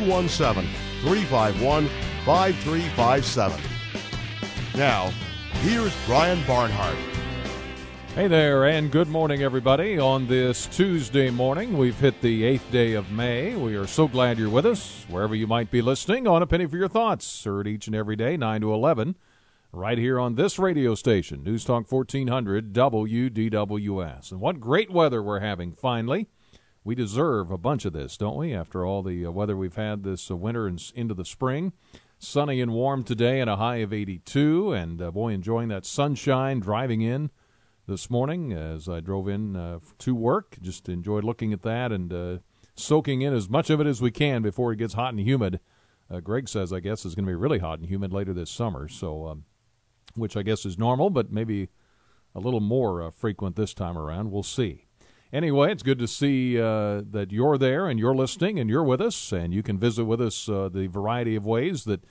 217 0.00 0.64
351 1.02 1.86
5357. 2.24 3.60
Now, 4.74 5.12
here's 5.60 5.94
Brian 6.06 6.42
Barnhart. 6.46 6.96
Hey 8.14 8.26
there, 8.26 8.64
and 8.64 8.90
good 8.90 9.08
morning, 9.08 9.42
everybody. 9.42 9.98
On 9.98 10.26
this 10.26 10.66
Tuesday 10.66 11.28
morning, 11.28 11.76
we've 11.76 11.98
hit 11.98 12.22
the 12.22 12.42
eighth 12.44 12.70
day 12.70 12.94
of 12.94 13.10
May. 13.10 13.54
We 13.54 13.74
are 13.74 13.86
so 13.86 14.08
glad 14.08 14.38
you're 14.38 14.48
with 14.48 14.64
us, 14.64 15.04
wherever 15.08 15.34
you 15.34 15.46
might 15.46 15.70
be 15.70 15.82
listening, 15.82 16.26
on 16.26 16.40
A 16.40 16.46
Penny 16.46 16.64
for 16.64 16.78
Your 16.78 16.88
Thoughts, 16.88 17.44
heard 17.44 17.66
each 17.66 17.86
and 17.86 17.94
every 17.94 18.16
day, 18.16 18.38
9 18.38 18.62
to 18.62 18.72
11, 18.72 19.14
right 19.72 19.98
here 19.98 20.18
on 20.18 20.36
this 20.36 20.58
radio 20.58 20.94
station, 20.94 21.44
News 21.44 21.64
Talk 21.64 21.90
1400 21.90 22.72
WDWS. 22.72 24.30
And 24.30 24.40
what 24.40 24.58
great 24.58 24.90
weather 24.90 25.22
we're 25.22 25.40
having, 25.40 25.72
finally. 25.72 26.28
We 26.84 26.96
deserve 26.96 27.52
a 27.52 27.58
bunch 27.58 27.84
of 27.84 27.92
this, 27.92 28.16
don't 28.16 28.36
we, 28.36 28.52
after 28.52 28.84
all 28.84 29.04
the 29.04 29.24
uh, 29.26 29.30
weather 29.30 29.56
we've 29.56 29.76
had 29.76 30.02
this 30.02 30.28
uh, 30.28 30.36
winter 30.36 30.66
and 30.66 30.82
into 30.96 31.14
the 31.14 31.24
spring? 31.24 31.72
Sunny 32.18 32.60
and 32.60 32.72
warm 32.72 33.04
today 33.04 33.38
and 33.40 33.48
a 33.48 33.54
high 33.54 33.76
of 33.76 33.92
82, 33.92 34.72
and 34.72 35.00
uh, 35.00 35.12
boy, 35.12 35.32
enjoying 35.32 35.68
that 35.68 35.86
sunshine 35.86 36.58
driving 36.58 37.00
in 37.00 37.30
this 37.86 38.10
morning 38.10 38.52
as 38.52 38.88
I 38.88 38.98
drove 38.98 39.28
in 39.28 39.54
uh, 39.54 39.78
to 39.98 40.14
work. 40.16 40.56
Just 40.60 40.88
enjoyed 40.88 41.22
looking 41.22 41.52
at 41.52 41.62
that 41.62 41.92
and 41.92 42.40
soaking 42.74 43.22
in 43.22 43.32
as 43.32 43.48
much 43.48 43.70
of 43.70 43.80
it 43.80 43.86
as 43.86 44.02
we 44.02 44.10
can 44.10 44.42
before 44.42 44.72
it 44.72 44.78
gets 44.78 44.94
hot 44.94 45.14
and 45.14 45.20
humid. 45.20 45.60
Greg 46.24 46.48
says, 46.48 46.72
I 46.72 46.80
guess, 46.80 47.04
is 47.04 47.14
going 47.14 47.24
to 47.24 47.30
be 47.30 47.36
really 47.36 47.60
hot 47.60 47.78
and 47.78 47.88
humid 47.88 48.12
later 48.12 48.34
this 48.34 48.50
summer, 48.50 48.88
so 48.88 49.28
um, 49.28 49.44
which 50.14 50.36
I 50.36 50.42
guess 50.42 50.66
is 50.66 50.78
normal, 50.78 51.10
but 51.10 51.32
maybe 51.32 51.68
a 52.34 52.40
little 52.40 52.60
more 52.60 53.10
frequent 53.12 53.56
this 53.56 53.72
time 53.72 53.96
around. 53.96 54.30
We'll 54.30 54.42
see. 54.42 54.86
Anyway, 55.32 55.72
it's 55.72 55.82
good 55.82 55.98
to 55.98 56.06
see 56.06 56.60
uh, 56.60 57.00
that 57.10 57.28
you're 57.30 57.56
there 57.56 57.88
and 57.88 57.98
you're 57.98 58.14
listening 58.14 58.58
and 58.58 58.68
you're 58.68 58.84
with 58.84 59.00
us, 59.00 59.32
and 59.32 59.54
you 59.54 59.62
can 59.62 59.78
visit 59.78 60.04
with 60.04 60.20
us 60.20 60.46
uh, 60.46 60.68
the 60.68 60.86
variety 60.88 61.34
of 61.34 61.46
ways 61.46 61.84
that 61.84 62.04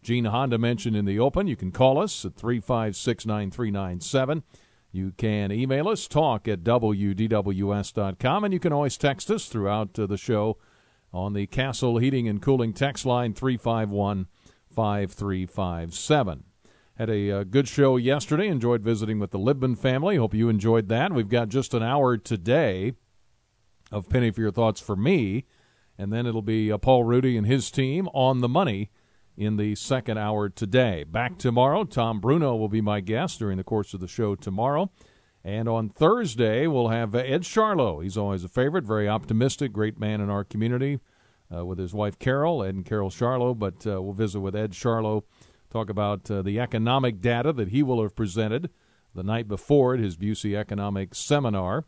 Gene 0.00 0.26
Honda 0.26 0.58
mentioned 0.58 0.94
in 0.94 1.04
the 1.04 1.18
open. 1.18 1.48
You 1.48 1.56
can 1.56 1.72
call 1.72 1.98
us 1.98 2.24
at 2.24 2.36
356 2.36 3.26
9397. 3.26 4.44
You 4.92 5.12
can 5.16 5.50
email 5.50 5.88
us, 5.88 6.06
talk 6.06 6.46
at 6.46 6.62
WDWS.com, 6.62 8.44
and 8.44 8.54
you 8.54 8.60
can 8.60 8.72
always 8.72 8.96
text 8.96 9.28
us 9.30 9.46
throughout 9.46 9.98
uh, 9.98 10.06
the 10.06 10.16
show 10.16 10.56
on 11.12 11.32
the 11.32 11.46
Castle 11.46 11.98
Heating 11.98 12.28
and 12.28 12.40
Cooling 12.40 12.72
text 12.72 13.04
line 13.04 13.34
351 13.34 14.28
5357. 14.70 16.44
Had 16.98 17.10
a 17.10 17.30
uh, 17.30 17.44
good 17.44 17.68
show 17.68 17.96
yesterday. 17.96 18.48
Enjoyed 18.48 18.82
visiting 18.82 19.20
with 19.20 19.30
the 19.30 19.38
Libman 19.38 19.78
family. 19.78 20.16
Hope 20.16 20.34
you 20.34 20.48
enjoyed 20.48 20.88
that. 20.88 21.12
We've 21.12 21.28
got 21.28 21.48
just 21.48 21.72
an 21.72 21.80
hour 21.80 22.16
today 22.16 22.94
of 23.92 24.08
Penny 24.08 24.32
for 24.32 24.40
Your 24.40 24.50
Thoughts 24.50 24.80
for 24.80 24.96
me, 24.96 25.44
and 25.96 26.12
then 26.12 26.26
it'll 26.26 26.42
be 26.42 26.72
uh, 26.72 26.78
Paul 26.78 27.04
Rudy 27.04 27.36
and 27.36 27.46
his 27.46 27.70
team 27.70 28.08
on 28.08 28.40
the 28.40 28.48
money 28.48 28.90
in 29.36 29.58
the 29.58 29.76
second 29.76 30.18
hour 30.18 30.48
today. 30.48 31.04
Back 31.04 31.38
tomorrow. 31.38 31.84
Tom 31.84 32.18
Bruno 32.18 32.56
will 32.56 32.68
be 32.68 32.80
my 32.80 32.98
guest 32.98 33.38
during 33.38 33.58
the 33.58 33.62
course 33.62 33.94
of 33.94 34.00
the 34.00 34.08
show 34.08 34.34
tomorrow. 34.34 34.90
And 35.44 35.68
on 35.68 35.90
Thursday, 35.90 36.66
we'll 36.66 36.88
have 36.88 37.14
Ed 37.14 37.42
Charlo. 37.42 38.02
He's 38.02 38.18
always 38.18 38.42
a 38.42 38.48
favorite, 38.48 38.84
very 38.84 39.08
optimistic, 39.08 39.72
great 39.72 40.00
man 40.00 40.20
in 40.20 40.30
our 40.30 40.42
community 40.42 40.98
uh, 41.54 41.64
with 41.64 41.78
his 41.78 41.94
wife 41.94 42.18
Carol, 42.18 42.64
Ed 42.64 42.74
and 42.74 42.84
Carol 42.84 43.10
Charlo. 43.10 43.56
But 43.56 43.86
uh, 43.86 44.02
we'll 44.02 44.14
visit 44.14 44.40
with 44.40 44.56
Ed 44.56 44.72
Charlo, 44.72 45.22
talk 45.70 45.90
about 45.90 46.30
uh, 46.30 46.42
the 46.42 46.58
economic 46.58 47.20
data 47.20 47.52
that 47.52 47.68
he 47.68 47.82
will 47.82 48.02
have 48.02 48.16
presented 48.16 48.70
the 49.14 49.22
night 49.22 49.48
before 49.48 49.94
at 49.94 50.00
his 50.00 50.16
Busey 50.16 50.56
Economic 50.56 51.14
Seminar, 51.14 51.84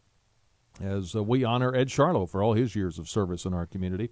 as 0.81 1.15
uh, 1.15 1.23
we 1.23 1.45
honor 1.45 1.75
Ed 1.75 1.89
Charlo 1.89 2.29
for 2.29 2.43
all 2.43 2.55
his 2.55 2.75
years 2.75 2.99
of 2.99 3.09
service 3.09 3.45
in 3.45 3.55
our 3.55 3.67
community. 3.67 4.11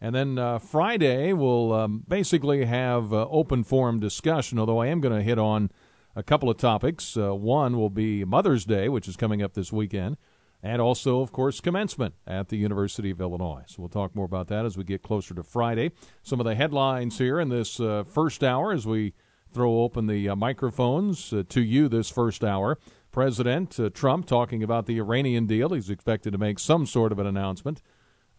And 0.00 0.14
then 0.14 0.38
uh, 0.38 0.58
Friday, 0.58 1.32
we'll 1.32 1.72
um, 1.72 2.04
basically 2.08 2.64
have 2.64 3.12
uh, 3.12 3.28
open 3.28 3.64
forum 3.64 4.00
discussion, 4.00 4.58
although 4.58 4.78
I 4.78 4.86
am 4.86 5.00
going 5.00 5.16
to 5.16 5.22
hit 5.22 5.38
on 5.38 5.70
a 6.16 6.22
couple 6.22 6.48
of 6.48 6.56
topics. 6.56 7.16
Uh, 7.16 7.34
one 7.34 7.76
will 7.76 7.90
be 7.90 8.24
Mother's 8.24 8.64
Day, 8.64 8.88
which 8.88 9.08
is 9.08 9.16
coming 9.16 9.42
up 9.42 9.54
this 9.54 9.72
weekend, 9.72 10.16
and 10.62 10.80
also, 10.80 11.20
of 11.20 11.32
course, 11.32 11.60
commencement 11.60 12.14
at 12.26 12.48
the 12.48 12.56
University 12.56 13.10
of 13.10 13.20
Illinois. 13.20 13.64
So 13.66 13.82
we'll 13.82 13.88
talk 13.88 14.14
more 14.14 14.26
about 14.26 14.48
that 14.48 14.66
as 14.66 14.76
we 14.76 14.84
get 14.84 15.02
closer 15.02 15.34
to 15.34 15.42
Friday. 15.42 15.92
Some 16.22 16.40
of 16.40 16.46
the 16.46 16.54
headlines 16.54 17.18
here 17.18 17.40
in 17.40 17.48
this 17.48 17.80
uh, 17.80 18.04
first 18.04 18.44
hour 18.44 18.72
as 18.72 18.86
we 18.86 19.14
throw 19.52 19.80
open 19.80 20.06
the 20.06 20.28
uh, 20.28 20.36
microphones 20.36 21.32
uh, 21.32 21.42
to 21.48 21.60
you 21.60 21.88
this 21.88 22.10
first 22.10 22.44
hour. 22.44 22.78
President 23.10 23.78
Trump 23.94 24.26
talking 24.26 24.62
about 24.62 24.86
the 24.86 24.98
Iranian 24.98 25.46
deal. 25.46 25.70
He's 25.70 25.90
expected 25.90 26.30
to 26.32 26.38
make 26.38 26.60
some 26.60 26.86
sort 26.86 27.10
of 27.10 27.18
an 27.18 27.26
announcement 27.26 27.82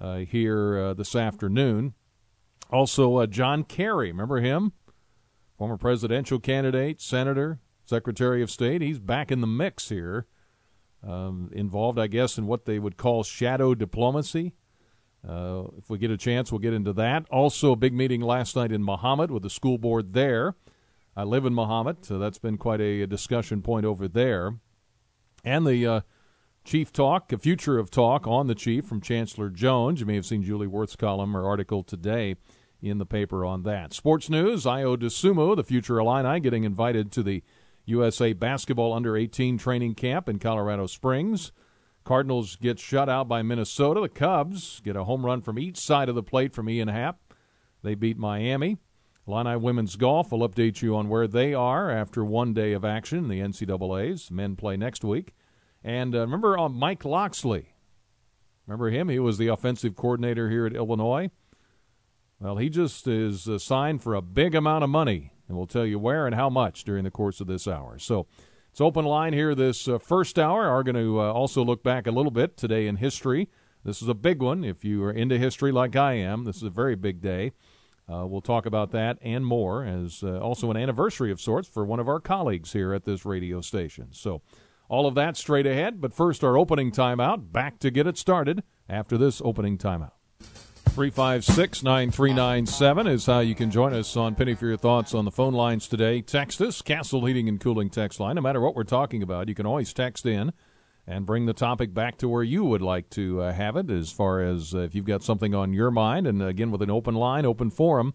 uh, 0.02 0.18
here 0.20 0.80
uh, 0.80 0.94
this 0.94 1.16
afternoon. 1.16 1.94
Also, 2.72 3.18
uh, 3.18 3.28
John 3.28 3.64
Kerry, 3.64 4.12
remember 4.12 4.40
him? 4.40 4.72
Former 5.58 5.78
presidential 5.78 6.40
candidate, 6.40 7.02
senator, 7.02 7.60
secretary 7.86 8.42
of 8.42 8.50
state. 8.50 8.82
He's 8.82 8.98
back 8.98 9.32
in 9.32 9.42
the 9.42 9.48
mix 9.48 9.90
here. 9.90 10.26
Um, 11.04 11.50
involved, 11.52 11.98
I 11.98 12.06
guess, 12.06 12.38
in 12.38 12.46
what 12.46 12.66
they 12.66 12.78
would 12.78 12.96
call 12.96 13.24
shadow 13.24 13.74
diplomacy. 13.74 14.54
Uh, 15.28 15.64
if 15.78 15.90
we 15.90 15.98
get 15.98 16.12
a 16.12 16.18
chance, 16.18 16.52
we'll 16.52 16.60
get 16.60 16.74
into 16.74 16.94
that. 16.94 17.26
Also, 17.32 17.72
a 17.72 17.76
big 17.76 17.94
meeting 17.94 18.22
last 18.22 18.56
night 18.56 18.72
in 18.72 18.84
Mahomet 18.84 19.32
with 19.32 19.44
the 19.44 19.50
school 19.50 19.78
board 19.78 20.14
there. 20.14 20.56
I 21.16 21.24
live 21.24 21.46
in 21.46 21.54
Mahomet, 21.54 22.06
so 22.06 22.18
that's 22.18 22.38
been 22.38 22.58
quite 22.58 22.82
a, 22.82 23.02
a 23.02 23.08
discussion 23.08 23.62
point 23.62 23.86
over 23.86 24.08
there. 24.08 24.56
And 25.44 25.66
the 25.66 25.88
uh, 25.88 26.02
Chief 26.64 26.92
Talk, 26.94 27.32
a 27.34 27.38
future 27.38 27.80
of 27.80 27.90
talk 27.90 28.28
on 28.28 28.48
the 28.48 28.56
Chief 28.56 28.86
from 28.86 29.02
Chancellor 29.02 29.50
Jones. 29.50 30.00
You 30.00 30.06
may 30.06 30.16
have 30.16 30.26
seen 30.26 30.44
Julie 30.44 30.68
Wurth's 30.68 30.96
column 30.96 31.36
or 31.36 31.46
article 31.46 31.84
today 31.84 32.36
in 32.82 32.98
the 32.98 33.06
paper 33.06 33.46
on 33.46 33.64
that. 33.64 33.94
Sports 33.94 34.30
news, 34.30 34.66
Ayo 34.66 34.98
Dosunmu, 34.98 35.56
the 35.56 35.64
future 35.64 36.00
Illini, 36.00 36.40
getting 36.40 36.64
invited 36.64 37.12
to 37.14 37.24
the 37.24 37.44
USA 37.86 38.34
Basketball 38.34 38.94
Under 38.94 39.18
18 39.18 39.58
training 39.58 39.96
camp 39.96 40.30
in 40.30 40.40
Colorado 40.40 40.88
Springs. 40.88 41.52
Cardinals 42.04 42.56
get 42.56 42.80
shut 42.80 43.10
out 43.10 43.28
by 43.28 43.42
Minnesota. 43.42 44.02
The 44.02 44.10
Cubs 44.10 44.82
get 44.84 44.96
a 44.96 45.04
home 45.04 45.26
run 45.26 45.42
from 45.42 45.60
each 45.60 45.78
side 45.78 46.10
of 46.10 46.16
the 46.16 46.24
plate 46.24 46.54
from 46.54 46.70
Ian 46.70 46.88
Happ. 46.88 47.20
They 47.84 47.96
beat 47.96 48.18
Miami. 48.18 48.78
Illini 49.28 49.56
women's 49.56 49.96
golf 49.96 50.32
will 50.32 50.48
update 50.48 50.82
you 50.82 50.96
on 50.96 51.10
where 51.10 51.28
they 51.28 51.54
are 51.54 51.92
after 51.92 52.26
one 52.26 52.54
day 52.54 52.74
of 52.74 52.84
action 52.84 53.28
the 53.28 53.40
NCAA's. 53.40 54.32
Men 54.32 54.56
play 54.56 54.78
next 54.78 55.04
week. 55.04 55.34
And 55.84 56.16
uh, 56.16 56.22
remember 56.22 56.58
uh, 56.58 56.70
Mike 56.70 57.06
Locksley? 57.06 57.74
Remember 58.66 58.90
him? 58.90 59.10
He 59.10 59.20
was 59.20 59.38
the 59.38 59.48
offensive 59.48 59.96
coordinator 59.96 60.50
here 60.50 60.66
at 60.66 60.76
Illinois. 60.76 61.30
Well, 62.40 62.58
he 62.58 62.70
just 62.70 63.08
is 63.08 63.48
signed 63.60 64.02
for 64.02 64.16
a 64.16 64.22
big 64.22 64.56
amount 64.56 64.84
of 64.84 64.90
money, 64.90 65.32
and 65.52 65.58
we'll 65.58 65.68
tell 65.68 65.86
you 65.86 66.00
where 66.00 66.26
and 66.26 66.34
how 66.34 66.50
much 66.50 66.86
during 66.86 67.04
the 67.04 67.12
course 67.12 67.42
of 67.42 67.48
this 67.48 67.68
hour. 67.68 68.00
So 68.00 68.26
it's 68.72 68.80
open 68.80 69.04
line 69.04 69.34
here 69.34 69.54
this 69.54 69.86
uh, 69.86 70.00
first 70.00 70.40
hour. 70.40 70.66
Are 70.66 70.82
going 70.82 70.96
to 70.96 71.20
uh, 71.20 71.34
also 71.34 71.62
look 71.62 71.84
back 71.84 72.08
a 72.08 72.12
little 72.12 72.32
bit 72.32 72.56
today 72.56 72.88
in 72.88 72.96
history. 72.96 73.50
This 73.84 74.02
is 74.02 74.08
a 74.08 74.14
big 74.14 74.42
one. 74.42 74.64
If 74.64 74.86
you 74.86 75.04
are 75.04 75.12
into 75.12 75.38
history 75.38 75.74
like 75.74 75.98
I 75.98 76.14
am, 76.14 76.46
this 76.46 76.56
is 76.56 76.64
a 76.64 76.70
very 76.70 76.96
big 76.96 77.20
day. 77.20 77.52
Uh, 78.10 78.26
we'll 78.26 78.40
talk 78.40 78.66
about 78.66 78.92
that 78.92 79.18
and 79.22 79.46
more 79.46 79.84
as 79.84 80.24
uh, 80.24 80.40
also 80.40 80.72
an 80.72 80.78
anniversary 80.78 81.32
of 81.32 81.42
sorts 81.42 81.68
for 81.68 81.84
one 81.84 82.00
of 82.00 82.08
our 82.08 82.22
colleagues 82.22 82.72
here 82.72 82.94
at 82.94 83.04
this 83.04 83.26
radio 83.26 83.60
station. 83.60 84.08
So 84.12 84.42
all 84.88 85.06
of 85.06 85.16
that 85.16 85.36
straight 85.36 85.68
ahead, 85.68 86.00
but 86.00 86.14
first 86.14 86.46
our 86.46 86.58
opening 86.58 86.94
timeout. 86.94 87.52
Back 87.52 87.78
to 87.80 87.92
get 87.92 88.08
it 88.08 88.18
started 88.18 88.64
after 88.88 89.18
this 89.18 89.42
opening 89.44 89.78
timeout. 89.78 90.21
356 90.92 91.84
9397 91.84 93.08
is 93.08 93.26
how 93.26 93.40
you 93.40 93.56
can 93.56 93.72
join 93.72 93.94
us 93.94 94.18
on 94.18 94.36
Penny 94.36 94.54
for 94.56 94.68
Your 94.68 94.76
Thoughts 94.76 95.14
on 95.14 95.24
the 95.24 95.32
phone 95.32 95.54
lines 95.54 95.88
today. 95.88 96.22
Text 96.22 96.60
us, 96.60 96.82
Castle 96.82 97.26
Heating 97.26 97.48
and 97.48 97.62
Cooling 97.62 97.90
text 97.90 98.20
line. 98.20 98.36
No 98.36 98.42
matter 98.42 98.60
what 98.60 98.76
we're 98.76 98.84
talking 98.84 99.24
about, 99.24 99.48
you 99.48 99.56
can 99.56 99.66
always 99.66 99.94
text 99.94 100.26
in 100.26 100.52
and 101.08 101.26
bring 101.26 101.46
the 101.46 101.54
topic 101.54 101.94
back 101.94 102.18
to 102.18 102.28
where 102.28 102.44
you 102.44 102.66
would 102.66 102.82
like 102.82 103.10
to 103.12 103.42
uh, 103.42 103.54
have 103.54 103.78
it 103.78 103.90
as 103.90 104.12
far 104.12 104.42
as 104.42 104.76
uh, 104.76 104.80
if 104.80 104.94
you've 104.94 105.06
got 105.06 105.24
something 105.24 105.56
on 105.56 105.72
your 105.72 105.92
mind. 105.92 106.28
And 106.28 106.44
again, 106.44 106.72
with 106.72 106.82
an 106.82 106.92
open 106.92 107.16
line, 107.16 107.46
open 107.46 107.70
forum, 107.70 108.14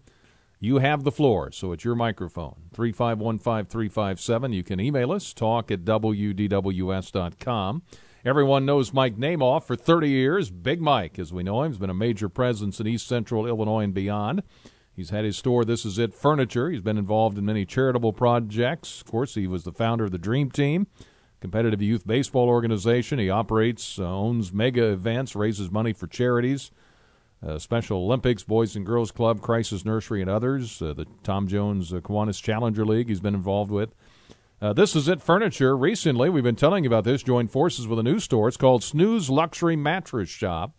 you 0.59 0.77
have 0.77 1.03
the 1.03 1.11
floor, 1.11 1.51
so 1.51 1.71
it's 1.71 1.83
your 1.83 1.95
microphone. 1.95 2.69
3515357. 2.75 4.53
You 4.53 4.63
can 4.63 4.79
email 4.79 5.11
us, 5.11 5.33
talk 5.33 5.71
at 5.71 5.83
WDWS.com. 5.83 7.81
Everyone 8.27 8.65
knows 8.65 8.91
Mike 8.91 9.15
Namoff 9.15 9.63
for 9.63 9.77
30 9.77 10.09
years. 10.09 10.49
Big 10.49 10.81
Mike, 10.81 11.17
as 11.17 11.31
we 11.31 11.43
know 11.43 11.63
him, 11.63 11.71
has 11.71 11.79
been 11.79 11.89
a 11.89 11.93
major 11.93 12.27
presence 12.27 12.77
in 12.77 12.85
East 12.85 13.07
Central 13.07 13.47
Illinois 13.47 13.85
and 13.85 13.93
beyond. 13.93 14.43
He's 14.93 15.11
had 15.11 15.23
his 15.23 15.37
store, 15.37 15.63
This 15.63 15.85
Is 15.85 15.97
It 15.97 16.13
Furniture. 16.13 16.69
He's 16.69 16.81
been 16.81 16.97
involved 16.97 17.37
in 17.37 17.45
many 17.45 17.63
charitable 17.63 18.11
projects. 18.11 18.99
Of 18.99 19.07
course, 19.07 19.35
he 19.35 19.47
was 19.47 19.63
the 19.63 19.71
founder 19.71 20.03
of 20.03 20.11
the 20.11 20.17
Dream 20.17 20.51
Team, 20.51 20.87
competitive 21.39 21.81
youth 21.81 22.05
baseball 22.05 22.49
organization. 22.49 23.17
He 23.17 23.29
operates, 23.29 23.97
uh, 23.97 24.03
owns 24.03 24.51
mega 24.51 24.91
events, 24.91 25.33
raises 25.33 25.71
money 25.71 25.93
for 25.93 26.07
charities, 26.07 26.69
uh, 27.41 27.57
Special 27.57 27.99
Olympics, 27.99 28.43
Boys 28.43 28.75
and 28.75 28.85
Girls 28.85 29.11
Club, 29.11 29.39
Crisis 29.39 29.85
Nursery, 29.85 30.19
and 30.19 30.29
others. 30.29 30.81
Uh, 30.81 30.91
the 30.91 31.05
Tom 31.23 31.47
Jones 31.47 31.93
uh, 31.93 32.01
Kiwanis 32.01 32.43
Challenger 32.43 32.85
League 32.85 33.07
he's 33.07 33.21
been 33.21 33.35
involved 33.35 33.71
with. 33.71 33.95
Uh, 34.59 34.73
this 34.73 34.95
is 34.95 35.07
it 35.07 35.21
furniture. 35.21 35.77
Recently, 35.77 36.29
we've 36.29 36.43
been 36.43 36.55
telling 36.55 36.83
you 36.83 36.89
about 36.89 37.03
this. 37.03 37.21
Joined 37.21 37.51
forces 37.51 37.87
with 37.87 37.99
a 37.99 38.03
new 38.03 38.19
store. 38.19 38.47
It's 38.47 38.57
called 38.57 38.83
Snooze 38.83 39.29
Luxury 39.29 39.75
Mattress 39.75 40.29
Shop. 40.29 40.75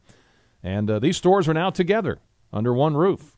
And 0.64 0.90
uh, 0.90 0.98
these 0.98 1.16
stores 1.16 1.48
are 1.48 1.54
now 1.54 1.70
together 1.70 2.19
under 2.52 2.75
one 2.75 2.96
roof. 2.96 3.36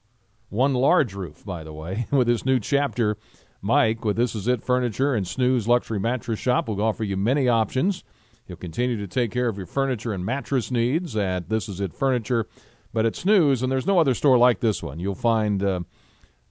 One 0.48 0.72
large 0.72 1.12
roof, 1.12 1.44
by 1.44 1.62
the 1.62 1.74
way, 1.74 2.06
with 2.10 2.26
this 2.26 2.46
new 2.46 2.58
chapter. 2.58 3.18
Mike, 3.60 4.02
with 4.02 4.16
This 4.16 4.34
Is 4.34 4.48
It 4.48 4.62
Furniture 4.62 5.14
and 5.14 5.28
Snooze 5.28 5.68
Luxury 5.68 6.00
Mattress 6.00 6.40
Shop, 6.40 6.66
will 6.66 6.80
offer 6.80 7.04
you 7.04 7.18
many 7.18 7.46
options. 7.46 8.02
He'll 8.46 8.56
continue 8.56 8.96
to 8.96 9.06
take 9.06 9.30
care 9.30 9.48
of 9.48 9.58
your 9.58 9.66
furniture 9.66 10.14
and 10.14 10.24
mattress 10.24 10.70
needs 10.70 11.14
at 11.14 11.50
This 11.50 11.68
Is 11.68 11.78
It 11.78 11.92
Furniture. 11.92 12.48
But 12.94 13.04
at 13.04 13.14
Snooze, 13.14 13.62
and 13.62 13.70
there's 13.70 13.86
no 13.86 13.98
other 13.98 14.14
store 14.14 14.38
like 14.38 14.60
this 14.60 14.82
one, 14.82 14.98
you'll 14.98 15.14
find. 15.14 15.62
Uh, 15.62 15.80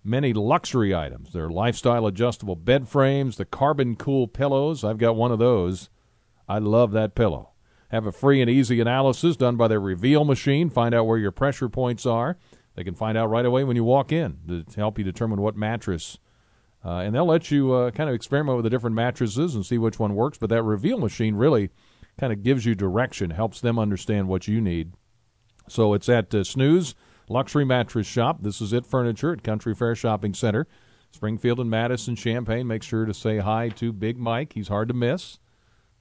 many 0.03 0.33
luxury 0.33 0.93
items. 0.95 1.33
There 1.33 1.45
are 1.45 1.51
lifestyle 1.51 2.05
adjustable 2.07 2.55
bed 2.55 2.87
frames, 2.87 3.37
the 3.37 3.45
carbon 3.45 3.95
cool 3.95 4.27
pillows. 4.27 4.83
I've 4.83 4.97
got 4.97 5.15
one 5.15 5.31
of 5.31 5.39
those. 5.39 5.89
I 6.47 6.59
love 6.59 6.91
that 6.91 7.15
pillow. 7.15 7.51
Have 7.91 8.05
a 8.05 8.11
free 8.11 8.41
and 8.41 8.49
easy 8.49 8.79
analysis 8.79 9.35
done 9.35 9.55
by 9.55 9.67
their 9.67 9.79
reveal 9.79 10.23
machine. 10.23 10.69
Find 10.69 10.93
out 10.93 11.05
where 11.05 11.17
your 11.17 11.31
pressure 11.31 11.69
points 11.69 12.05
are. 12.05 12.37
They 12.75 12.83
can 12.83 12.95
find 12.95 13.17
out 13.17 13.29
right 13.29 13.45
away 13.45 13.63
when 13.63 13.75
you 13.75 13.83
walk 13.83 14.11
in 14.11 14.37
to 14.47 14.63
help 14.75 14.97
you 14.97 15.03
determine 15.03 15.41
what 15.41 15.57
mattress. 15.57 16.17
Uh, 16.85 16.99
and 16.99 17.13
they'll 17.13 17.25
let 17.25 17.51
you 17.51 17.73
uh, 17.73 17.91
kind 17.91 18.09
of 18.09 18.15
experiment 18.15 18.55
with 18.55 18.63
the 18.63 18.69
different 18.69 18.95
mattresses 18.95 19.53
and 19.53 19.65
see 19.65 19.77
which 19.77 19.99
one 19.99 20.15
works. 20.15 20.37
But 20.37 20.49
that 20.51 20.63
reveal 20.63 20.97
machine 20.97 21.35
really 21.35 21.71
kind 22.17 22.31
of 22.31 22.43
gives 22.43 22.65
you 22.65 22.75
direction, 22.75 23.31
helps 23.31 23.59
them 23.59 23.77
understand 23.77 24.27
what 24.27 24.47
you 24.47 24.61
need. 24.61 24.93
So 25.67 25.93
it's 25.93 26.09
at 26.09 26.33
uh, 26.33 26.43
Snooze 26.43 26.95
Luxury 27.29 27.63
Mattress 27.63 28.07
Shop. 28.07 28.39
This 28.41 28.59
is 28.59 28.73
it 28.73 28.87
furniture 28.87 29.31
at 29.31 29.43
Country 29.43 29.75
Fair 29.75 29.93
Shopping 29.93 30.33
Center. 30.33 30.67
Springfield 31.11 31.59
and 31.59 31.69
Madison, 31.69 32.15
Champaign. 32.15 32.67
Make 32.67 32.81
sure 32.81 33.05
to 33.05 33.13
say 33.13 33.37
hi 33.37 33.69
to 33.69 33.93
Big 33.93 34.17
Mike. 34.17 34.53
He's 34.53 34.67
hard 34.67 34.87
to 34.87 34.93
miss. 34.95 35.37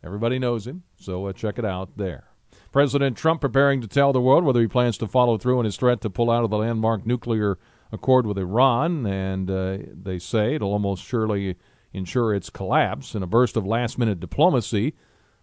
Everybody 0.02 0.38
knows 0.38 0.66
him, 0.66 0.84
so 0.96 1.26
uh, 1.26 1.32
check 1.34 1.58
it 1.58 1.64
out 1.64 1.96
there. 1.96 2.28
President 2.72 3.16
Trump 3.16 3.40
preparing 3.42 3.80
to 3.82 3.86
tell 3.86 4.12
the 4.12 4.20
world 4.20 4.44
whether 4.44 4.60
he 4.60 4.66
plans 4.66 4.96
to 4.98 5.06
follow 5.06 5.36
through 5.36 5.58
on 5.58 5.64
his 5.64 5.76
threat 5.76 6.00
to 6.00 6.10
pull 6.10 6.30
out 6.30 6.44
of 6.44 6.50
the 6.50 6.58
landmark 6.58 7.06
nuclear 7.06 7.58
accord 7.92 8.26
with 8.26 8.38
Iran, 8.38 9.06
and 9.06 9.50
uh, 9.50 9.78
they 9.92 10.18
say 10.18 10.54
it'll 10.54 10.72
almost 10.72 11.04
surely 11.04 11.56
ensure 11.92 12.34
its 12.34 12.50
collapse 12.50 13.14
in 13.14 13.22
a 13.22 13.26
burst 13.26 13.56
of 13.56 13.66
last 13.66 13.98
minute 13.98 14.20
diplomacy 14.20 14.94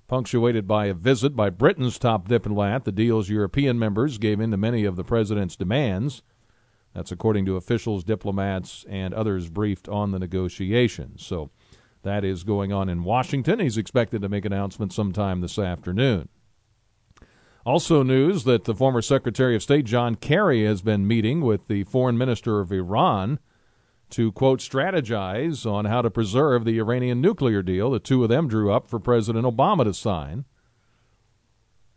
punctuated 0.08 0.68
by 0.68 0.86
a 0.86 0.94
visit 0.94 1.36
by 1.36 1.50
Britain's 1.50 1.98
top 1.98 2.28
diplomat. 2.28 2.86
The 2.86 2.92
deal's 2.92 3.30
European 3.30 3.80
members 3.80 4.18
gave 4.18 4.40
in 4.40 4.52
to 4.52 4.58
many 4.58 4.86
of 4.86 4.96
the 4.96 5.04
president's 5.04 5.56
demands. 5.56 6.22
That's 6.94 7.12
according 7.12 7.46
to 7.48 7.58
officials, 7.58 8.04
diplomats, 8.04 8.86
and 8.88 9.14
others 9.14 9.50
briefed 9.50 9.90
on 9.90 10.12
the 10.12 10.20
negotiations. 10.20 11.26
So 11.26 11.50
that 12.04 12.24
is 12.24 12.44
going 12.44 12.72
on 12.72 12.88
in 12.88 13.04
Washington. 13.04 13.60
He's 13.60 13.78
expected 13.78 14.22
to 14.22 14.30
make 14.30 14.46
announcements 14.46 14.96
sometime 14.96 15.42
this 15.42 15.60
afternoon. 15.60 16.30
Also, 17.66 18.04
news 18.04 18.44
that 18.44 18.66
the 18.66 18.76
former 18.76 19.02
Secretary 19.02 19.56
of 19.56 19.64
State 19.64 19.86
John 19.86 20.16
Kerry 20.16 20.64
has 20.66 20.84
been 20.84 21.08
meeting 21.08 21.42
with 21.42 21.68
the 21.68 21.84
foreign 21.84 22.18
minister 22.18 22.60
of 22.60 22.72
Iran 22.72 23.40
to, 24.12 24.32
quote, 24.32 24.60
strategize 24.60 25.70
on 25.70 25.86
how 25.86 26.02
to 26.02 26.12
preserve 26.12 26.64
the 26.64 26.80
Iranian 26.80 27.22
nuclear 27.22 27.62
deal 27.62 27.92
the 27.92 28.00
two 28.00 28.24
of 28.24 28.30
them 28.30 28.48
drew 28.48 28.72
up 28.72 28.88
for 28.88 29.00
President 29.00 29.46
Obama 29.46 29.84
to 29.84 29.94
sign. 29.94 30.46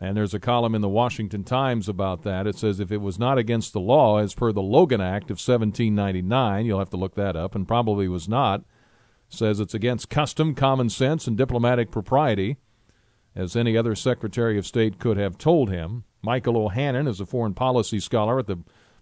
And 0.00 0.16
there's 0.16 0.34
a 0.34 0.40
column 0.40 0.74
in 0.74 0.80
the 0.80 0.88
Washington 0.88 1.42
Times 1.42 1.88
about 1.88 2.22
that. 2.22 2.46
It 2.46 2.56
says 2.56 2.78
if 2.78 2.92
it 2.92 3.00
was 3.00 3.18
not 3.18 3.36
against 3.36 3.72
the 3.72 3.80
law, 3.80 4.18
as 4.18 4.32
per 4.32 4.52
the 4.52 4.62
Logan 4.62 5.00
Act 5.00 5.24
of 5.24 5.40
1799, 5.40 6.66
you'll 6.66 6.78
have 6.78 6.90
to 6.90 6.96
look 6.96 7.16
that 7.16 7.34
up, 7.34 7.56
and 7.56 7.66
probably 7.66 8.06
was 8.06 8.28
not, 8.28 8.62
says 9.28 9.58
it's 9.58 9.74
against 9.74 10.08
custom, 10.08 10.54
common 10.54 10.88
sense, 10.88 11.26
and 11.26 11.36
diplomatic 11.36 11.90
propriety, 11.90 12.58
as 13.34 13.56
any 13.56 13.76
other 13.76 13.96
Secretary 13.96 14.56
of 14.56 14.66
State 14.66 15.00
could 15.00 15.16
have 15.16 15.36
told 15.36 15.68
him. 15.68 16.04
Michael 16.22 16.56
O'Hanlon 16.56 17.08
is 17.08 17.20
a 17.20 17.26
foreign 17.26 17.54
policy 17.54 17.98
scholar 17.98 18.38
at 18.38 18.46
the 18.46 18.58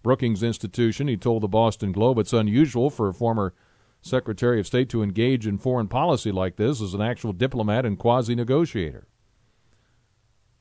Brookings 0.06 0.44
Institution. 0.44 1.08
He 1.08 1.16
told 1.16 1.42
the 1.42 1.48
Boston 1.48 1.90
Globe 1.90 2.20
it's 2.20 2.32
unusual 2.32 2.90
for 2.90 3.08
a 3.08 3.12
former 3.12 3.52
Secretary 4.00 4.60
of 4.60 4.66
State 4.68 4.88
to 4.90 5.02
engage 5.02 5.48
in 5.48 5.58
foreign 5.58 5.88
policy 5.88 6.30
like 6.30 6.54
this 6.54 6.80
as 6.80 6.94
an 6.94 7.02
actual 7.02 7.32
diplomat 7.32 7.84
and 7.84 7.98
quasi 7.98 8.36
negotiator. 8.36 9.08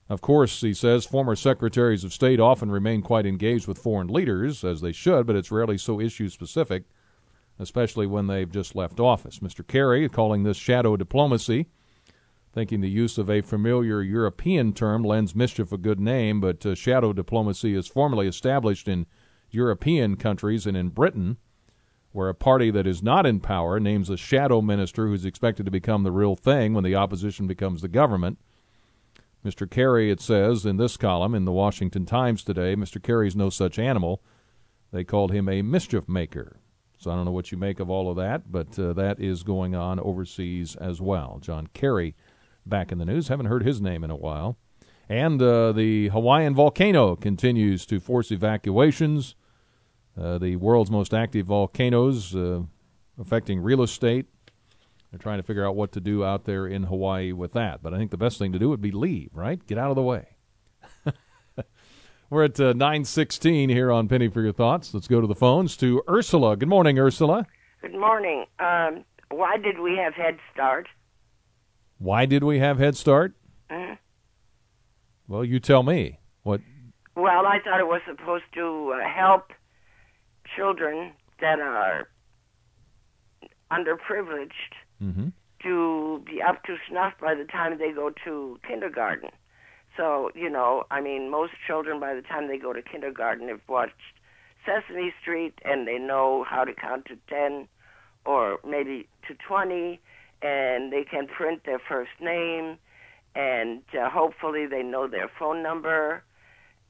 Of 0.09 0.21
course, 0.21 0.61
he 0.61 0.73
says 0.73 1.05
former 1.05 1.35
secretaries 1.35 2.03
of 2.03 2.11
state 2.11 2.39
often 2.39 2.71
remain 2.71 3.03
quite 3.03 3.27
engaged 3.27 3.67
with 3.67 3.77
foreign 3.77 4.07
leaders, 4.07 4.63
as 4.63 4.81
they 4.81 4.91
should, 4.91 5.27
but 5.27 5.35
it's 5.35 5.51
rarely 5.51 5.77
so 5.77 6.01
issue 6.01 6.29
specific, 6.29 6.85
especially 7.59 8.07
when 8.07 8.25
they've 8.25 8.51
just 8.51 8.75
left 8.75 8.99
office. 8.99 9.39
Mr. 9.39 9.65
Kerry 9.65 10.09
calling 10.09 10.41
this 10.41 10.57
shadow 10.57 10.97
diplomacy, 10.97 11.67
thinking 12.51 12.81
the 12.81 12.89
use 12.89 13.19
of 13.19 13.29
a 13.29 13.41
familiar 13.41 14.01
European 14.01 14.73
term 14.73 15.03
lends 15.03 15.35
mischief 15.35 15.71
a 15.71 15.77
good 15.77 15.99
name, 15.99 16.41
but 16.41 16.65
uh, 16.65 16.73
shadow 16.73 17.13
diplomacy 17.13 17.75
is 17.75 17.85
formally 17.85 18.27
established 18.27 18.87
in 18.87 19.05
European 19.55 20.15
countries 20.17 20.67
and 20.67 20.77
in 20.77 20.89
Britain, 20.89 21.37
where 22.11 22.29
a 22.29 22.35
party 22.35 22.69
that 22.71 22.85
is 22.85 23.01
not 23.01 23.25
in 23.25 23.39
power 23.39 23.79
names 23.79 24.09
a 24.09 24.17
shadow 24.17 24.61
minister 24.61 25.07
who's 25.07 25.25
expected 25.25 25.65
to 25.65 25.71
become 25.71 26.03
the 26.03 26.11
real 26.11 26.35
thing 26.35 26.73
when 26.73 26.83
the 26.83 26.95
opposition 26.95 27.47
becomes 27.47 27.81
the 27.81 27.87
government. 27.87 28.37
Mr. 29.43 29.69
Kerry, 29.69 30.09
it 30.09 30.21
says 30.21 30.65
in 30.65 30.77
this 30.77 30.97
column 30.97 31.35
in 31.35 31.45
the 31.45 31.51
Washington 31.51 32.05
Times 32.05 32.43
today, 32.43 32.75
Mr. 32.75 33.01
Kerry's 33.01 33.35
no 33.35 33.49
such 33.49 33.77
animal. 33.77 34.21
They 34.91 35.03
called 35.03 35.31
him 35.31 35.49
a 35.49 35.61
mischief 35.61 36.07
maker. 36.07 36.57
So 36.97 37.11
I 37.11 37.15
don't 37.15 37.25
know 37.25 37.31
what 37.31 37.51
you 37.51 37.57
make 37.57 37.79
of 37.79 37.89
all 37.89 38.09
of 38.09 38.17
that, 38.17 38.51
but 38.51 38.79
uh, 38.79 38.93
that 38.93 39.19
is 39.19 39.43
going 39.43 39.75
on 39.75 39.99
overseas 39.99 40.75
as 40.75 41.01
well. 41.01 41.39
John 41.41 41.67
Kerry 41.73 42.15
back 42.65 42.91
in 42.91 42.97
the 42.97 43.05
news. 43.05 43.27
Haven't 43.27 43.45
heard 43.47 43.63
his 43.63 43.81
name 43.81 44.03
in 44.03 44.09
a 44.09 44.15
while. 44.15 44.57
And 45.07 45.41
uh, 45.41 45.71
the 45.71 46.07
Hawaiian 46.09 46.55
volcano 46.55 47.15
continues 47.15 47.85
to 47.87 47.99
force 47.99 48.31
evacuations. 48.31 49.35
Uh, 50.19 50.37
the 50.37 50.55
world's 50.55 50.89
most 50.91 51.13
active 51.13 51.45
volcanoes 51.47 52.35
uh, 52.35 52.61
affecting 53.19 53.59
real 53.59 53.81
estate. 53.83 54.27
They're 55.11 55.19
trying 55.19 55.37
to 55.39 55.43
figure 55.43 55.65
out 55.65 55.75
what 55.75 55.91
to 55.93 55.99
do 55.99 56.23
out 56.23 56.45
there 56.45 56.67
in 56.67 56.83
Hawaii 56.83 57.31
with 57.31 57.53
that. 57.53 57.81
But 57.81 57.93
I 57.93 57.97
think 57.97 58.11
the 58.11 58.17
best 58.17 58.37
thing 58.37 58.51
to 58.53 58.59
do 58.59 58.69
would 58.69 58.81
be 58.81 58.91
leave, 58.91 59.29
right? 59.33 59.65
Get 59.65 59.77
out 59.77 59.89
of 59.89 59.95
the 59.95 60.01
way. 60.01 60.35
We're 62.29 62.45
at 62.45 62.59
uh, 62.59 62.73
916 62.73 63.69
here 63.69 63.91
on 63.91 64.07
Penny 64.07 64.27
for 64.29 64.41
Your 64.41 64.51
Thoughts. 64.51 64.93
Let's 64.93 65.07
go 65.07 65.21
to 65.21 65.27
the 65.27 65.35
phones 65.35 65.77
to 65.77 66.01
Ursula. 66.09 66.57
Good 66.57 66.67
morning, 66.69 66.97
Ursula. 66.97 67.45
Good 67.81 67.93
morning. 67.93 68.45
Um, 68.59 69.05
why 69.29 69.57
did 69.57 69.79
we 69.79 69.95
have 69.97 70.15
Head 70.15 70.37
Start? 70.53 70.87
Why 71.97 72.25
did 72.25 72.43
we 72.43 72.59
have 72.59 72.77
Head 72.79 72.97
Start? 72.97 73.35
Uh, 73.69 73.95
Well, 75.27 75.45
you 75.45 75.59
tell 75.59 75.83
me. 75.83 76.19
What? 76.43 76.61
well, 77.15 77.45
I 77.45 77.59
thought 77.63 77.79
it 77.79 77.87
was 77.87 78.01
supposed 78.07 78.43
to 78.55 78.95
uh, 79.01 79.07
help 79.07 79.51
children 80.55 81.11
that 81.41 81.59
are 81.59 82.07
underprivileged 83.71 84.73
Mm-hmm. 85.03 85.27
to 85.61 86.23
be 86.25 86.41
up 86.41 86.63
to 86.63 86.77
snuff 86.89 87.13
by 87.19 87.35
the 87.35 87.43
time 87.43 87.77
they 87.77 87.91
go 87.91 88.11
to 88.23 88.57
kindergarten. 88.65 89.29
So, 89.97 90.29
you 90.33 90.49
know, 90.49 90.85
I 90.89 91.01
mean, 91.01 91.29
most 91.29 91.51
children 91.67 91.99
by 91.99 92.13
the 92.13 92.21
time 92.21 92.47
they 92.47 92.57
go 92.57 92.71
to 92.71 92.81
kindergarten 92.81 93.49
have 93.49 93.59
watched 93.67 93.93
Sesame 94.65 95.13
Street 95.21 95.59
and 95.65 95.85
they 95.85 95.97
know 95.97 96.45
how 96.47 96.63
to 96.63 96.73
count 96.73 97.07
to 97.07 97.17
10 97.29 97.67
or 98.25 98.59
maybe 98.65 99.07
to 99.27 99.35
20 99.45 99.99
and 100.41 100.93
they 100.93 101.03
can 101.03 101.27
print 101.27 101.63
their 101.65 101.79
first 101.79 102.11
name 102.21 102.77
and 103.35 103.81
uh, 103.99 104.09
hopefully 104.09 104.65
they 104.65 104.81
know 104.81 105.07
their 105.07 105.29
phone 105.37 105.61
number 105.61 106.23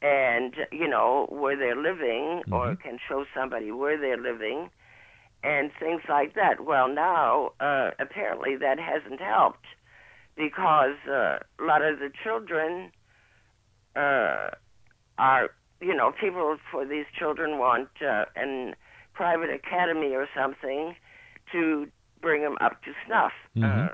and 0.06 0.54
you 0.72 0.88
know 0.88 1.26
where 1.30 1.58
they're 1.58 1.82
living 1.92 2.44
or 2.52 2.76
can 2.76 2.98
show 3.08 3.26
somebody 3.38 3.72
where 3.72 3.98
they're 4.00 4.22
living 4.32 4.70
and 5.44 5.72
things 5.80 6.02
like 6.08 6.36
that. 6.36 6.56
Well, 6.66 6.88
now 6.88 7.52
uh, 7.60 7.92
apparently 8.00 8.56
that 8.66 8.78
hasn't 8.80 9.22
helped 9.22 9.66
because 10.36 10.98
uh, 11.10 11.38
a 11.60 11.64
lot 11.72 11.82
of 11.82 12.00
the 12.00 12.10
children 12.24 12.92
uh, 13.96 14.50
are, 15.18 15.50
you 15.82 15.96
know, 15.96 16.12
people 16.20 16.58
for 16.72 16.86
these 16.86 17.06
children 17.18 17.58
want 17.58 17.90
uh, 18.02 18.26
an 18.36 18.76
private 19.14 19.50
academy 19.50 20.14
or 20.14 20.28
something 20.36 20.96
to 21.52 21.88
bring 22.22 22.42
them 22.42 22.58
up 22.60 22.82
to 22.84 22.92
snuff. 23.06 23.32
Mhm. 23.56 23.90
Uh, 23.90 23.94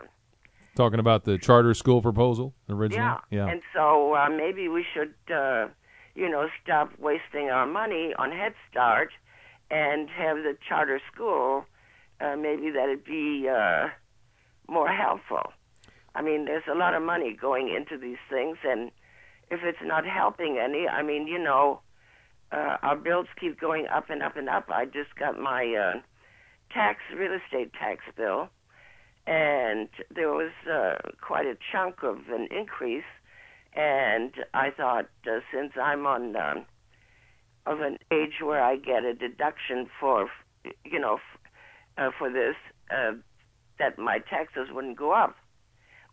Talking 0.73 0.99
about 0.99 1.25
the 1.25 1.37
charter 1.37 1.73
school 1.73 2.01
proposal 2.01 2.53
originally. 2.69 3.03
Yeah. 3.29 3.45
Yeah. 3.45 3.51
And 3.51 3.61
so 3.75 4.15
uh, 4.15 4.29
maybe 4.29 4.67
we 4.69 4.83
should, 4.93 5.13
uh, 5.31 5.67
you 6.15 6.29
know, 6.29 6.47
stop 6.63 6.91
wasting 6.99 7.49
our 7.49 7.65
money 7.65 8.13
on 8.17 8.31
Head 8.31 8.53
Start 8.69 9.09
and 9.69 10.09
have 10.09 10.37
the 10.37 10.57
charter 10.67 10.99
school. 11.11 11.65
Uh, 12.19 12.35
maybe 12.35 12.71
that'd 12.71 13.03
be 13.03 13.47
uh, 13.49 13.87
more 14.67 14.89
helpful. 14.89 15.53
I 16.13 16.21
mean, 16.21 16.45
there's 16.45 16.67
a 16.71 16.77
lot 16.77 16.93
of 16.93 17.01
money 17.01 17.35
going 17.39 17.73
into 17.73 17.97
these 17.97 18.19
things, 18.29 18.57
and 18.63 18.91
if 19.49 19.61
it's 19.63 19.79
not 19.83 20.05
helping 20.05 20.57
any, 20.57 20.87
I 20.87 21.01
mean, 21.03 21.25
you 21.27 21.39
know, 21.39 21.79
uh, 22.51 22.77
our 22.81 22.97
bills 22.97 23.27
keep 23.39 23.59
going 23.59 23.87
up 23.87 24.09
and 24.09 24.21
up 24.21 24.35
and 24.35 24.49
up. 24.49 24.65
I 24.69 24.85
just 24.85 25.15
got 25.17 25.39
my 25.39 25.73
uh, 25.73 25.99
tax, 26.73 26.99
real 27.17 27.31
estate 27.33 27.71
tax 27.73 28.03
bill, 28.17 28.49
and 29.25 29.87
there 30.13 30.29
was 30.29 30.51
uh, 30.69 30.97
quite 31.21 31.45
a 31.45 31.55
chunk 31.71 32.03
of 32.03 32.17
an 32.29 32.47
increase. 32.51 33.03
And 33.73 34.33
I 34.53 34.69
thought, 34.71 35.09
uh, 35.25 35.39
since 35.53 35.73
I'm 35.81 36.05
on 36.05 36.35
um, 36.35 36.65
of 37.65 37.79
an 37.81 37.97
age 38.11 38.41
where 38.43 38.61
I 38.63 38.75
get 38.75 39.03
a 39.05 39.13
deduction 39.13 39.89
for, 39.99 40.29
you 40.83 40.99
know, 40.99 41.15
f- 41.15 41.39
uh, 41.97 42.09
for 42.17 42.29
this, 42.31 42.55
uh, 42.89 43.13
that 43.79 43.97
my 43.97 44.19
taxes 44.19 44.67
wouldn't 44.71 44.97
go 44.97 45.11
up. 45.11 45.35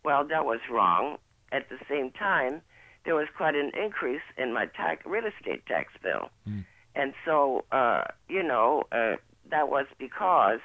Well, 0.03 0.25
that 0.27 0.45
was 0.45 0.59
wrong. 0.71 1.17
At 1.51 1.67
the 1.69 1.77
same 1.89 2.11
time, 2.11 2.61
there 3.05 3.15
was 3.15 3.27
quite 3.35 3.55
an 3.55 3.71
increase 3.81 4.21
in 4.37 4.53
my 4.53 4.67
tax, 4.67 5.05
real 5.05 5.25
estate 5.25 5.65
tax 5.65 5.91
bill, 6.01 6.29
Mm. 6.47 6.63
and 6.95 7.13
so 7.25 7.65
uh, 7.71 8.03
you 8.27 8.43
know 8.43 8.83
uh, 8.91 9.15
that 9.49 9.67
was 9.69 9.85
because 9.97 10.59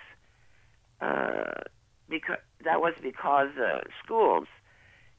uh, 1.01 1.63
because 2.09 2.39
that 2.65 2.81
was 2.81 2.95
because 3.03 3.49
uh, 3.57 3.81
schools 4.05 4.47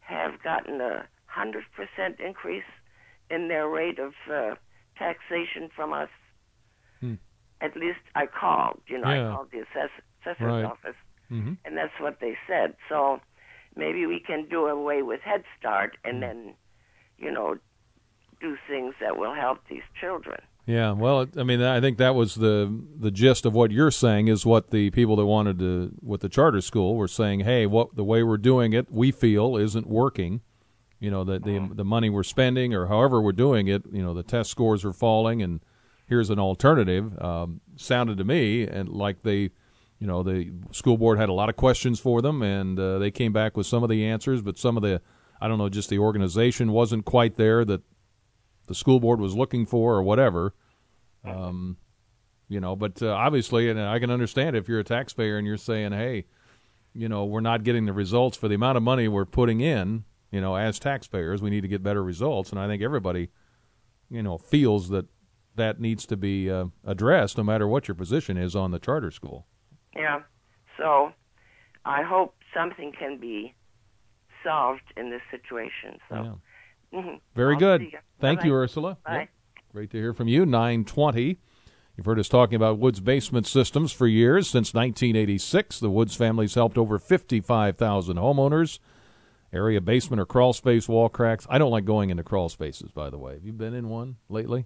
have 0.01 0.41
gotten 0.43 0.81
a 0.81 1.05
hundred 1.35 1.65
percent 1.75 2.19
increase 2.19 2.69
in 3.29 3.47
their 3.47 3.67
rate 3.67 3.99
of 3.99 4.13
uh, 4.31 4.55
taxation 4.97 5.69
from 5.75 5.93
us. 5.93 6.09
Hmm. 7.01 7.15
At 7.61 7.75
least 7.75 7.99
I 8.15 8.25
called. 8.27 8.81
You 8.87 8.99
know, 8.99 9.09
Yeah. 9.11 9.29
I 9.29 9.33
called 9.35 9.49
the 9.51 9.59
assess- 9.59 10.01
assessor's 10.21 10.47
Right. 10.53 10.65
office 10.65 10.99
hmm 11.29 11.53
and 11.65 11.75
that's 11.75 11.97
what 11.99 12.19
they 12.19 12.33
said. 12.47 12.75
So 12.87 13.19
maybe 13.75 14.05
we 14.05 14.19
can 14.19 14.47
do 14.47 14.67
away 14.67 15.01
with 15.01 15.21
Head 15.21 15.43
Start 15.57 15.97
and 16.03 16.21
then, 16.21 16.53
you 17.17 17.31
know, 17.31 17.55
do 18.39 18.55
things 18.69 18.93
that 19.01 19.17
will 19.17 19.33
help 19.33 19.59
these 19.67 19.87
children. 19.99 20.39
Yeah, 20.67 20.91
well, 20.91 21.25
I 21.37 21.43
mean, 21.43 21.61
I 21.63 21.79
think 21.81 21.97
that 21.97 22.13
was 22.15 22.35
the 22.35 22.55
the 23.05 23.11
gist 23.11 23.45
of 23.45 23.53
what 23.53 23.71
you're 23.71 23.91
saying 23.91 24.27
is 24.27 24.45
what 24.45 24.69
the 24.71 24.89
people 24.91 25.15
that 25.15 25.25
wanted 25.25 25.57
to 25.59 25.91
with 26.01 26.21
the 26.21 26.29
charter 26.29 26.61
school 26.61 26.95
were 26.95 27.07
saying. 27.07 27.39
Hey, 27.41 27.65
what 27.65 27.95
the 27.95 28.03
way 28.03 28.21
we're 28.23 28.37
doing 28.51 28.73
it, 28.73 28.91
we 28.91 29.11
feel 29.11 29.57
isn't 29.57 29.87
working. 29.87 30.41
You 30.99 31.11
know, 31.11 31.23
that 31.25 31.43
the 31.43 31.69
the 31.73 31.85
money 31.85 32.09
we're 32.09 32.23
spending 32.23 32.73
or 32.73 32.87
however 32.87 33.21
we're 33.21 33.33
doing 33.33 33.67
it, 33.67 33.83
you 33.91 34.01
know, 34.01 34.13
the 34.13 34.23
test 34.23 34.49
scores 34.49 34.85
are 34.85 34.93
falling, 34.93 35.41
and 35.41 35.59
here's 36.07 36.29
an 36.29 36.39
alternative. 36.39 37.21
Um, 37.21 37.61
sounded 37.75 38.17
to 38.17 38.23
me 38.23 38.63
and 38.63 38.89
like 38.89 39.23
they, 39.23 39.51
you 39.99 40.07
know, 40.07 40.23
the 40.23 40.51
school 40.71 40.97
board 40.97 41.19
had 41.19 41.29
a 41.29 41.33
lot 41.33 41.49
of 41.49 41.55
questions 41.55 41.99
for 41.99 42.21
them, 42.21 42.41
and 42.41 42.79
uh, 42.79 42.99
they 42.99 43.11
came 43.11 43.33
back 43.33 43.57
with 43.57 43.67
some 43.67 43.83
of 43.83 43.89
the 43.89 44.05
answers, 44.05 44.41
but 44.41 44.57
some 44.57 44.77
of 44.77 44.83
the, 44.83 45.01
I 45.41 45.47
don't 45.47 45.57
know, 45.57 45.69
just 45.69 45.89
the 45.89 45.99
organization 45.99 46.71
wasn't 46.71 47.05
quite 47.05 47.35
there 47.35 47.65
that 47.65 47.81
the 48.67 48.75
school 48.75 48.99
board 48.99 49.19
was 49.19 49.35
looking 49.35 49.65
for 49.65 49.95
or 49.95 50.03
whatever. 50.03 50.53
Um, 51.23 51.77
you 52.47 52.59
know, 52.59 52.75
but 52.75 53.01
uh, 53.01 53.09
obviously, 53.09 53.69
and 53.69 53.79
I 53.79 53.99
can 53.99 54.11
understand 54.11 54.55
if 54.55 54.67
you're 54.67 54.79
a 54.79 54.83
taxpayer 54.83 55.37
and 55.37 55.47
you're 55.47 55.57
saying, 55.57 55.91
hey, 55.91 56.25
you 56.93 57.09
know, 57.09 57.25
we're 57.25 57.41
not 57.41 57.63
getting 57.63 57.85
the 57.85 57.93
results 57.93 58.37
for 58.37 58.47
the 58.47 58.55
amount 58.55 58.77
of 58.77 58.83
money 58.83 59.07
we're 59.07 59.25
putting 59.25 59.61
in. 59.61 60.05
You 60.35 60.41
know, 60.41 60.57
as 60.57 60.79
taxpayers, 60.79 61.41
we 61.41 61.49
need 61.49 61.61
to 61.61 61.69
get 61.69 61.81
better 61.81 62.03
results, 62.03 62.49
and 62.51 62.59
I 62.59 62.67
think 62.67 62.83
everybody, 62.83 63.29
you 64.09 64.21
know, 64.21 64.37
feels 64.37 64.89
that 64.89 65.05
that 65.55 65.79
needs 65.79 66.05
to 66.07 66.17
be 66.17 66.51
uh, 66.51 66.65
addressed, 66.85 67.37
no 67.37 67.43
matter 67.45 67.65
what 67.69 67.87
your 67.87 67.95
position 67.95 68.35
is 68.35 68.53
on 68.53 68.71
the 68.71 68.79
charter 68.79 69.11
school. 69.11 69.47
Yeah. 69.95 70.23
So 70.77 71.13
I 71.85 72.03
hope 72.03 72.35
something 72.53 72.91
can 72.99 73.17
be 73.17 73.53
solved 74.43 74.81
in 74.97 75.09
this 75.09 75.21
situation. 75.31 75.99
So 76.09 76.15
Yeah. 76.91 76.99
mhm. 76.99 77.21
Very 77.33 77.53
I'll 77.53 77.59
good. 77.59 77.81
ya. 77.93 77.99
Thank 78.19 78.43
you, 78.43 78.51
Bye-bye. 78.51 78.63
Ursula. 78.63 78.97
Bye. 79.05 79.17
Yep. 79.19 79.29
Great 79.71 79.91
to 79.91 79.97
hear 79.97 80.13
from 80.13 80.27
you. 80.27 80.45
920. 80.45 81.37
You've 81.95 82.05
heard 82.05 82.19
us 82.19 82.27
talking 82.27 82.57
about 82.57 82.77
Woods 82.77 82.99
basement 82.99 83.47
systems 83.47 83.93
for 83.93 84.07
years. 84.07 84.49
Since 84.49 84.73
1986, 84.73 85.79
the 85.79 85.89
Woods 85.89 86.13
family's 86.17 86.55
helped 86.55 86.77
over 86.77 86.99
55,000 86.99 88.17
homeowners. 88.17 88.79
Area 89.55 89.81
basement 89.81 90.19
or 90.19 90.25
crawl 90.25 90.53
space 90.53 90.87
wall 90.87 91.09
cracks. 91.09 91.47
I 91.49 91.57
don't 91.57 91.71
like 91.71 91.85
going 91.85 92.09
into 92.09 92.23
crawl 92.23 92.49
spaces, 92.49 92.91
by 92.91 93.09
the 93.09 93.17
way. 93.17 93.33
Have 93.33 93.45
you 93.45 93.53
been 93.53 93.73
in 93.73 93.89
one 93.89 94.17
lately? 94.29 94.65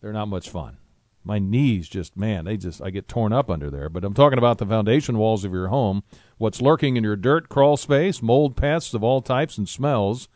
They're 0.00 0.12
not 0.12 0.28
much 0.28 0.48
fun. 0.48 0.76
My 1.24 1.38
knees 1.38 1.88
just, 1.88 2.16
man, 2.16 2.44
they 2.44 2.56
just, 2.56 2.80
I 2.80 2.90
get 2.90 3.08
torn 3.08 3.32
up 3.32 3.50
under 3.50 3.70
there. 3.70 3.88
But 3.88 4.04
I'm 4.04 4.14
talking 4.14 4.38
about 4.38 4.58
the 4.58 4.66
foundation 4.66 5.18
walls 5.18 5.44
of 5.44 5.52
your 5.52 5.68
home. 5.68 6.02
What's 6.36 6.62
lurking 6.62 6.96
in 6.96 7.04
your 7.04 7.16
dirt, 7.16 7.48
crawl 7.48 7.76
space, 7.76 8.22
mold 8.22 8.56
pests 8.56 8.94
of 8.94 9.02
all 9.02 9.20
types 9.20 9.58
and 9.58 9.68
smells 9.68 10.28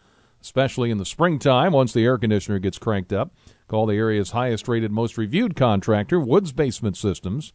especially 0.42 0.90
in 0.90 0.98
the 0.98 1.06
springtime 1.06 1.72
once 1.72 1.92
the 1.92 2.04
air 2.04 2.18
conditioner 2.18 2.58
gets 2.58 2.78
cranked 2.78 3.12
up. 3.12 3.32
Call 3.68 3.86
the 3.86 3.94
area's 3.94 4.32
highest 4.32 4.68
rated, 4.68 4.90
most 4.90 5.16
reviewed 5.16 5.56
contractor, 5.56 6.20
Woods 6.20 6.52
Basement 6.52 6.96
Systems. 6.96 7.52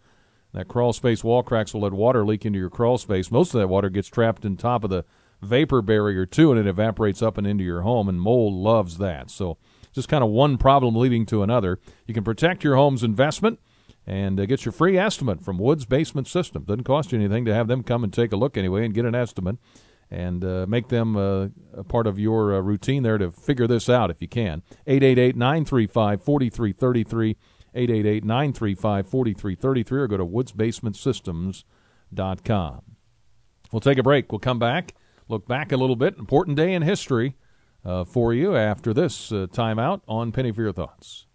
That 0.53 0.69
crawl 0.69 0.93
space 0.93 1.23
wall 1.23 1.43
cracks 1.43 1.73
will 1.73 1.81
let 1.81 1.93
water 1.93 2.25
leak 2.25 2.45
into 2.45 2.57
your 2.57 2.69
crawl 2.69 2.97
space. 2.97 3.29
Most 3.29 3.53
of 3.53 3.59
that 3.59 3.67
water 3.67 3.89
gets 3.89 4.07
trapped 4.07 4.45
in 4.45 4.55
top 4.55 4.83
of 4.83 4.89
the 4.89 5.03
vapor 5.41 5.81
barrier 5.81 6.25
too, 6.25 6.51
and 6.51 6.59
it 6.59 6.67
evaporates 6.67 7.21
up 7.21 7.37
and 7.37 7.45
into 7.45 7.63
your 7.63 7.81
home. 7.81 8.09
And 8.09 8.21
mold 8.21 8.53
loves 8.53 8.97
that. 8.97 9.29
So 9.29 9.57
just 9.93 10.09
kind 10.09 10.23
of 10.23 10.29
one 10.29 10.57
problem 10.57 10.95
leading 10.95 11.25
to 11.27 11.43
another. 11.43 11.79
You 12.05 12.13
can 12.13 12.23
protect 12.23 12.63
your 12.63 12.75
home's 12.75 13.03
investment 13.03 13.59
and 14.05 14.39
uh, 14.39 14.45
get 14.45 14.65
your 14.65 14.71
free 14.71 14.97
estimate 14.97 15.41
from 15.41 15.57
Woods 15.57 15.85
Basement 15.85 16.27
System. 16.27 16.63
Doesn't 16.63 16.83
cost 16.83 17.11
you 17.11 17.19
anything 17.19 17.45
to 17.45 17.53
have 17.53 17.67
them 17.67 17.83
come 17.83 18.03
and 18.03 18.13
take 18.13 18.31
a 18.31 18.37
look 18.37 18.57
anyway 18.57 18.85
and 18.85 18.93
get 18.93 19.05
an 19.05 19.15
estimate 19.15 19.57
and 20.09 20.45
uh, 20.45 20.65
make 20.67 20.87
them 20.87 21.17
uh, 21.17 21.47
a 21.73 21.83
part 21.83 22.07
of 22.07 22.17
your 22.17 22.55
uh, 22.55 22.61
routine 22.61 23.03
there 23.03 23.17
to 23.17 23.31
figure 23.31 23.67
this 23.67 23.89
out 23.89 24.09
if 24.09 24.21
you 24.21 24.27
can. 24.27 24.63
888 24.85 25.35
935 25.35 26.23
4333. 26.23 27.35
888 27.73 28.23
935 28.23 29.07
4333 29.07 30.01
or 30.01 30.07
go 30.07 30.17
to 30.17 30.25
woodsbasementsystems.com. 30.25 32.81
We'll 33.71 33.79
take 33.81 33.97
a 33.97 34.03
break. 34.03 34.31
We'll 34.31 34.39
come 34.39 34.59
back, 34.59 34.93
look 35.27 35.47
back 35.47 35.71
a 35.71 35.77
little 35.77 35.95
bit. 35.95 36.17
Important 36.17 36.57
day 36.57 36.73
in 36.73 36.81
history 36.81 37.35
uh, 37.83 38.03
for 38.03 38.33
you 38.33 38.55
after 38.55 38.93
this 38.93 39.31
uh, 39.31 39.47
timeout 39.51 40.01
on 40.07 40.31
Penny 40.31 40.51
for 40.51 40.61
Your 40.61 40.73
Thoughts. 40.73 41.25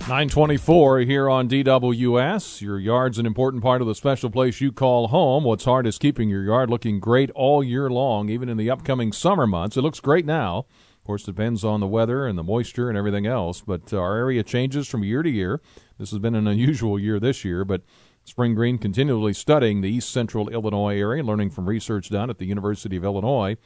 924 0.00 1.00
here 1.00 1.30
on 1.30 1.48
DWS. 1.48 2.60
Your 2.60 2.78
yard's 2.78 3.18
an 3.18 3.24
important 3.24 3.62
part 3.62 3.80
of 3.80 3.86
the 3.86 3.94
special 3.94 4.28
place 4.28 4.60
you 4.60 4.70
call 4.70 5.08
home. 5.08 5.44
What's 5.44 5.64
hard 5.64 5.86
is 5.86 5.96
keeping 5.96 6.28
your 6.28 6.44
yard 6.44 6.68
looking 6.68 7.00
great 7.00 7.30
all 7.30 7.64
year 7.64 7.88
long, 7.88 8.28
even 8.28 8.50
in 8.50 8.58
the 8.58 8.70
upcoming 8.70 9.12
summer 9.12 9.46
months. 9.46 9.78
It 9.78 9.82
looks 9.82 10.00
great 10.00 10.26
now. 10.26 10.66
Of 11.04 11.06
course, 11.06 11.22
it 11.22 11.34
depends 11.34 11.64
on 11.64 11.80
the 11.80 11.86
weather 11.86 12.26
and 12.26 12.36
the 12.36 12.42
moisture 12.42 12.90
and 12.90 12.98
everything 12.98 13.26
else, 13.26 13.62
but 13.62 13.94
our 13.94 14.16
area 14.16 14.42
changes 14.42 14.88
from 14.88 15.04
year 15.04 15.22
to 15.22 15.30
year. 15.30 15.62
This 15.98 16.10
has 16.10 16.18
been 16.18 16.34
an 16.34 16.46
unusual 16.48 16.98
year 16.98 17.18
this 17.18 17.42
year, 17.42 17.64
but 17.64 17.80
Spring 18.24 18.54
Green 18.54 18.78
continually 18.78 19.34
studying 19.34 19.80
the 19.80 19.90
east 19.90 20.10
central 20.10 20.48
Illinois 20.48 20.98
area, 20.98 21.22
learning 21.22 21.50
from 21.50 21.68
research 21.68 22.08
done 22.08 22.30
at 22.30 22.38
the 22.38 22.46
University 22.46 22.96
of 22.96 23.04
Illinois 23.04 23.56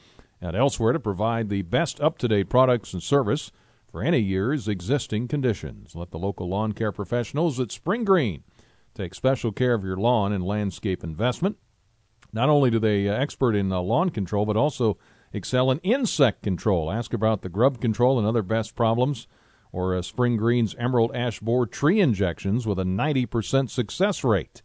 and 0.41 0.55
elsewhere 0.55 0.93
to 0.93 0.99
provide 0.99 1.49
the 1.49 1.61
best 1.61 2.01
up 2.01 2.17
to 2.17 2.27
date 2.27 2.49
products 2.49 2.93
and 2.93 3.01
service 3.01 3.51
for 3.89 4.03
any 4.03 4.19
year's 4.19 4.67
existing 4.67 5.27
conditions. 5.27 5.95
Let 5.95 6.11
the 6.11 6.19
local 6.19 6.47
lawn 6.47 6.73
care 6.73 6.91
professionals 6.91 7.59
at 7.59 7.71
Spring 7.71 8.03
Green 8.03 8.43
take 8.93 9.15
special 9.15 9.51
care 9.51 9.73
of 9.73 9.83
your 9.83 9.97
lawn 9.97 10.33
and 10.33 10.43
landscape 10.43 11.03
investment. 11.03 11.57
Not 12.31 12.49
only 12.49 12.69
do 12.69 12.79
they 12.79 13.07
uh, 13.07 13.13
expert 13.13 13.55
in 13.55 13.71
uh, 13.71 13.79
lawn 13.79 14.09
control, 14.09 14.45
but 14.45 14.57
also 14.57 14.97
excel 15.33 15.71
in 15.71 15.79
insect 15.79 16.43
control. 16.43 16.91
Ask 16.91 17.13
about 17.13 17.41
the 17.41 17.49
grub 17.49 17.81
control 17.81 18.19
and 18.19 18.27
other 18.27 18.43
best 18.43 18.75
problems, 18.75 19.27
or 19.71 19.95
uh, 19.95 20.01
Spring 20.01 20.37
Green's 20.37 20.75
Emerald 20.77 21.15
Ash 21.15 21.39
Borer 21.39 21.65
tree 21.67 21.99
injections 21.99 22.65
with 22.65 22.79
a 22.79 22.83
90% 22.83 23.69
success 23.69 24.23
rate. 24.23 24.61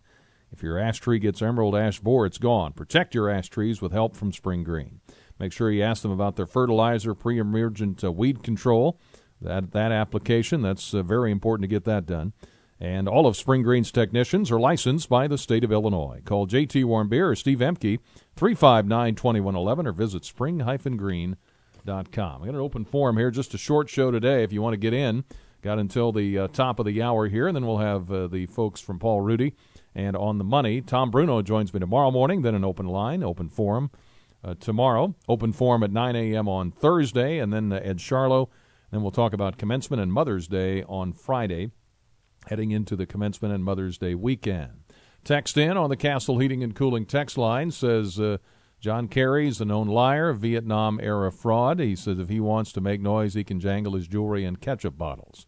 If 0.55 0.63
your 0.63 0.79
ash 0.79 1.01
tree 1.01 1.19
gets 1.19 1.43
emerald 1.43 1.75
ash 1.75 1.99
borer, 1.99 2.27
it's 2.27 2.39
gone. 2.39 2.75
Protect 2.75 3.13
your 3.13 3.29
ash 3.29 3.49
trees 3.49 3.83
with 3.83 3.91
help 3.91 4.15
from 4.15 4.33
Spring 4.33 4.63
Green. 4.63 5.01
Make 5.41 5.53
sure 5.53 5.69
you 5.69 5.83
ask 5.83 6.03
them 6.03 6.13
about 6.13 6.37
their 6.37 6.47
fertilizer, 6.47 7.13
pre-emergent 7.13 8.05
uh, 8.05 8.13
weed 8.13 8.45
control. 8.45 9.01
That 9.41 9.73
that 9.73 9.91
application, 9.91 10.63
that's 10.63 10.95
uh, 10.95 11.03
very 11.03 11.33
important 11.33 11.65
to 11.65 11.75
get 11.75 11.85
that 11.87 12.07
done. 12.07 12.35
And 12.79 13.09
all 13.09 13.27
of 13.27 13.37
Spring 13.37 13.63
Green's 13.63 13.91
technicians 13.91 14.53
are 14.53 14.61
licensed 14.61 15.09
by 15.09 15.27
the 15.27 15.39
state 15.39 15.65
of 15.65 15.73
Illinois. 15.73 16.21
Call 16.25 16.47
JT 16.47 16.85
Warmbier 16.85 17.31
or 17.31 17.37
Steve 17.37 17.59
Emke, 17.59 17.99
359-2111, 18.37 19.87
or 19.87 19.93
visit 19.93 20.25
spring-green.com. 20.25 21.37
I 21.87 22.47
got 22.47 22.55
an 22.55 22.57
open 22.57 22.85
forum 22.85 23.19
here, 23.19 23.31
just 23.31 23.53
a 23.53 23.59
short 23.59 23.91
show 23.91 24.11
today 24.11 24.43
if 24.43 24.53
you 24.53 24.63
want 24.63 24.73
to 24.73 24.79
get 24.79 24.95
in. 24.95 25.25
Got 25.61 25.79
until 25.79 26.13
the 26.13 26.39
uh, 26.39 26.49
top 26.49 26.79
of 26.79 26.87
the 26.87 27.03
hour 27.03 27.29
here, 27.29 27.47
and 27.47 27.55
then 27.55 27.67
we'll 27.67 27.79
have 27.79 28.11
uh, 28.11 28.27
the 28.27 28.47
folks 28.47 28.81
from 28.81 28.99
Paul 28.99 29.21
Rudy 29.21 29.55
and 29.95 30.17
On 30.17 30.39
the 30.39 30.45
Money. 30.45 30.81
Tom 30.81 31.11
Bruno 31.11 31.43
joins 31.43 31.73
me 31.73 31.81
tomorrow 31.81 32.11
morning, 32.11 32.43
then 32.43 32.55
an 32.55 32.65
open 32.65 32.87
line, 32.87 33.23
open 33.23 33.49
forum 33.49 33.91
uh, 34.43 34.55
tomorrow. 34.61 35.15
Open 35.29 35.53
forum 35.53 35.83
at 35.83 35.91
9 35.91 36.17
a.m. 36.17 36.49
on 36.49 36.71
Thursday, 36.71 37.39
and 37.39 37.53
then 37.53 37.73
uh, 37.73 37.81
Ed 37.83 37.99
Charlo. 37.99 38.49
Then 38.91 39.03
we'll 39.03 39.11
talk 39.11 39.33
about 39.33 39.59
commencement 39.59 40.03
and 40.03 40.13
Mother's 40.13 40.49
Day 40.49 40.83
on 40.85 41.13
Friday, 41.13 41.71
heading 42.49 42.71
into 42.71 42.95
the 42.95 43.07
commencement 43.07 43.55
and 43.55 43.65
Mother's 43.65 43.99
Day 43.99 44.15
weekend. 44.15 44.73
Text 45.25 45.57
in 45.57 45.77
on 45.79 45.89
the 45.89 45.97
Castle 45.97 46.39
Heating 46.39 46.63
and 46.63 46.75
Cooling 46.75 47.07
text 47.07 47.39
line 47.39 47.71
says 47.71 48.19
John 48.85 49.09
Kerry's 49.09 49.63
a 49.63 49.65
known 49.65 49.89
liar, 49.89 50.35
Vietnam 50.35 51.01
era 51.03 51.33
fraud. 51.33 51.81
He 51.81 51.97
says 51.97 52.19
if 52.19 52.29
he 52.29 52.39
wants 52.39 52.71
to 52.73 52.83
make 52.83 53.01
noise, 53.01 53.33
he 53.33 53.43
can 53.43 53.59
jangle 53.59 53.95
his 53.95 54.07
jewelry 54.07 54.45
and 54.45 54.61
ketchup 54.61 54.99
bottles. 54.99 55.47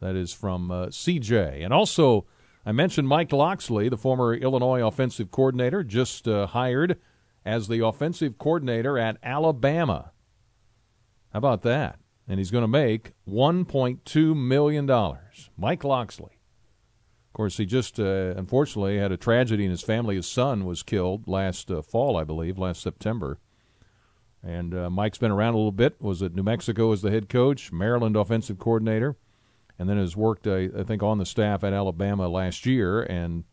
That 0.00 0.14
is 0.14 0.34
from 0.34 0.70
uh, 0.70 0.88
CJ. 0.88 1.64
And 1.64 1.72
also, 1.72 2.26
I 2.66 2.72
mentioned 2.72 3.08
Mike 3.08 3.32
Locksley, 3.32 3.88
the 3.88 3.96
former 3.96 4.34
Illinois 4.34 4.86
offensive 4.86 5.30
coordinator, 5.30 5.82
just 5.82 6.28
uh, 6.28 6.46
hired 6.48 6.98
as 7.42 7.68
the 7.68 7.82
offensive 7.82 8.36
coordinator 8.36 8.98
at 8.98 9.16
Alabama. 9.22 10.12
How 11.32 11.38
about 11.38 11.62
that? 11.62 11.98
And 12.28 12.36
he's 12.36 12.50
going 12.50 12.64
to 12.64 12.68
make 12.68 13.14
$1.2 13.26 14.36
million. 14.36 15.16
Mike 15.56 15.84
Locksley. 15.84 16.37
Of 17.38 17.42
course, 17.42 17.56
he 17.58 17.66
just 17.66 18.00
uh, 18.00 18.34
unfortunately 18.36 18.98
had 18.98 19.12
a 19.12 19.16
tragedy 19.16 19.64
in 19.64 19.70
his 19.70 19.80
family. 19.82 20.16
His 20.16 20.26
son 20.26 20.64
was 20.64 20.82
killed 20.82 21.28
last 21.28 21.70
uh, 21.70 21.82
fall, 21.82 22.16
I 22.16 22.24
believe, 22.24 22.58
last 22.58 22.82
September. 22.82 23.38
And 24.42 24.74
uh, 24.74 24.90
Mike's 24.90 25.18
been 25.18 25.30
around 25.30 25.54
a 25.54 25.58
little 25.58 25.70
bit. 25.70 26.02
Was 26.02 26.20
at 26.20 26.34
New 26.34 26.42
Mexico 26.42 26.90
as 26.90 27.00
the 27.00 27.12
head 27.12 27.28
coach, 27.28 27.70
Maryland 27.70 28.16
offensive 28.16 28.58
coordinator 28.58 29.16
and 29.78 29.88
then 29.88 29.98
has 29.98 30.16
worked, 30.16 30.48
uh, 30.48 30.66
I 30.76 30.82
think, 30.82 31.04
on 31.04 31.18
the 31.18 31.24
staff 31.24 31.62
at 31.62 31.72
Alabama 31.72 32.26
last 32.26 32.66
year, 32.66 33.02
and 33.02 33.44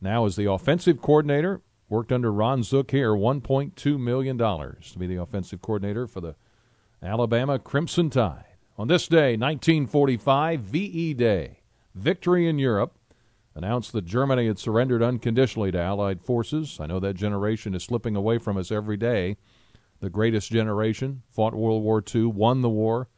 now 0.00 0.24
is 0.24 0.34
the 0.34 0.50
offensive 0.50 1.00
coordinator. 1.00 1.62
Worked 1.88 2.10
under 2.10 2.32
Ron 2.32 2.64
Zook 2.64 2.90
here, 2.90 3.12
$1.2 3.12 3.96
million 3.96 4.38
to 4.38 4.98
be 4.98 5.06
the 5.06 5.22
offensive 5.22 5.62
coordinator 5.62 6.08
for 6.08 6.20
the 6.20 6.34
Alabama 7.00 7.60
Crimson 7.60 8.10
Tide. 8.10 8.56
On 8.76 8.88
this 8.88 9.06
day, 9.06 9.36
1945, 9.36 10.60
VE 10.60 11.14
Day, 11.14 11.60
victory 11.94 12.48
in 12.48 12.58
Europe, 12.58 12.96
announced 13.60 13.92
that 13.92 14.06
Germany 14.06 14.46
had 14.46 14.58
surrendered 14.58 15.02
unconditionally 15.02 15.70
to 15.70 15.78
Allied 15.78 16.22
forces. 16.22 16.78
I 16.80 16.86
know 16.86 16.98
that 17.00 17.14
generation 17.14 17.74
is 17.74 17.84
slipping 17.84 18.16
away 18.16 18.38
from 18.38 18.56
us 18.56 18.72
every 18.72 18.96
day. 18.96 19.36
The 20.00 20.08
greatest 20.08 20.50
generation 20.50 21.22
fought 21.28 21.54
World 21.54 21.82
War 21.82 22.02
II, 22.14 22.24
won 22.24 22.62
the 22.62 22.70
war, 22.70 23.08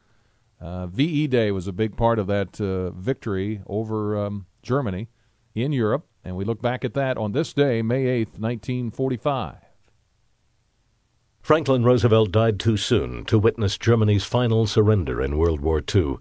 uh, 0.60 0.86
VE 0.86 1.26
Day 1.26 1.50
was 1.50 1.66
a 1.66 1.72
big 1.72 1.96
part 1.96 2.18
of 2.18 2.26
that 2.28 2.60
uh, 2.60 2.90
victory 2.90 3.62
over 3.66 4.16
um, 4.16 4.46
Germany 4.62 5.08
in 5.54 5.72
Europe, 5.72 6.06
and 6.24 6.36
we 6.36 6.44
look 6.44 6.62
back 6.62 6.84
at 6.84 6.94
that 6.94 7.18
on 7.18 7.32
this 7.32 7.52
day, 7.52 7.82
May 7.82 8.04
8th, 8.04 8.38
1945. 8.38 9.56
Franklin 11.40 11.82
Roosevelt 11.82 12.30
died 12.30 12.60
too 12.60 12.76
soon 12.76 13.24
to 13.24 13.38
witness 13.38 13.76
Germany's 13.76 14.22
final 14.22 14.66
surrender 14.66 15.20
in 15.20 15.36
World 15.36 15.60
War 15.60 15.82
II. 15.94 16.18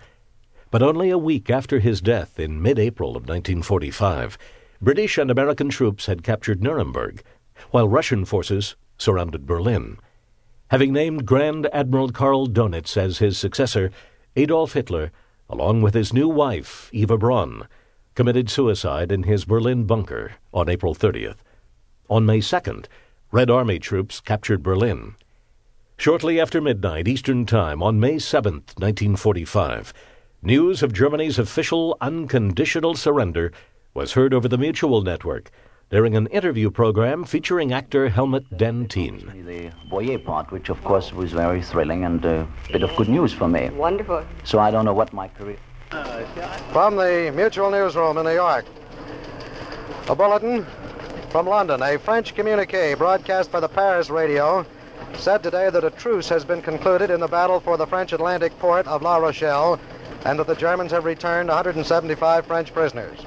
But 0.71 0.81
only 0.81 1.09
a 1.09 1.17
week 1.17 1.49
after 1.49 1.79
his 1.79 1.99
death 1.99 2.39
in 2.39 2.61
mid 2.61 2.79
April 2.79 3.09
of 3.09 3.27
1945, 3.27 4.37
British 4.81 5.17
and 5.17 5.29
American 5.29 5.67
troops 5.67 6.05
had 6.05 6.23
captured 6.23 6.63
Nuremberg, 6.63 7.21
while 7.71 7.89
Russian 7.89 8.23
forces 8.23 8.77
surrounded 8.97 9.45
Berlin. 9.45 9.97
Having 10.69 10.93
named 10.93 11.25
Grand 11.25 11.67
Admiral 11.73 12.09
Karl 12.11 12.47
Donitz 12.47 12.95
as 12.95 13.17
his 13.17 13.37
successor, 13.37 13.91
Adolf 14.37 14.71
Hitler, 14.71 15.11
along 15.49 15.81
with 15.81 15.93
his 15.93 16.13
new 16.13 16.29
wife, 16.29 16.89
Eva 16.93 17.17
Braun, 17.17 17.67
committed 18.15 18.49
suicide 18.49 19.11
in 19.11 19.23
his 19.23 19.43
Berlin 19.43 19.83
bunker 19.83 20.35
on 20.53 20.69
April 20.69 20.95
30th. 20.95 21.39
On 22.09 22.25
May 22.25 22.39
2nd, 22.39 22.85
Red 23.33 23.49
Army 23.49 23.77
troops 23.77 24.21
captured 24.21 24.63
Berlin. 24.63 25.15
Shortly 25.97 26.39
after 26.39 26.61
midnight 26.61 27.09
Eastern 27.09 27.45
Time 27.45 27.83
on 27.83 27.99
May 27.99 28.15
7th, 28.15 28.79
1945, 28.79 29.93
news 30.43 30.81
of 30.81 30.91
Germany's 30.91 31.37
official 31.37 31.95
unconditional 32.01 32.95
surrender 32.95 33.51
was 33.93 34.13
heard 34.13 34.33
over 34.33 34.47
the 34.47 34.57
Mutual 34.57 35.01
Network 35.03 35.51
during 35.91 36.15
an 36.15 36.25
interview 36.27 36.71
program 36.71 37.23
featuring 37.25 37.71
actor 37.71 38.09
Helmut 38.09 38.57
Dantine. 38.57 39.45
The 39.45 39.71
Boyer 39.87 40.17
part, 40.17 40.51
which 40.51 40.69
of 40.69 40.83
course 40.83 41.13
was 41.13 41.31
very 41.31 41.61
thrilling 41.61 42.05
and 42.05 42.25
a 42.25 42.47
bit 42.71 42.81
of 42.81 42.95
good 42.95 43.09
news 43.09 43.31
for 43.31 43.47
me. 43.47 43.69
Wonderful. 43.69 44.25
So 44.43 44.57
I 44.57 44.71
don't 44.71 44.85
know 44.85 44.93
what 44.93 45.13
my 45.13 45.27
career. 45.27 45.57
From 46.71 46.95
the 46.95 47.31
Mutual 47.35 47.69
Newsroom 47.69 48.17
in 48.17 48.25
New 48.25 48.33
York, 48.33 48.65
a 50.07 50.15
bulletin 50.15 50.65
from 51.29 51.45
London. 51.45 51.83
A 51.83 51.99
French 51.99 52.33
communique 52.33 52.95
broadcast 52.95 53.51
by 53.51 53.59
the 53.59 53.69
Paris 53.69 54.09
radio 54.09 54.65
said 55.13 55.43
today 55.43 55.69
that 55.69 55.83
a 55.83 55.91
truce 55.91 56.29
has 56.29 56.43
been 56.43 56.61
concluded 56.61 57.11
in 57.11 57.19
the 57.19 57.27
battle 57.27 57.59
for 57.59 57.77
the 57.77 57.85
French 57.85 58.13
Atlantic 58.13 58.57
port 58.57 58.87
of 58.87 59.01
La 59.01 59.17
Rochelle 59.17 59.79
and 60.25 60.39
that 60.39 60.47
the 60.47 60.55
Germans 60.55 60.91
have 60.91 61.05
returned 61.05 61.49
175 61.49 62.45
French 62.45 62.73
prisoners. 62.73 63.19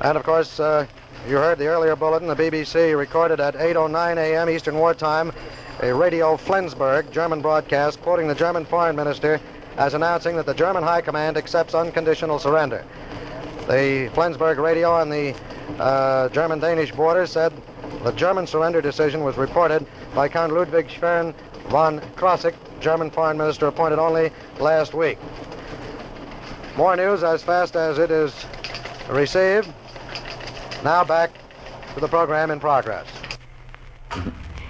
And 0.00 0.16
of 0.16 0.24
course, 0.24 0.60
uh, 0.60 0.86
you 1.28 1.36
heard 1.36 1.58
the 1.58 1.66
earlier 1.66 1.96
bulletin. 1.96 2.28
The 2.28 2.36
BBC 2.36 2.96
recorded 2.96 3.40
at 3.40 3.54
8.09 3.54 4.16
a.m. 4.16 4.50
Eastern 4.50 4.78
Wartime 4.78 5.32
a 5.80 5.92
Radio 5.92 6.36
Flensburg 6.36 7.10
German 7.10 7.40
broadcast 7.40 8.00
quoting 8.00 8.28
the 8.28 8.34
German 8.34 8.64
foreign 8.64 8.94
minister 8.94 9.40
as 9.76 9.94
announcing 9.94 10.36
that 10.36 10.46
the 10.46 10.54
German 10.54 10.84
High 10.84 11.00
Command 11.00 11.36
accepts 11.36 11.74
unconditional 11.74 12.38
surrender. 12.38 12.84
The 13.66 14.08
Flensburg 14.14 14.58
radio 14.58 14.92
on 14.92 15.10
the 15.10 15.34
uh, 15.78 16.28
German-Danish 16.28 16.92
border 16.92 17.26
said 17.26 17.52
the 18.04 18.12
German 18.12 18.46
surrender 18.46 18.80
decision 18.80 19.24
was 19.24 19.36
reported 19.36 19.84
by 20.14 20.28
Count 20.28 20.52
Ludwig 20.52 20.88
Schwerin 20.88 21.34
von 21.68 22.00
Krosigk, 22.14 22.54
German 22.80 23.10
foreign 23.10 23.36
minister 23.36 23.66
appointed 23.66 23.98
only 23.98 24.30
last 24.60 24.94
week. 24.94 25.18
More 26.76 26.96
news 26.96 27.22
as 27.22 27.42
fast 27.42 27.76
as 27.76 27.98
it 27.98 28.10
is 28.10 28.46
received. 29.08 29.72
Now 30.82 31.04
back 31.04 31.30
to 31.94 32.00
the 32.00 32.08
program 32.08 32.50
in 32.50 32.58
progress. 32.58 33.06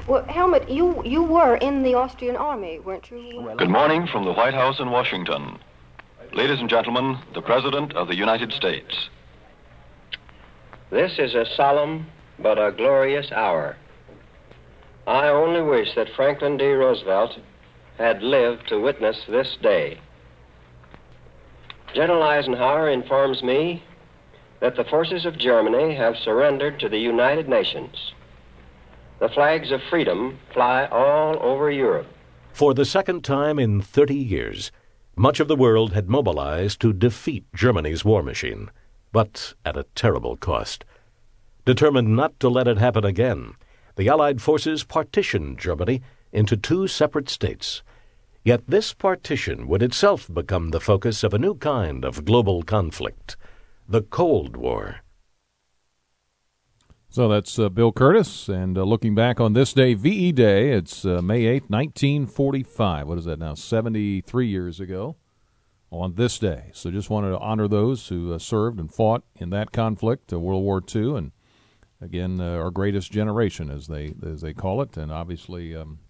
Well, 0.07 0.23
Helmut, 0.27 0.69
you 0.69 1.03
you 1.03 1.23
were 1.23 1.57
in 1.57 1.83
the 1.83 1.95
Austrian 1.95 2.37
army, 2.37 2.79
weren't 2.79 3.11
you? 3.11 3.55
Good 3.57 3.71
morning 3.71 4.07
from 4.07 4.25
the 4.25 4.33
White 4.33 4.53
House 4.53 4.81
in 4.81 4.91
Washington. 4.91 5.59
Ladies 6.35 6.61
and 6.61 6.69
gentlemen, 6.69 7.17
the 7.33 7.41
President 7.41 7.95
of 7.95 8.09
the 8.09 8.17
United 8.17 8.53
States. 8.53 9.09
This 10.91 11.19
is 11.19 11.35
a 11.35 11.47
solemn 11.57 12.07
but 12.39 12.59
a 12.59 12.71
glorious 12.71 13.33
hour. 13.33 13.77
I 15.07 15.29
only 15.29 15.63
wish 15.63 15.95
that 15.95 16.15
Franklin 16.15 16.59
D. 16.59 16.71
Roosevelt 16.73 17.39
had 17.97 18.23
lived 18.23 18.69
to 18.69 18.79
witness 18.81 19.17
this 19.27 19.57
day. 19.63 20.01
General 21.95 22.25
Eisenhower 22.25 22.91
informs 22.91 23.41
me 23.45 23.85
that 24.59 24.75
the 24.75 24.85
forces 24.85 25.25
of 25.25 25.39
Germany 25.39 25.95
have 25.95 26.17
surrendered 26.17 26.81
to 26.81 26.89
the 26.89 26.99
United 26.99 27.49
Nations. 27.49 28.13
The 29.21 29.29
flags 29.29 29.71
of 29.71 29.81
freedom 29.89 30.41
fly 30.53 30.87
all 30.87 31.41
over 31.41 31.71
Europe. 31.71 32.09
For 32.53 32.75
the 32.75 32.85
second 32.85 33.23
time 33.23 33.61
in 33.61 33.81
30 33.81 34.17
years, 34.17 34.73
much 35.15 35.39
of 35.39 35.47
the 35.47 35.55
world 35.55 35.93
had 35.93 36.11
mobilized 36.11 36.81
to 36.81 36.93
defeat 36.93 37.45
Germany's 37.55 38.05
war 38.05 38.25
machine, 38.25 38.71
but 39.13 39.55
at 39.65 39.77
a 39.77 39.87
terrible 39.95 40.37
cost. 40.37 40.85
Determined 41.65 42.17
not 42.17 42.41
to 42.41 42.49
let 42.49 42.67
it 42.67 42.79
happen 42.79 43.05
again, 43.05 43.55
the 43.95 44.09
Allied 44.09 44.43
forces 44.43 44.83
partitioned 44.83 45.61
Germany 45.61 46.03
into 46.33 46.57
two 46.57 46.89
separate 46.89 47.29
states. 47.29 47.83
Yet 48.45 48.67
this 48.67 48.93
partition 48.93 49.67
would 49.69 49.83
itself 49.83 50.29
become 50.33 50.69
the 50.69 50.81
focus 50.81 51.25
of 51.25 51.33
a 51.33 51.39
new 51.39 51.55
kind 51.55 52.05
of 52.05 52.27
global 52.27 52.63
conflict 52.63 53.37
the 53.89 54.03
Cold 54.03 54.57
War. 54.57 55.01
So 57.09 57.29
that's 57.29 57.59
uh, 57.59 57.69
Bill 57.69 57.93
Kurtis, 57.93 58.49
and 58.49 58.77
uh, 58.77 58.83
looking 58.83 59.15
back 59.15 59.41
on 59.41 59.53
this 59.53 59.73
day, 59.73 59.95
VE 59.95 60.33
Day, 60.33 60.73
it's 60.73 61.05
uh, 61.05 61.23
May 61.23 61.43
8th, 61.43 61.71
1945. 61.71 63.07
What 63.07 63.19
is 63.19 63.25
that 63.27 63.39
now? 63.39 63.55
73 63.55 64.47
years 64.47 64.81
ago 64.81 65.17
on 65.91 66.15
this 66.15 66.39
day. 66.39 66.71
So 66.73 66.91
just 66.91 67.11
wanted 67.11 67.31
to 67.31 67.39
honor 67.39 67.69
those 67.69 68.09
who 68.09 68.33
uh, 68.33 68.39
served 68.39 68.81
and 68.81 68.93
fought 68.93 69.23
in 69.37 69.51
that 69.51 69.71
conflict, 69.71 70.33
uh, 70.33 70.41
World 70.41 70.65
War 70.65 70.83
II, 70.95 71.17
and 71.17 71.33
again, 72.01 72.41
uh, 72.41 72.57
our 72.57 72.71
greatest 72.71 73.13
generation, 73.13 73.71
as 73.71 73.87
they 73.87 74.15
as 74.27 74.41
they 74.41 74.53
call 74.53 74.83
it, 74.83 74.97
and 74.97 75.13
obviously 75.13 75.75
um, 75.77 76.01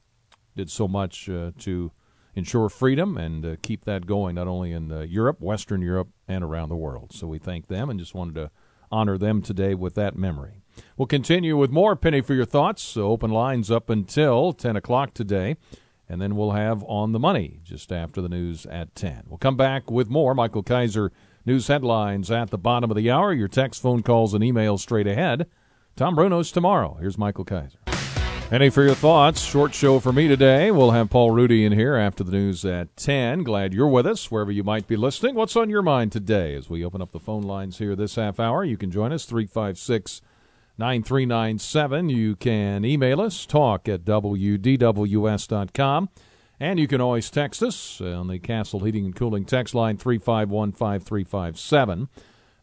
did 0.57 0.71
so 0.71 0.89
much 0.89 1.27
to 1.27 1.93
ensure 2.35 2.69
freedom 2.69 3.17
and 3.17 3.45
uh, 3.45 3.57
keep 3.63 3.85
that 3.85 4.07
going 4.07 4.35
not 4.35 4.49
only 4.49 4.73
in 4.73 4.91
uh, 4.91 5.01
Europe, 5.01 5.41
Western 5.41 5.83
Europe, 5.83 6.09
and 6.27 6.43
around 6.43 6.69
the 6.69 6.77
world. 6.77 7.13
So 7.13 7.27
we 7.27 7.39
thank 7.39 7.69
them 7.69 7.89
and 7.91 7.99
just 7.99 8.15
wanted 8.15 8.35
to 8.37 8.51
honor 8.91 9.19
them 9.19 9.43
today 9.43 9.75
with 9.75 9.95
that 9.95 10.17
memory. 10.17 10.63
We'll 10.97 11.07
continue 11.07 11.57
with 11.57 11.71
more 11.71 11.97
Penny 11.97 12.21
for 12.21 12.35
Your 12.35 12.45
Thoughts. 12.45 12.83
So 12.83 13.09
open 13.09 13.31
lines 13.31 13.71
up 13.71 13.91
until 13.91 14.53
10 14.53 14.77
o'clock 14.77 15.15
today, 15.15 15.57
and 16.09 16.21
then 16.21 16.37
we'll 16.37 16.53
have 16.53 16.83
On 16.85 17.13
the 17.13 17.19
Money 17.19 17.61
just 17.63 17.93
after 17.93 18.21
the 18.21 18.29
news 18.29 18.67
at 18.67 18.95
10. 18.95 19.25
We'll 19.29 19.39
come 19.39 19.57
back 19.57 19.91
with 19.91 20.09
more 20.09 20.35
Michael 20.35 20.63
Kaiser 20.63 21.13
news 21.47 21.69
headlines 21.69 22.31
at 22.31 22.51
the 22.51 22.59
bottom 22.59 22.91
of 22.91 22.97
the 22.97 23.11
hour. 23.11 23.33
Your 23.33 23.49
text, 23.49 23.83
phone 23.83 24.03
calls, 24.03 24.35
and 24.35 24.43
emails 24.43 24.81
straight 24.81 25.07
ahead. 25.07 25.47
Tom 25.97 26.17
Bruno's 26.17 26.51
tomorrow. 26.51 26.97
Here's 27.01 27.19
Michael 27.19 27.45
Kaiser. 27.45 27.79
Any 28.55 28.71
for 28.71 28.85
your 28.85 28.95
thoughts? 28.95 29.43
Short 29.43 29.75
show 29.75 29.99
for 29.99 30.13
me 30.13 30.29
today. 30.29 30.71
We'll 30.71 30.93
have 30.93 31.11
Paul 31.11 31.33
Rudy 31.33 31.65
in 31.65 31.73
here 31.73 31.97
after 31.97 32.23
the 32.23 32.31
news 32.31 32.65
at 32.65 32.97
10. 32.97 33.43
Glad 33.43 33.75
you're 33.75 33.89
with 33.89 34.07
us 34.07 34.31
wherever 34.31 34.53
you 34.53 34.63
might 34.63 34.87
be 34.87 34.95
listening. 34.95 35.35
What's 35.35 35.57
on 35.57 35.71
your 35.71 35.83
mind 35.83 36.13
today 36.13 36.55
as 36.55 36.71
we 36.71 36.85
open 36.85 37.03
up 37.03 37.11
the 37.11 37.19
phone 37.19 37.43
lines 37.43 37.79
here 37.79 37.97
this 37.97 38.15
half 38.15 38.39
hour? 38.39 38.63
You 38.63 38.77
can 38.77 38.93
join 38.93 39.13
us 39.13 39.25
356 39.25 40.23
9397. 40.79 42.11
You 42.11 42.37
can 42.37 42.85
email 42.85 43.21
us 43.21 43.45
talk 43.45 43.89
at 43.89 44.05
wdws.com. 44.05 44.79
And 46.61 46.79
you 46.79 46.87
can 46.87 47.01
always 47.01 47.31
text 47.31 47.61
us 47.61 48.01
on 48.01 48.29
the 48.29 48.39
Castle 48.39 48.85
Heating 48.85 49.05
and 49.05 49.17
Cooling 49.17 49.47
text 49.47 49.75
line 49.75 49.99
3515357. 49.99 52.07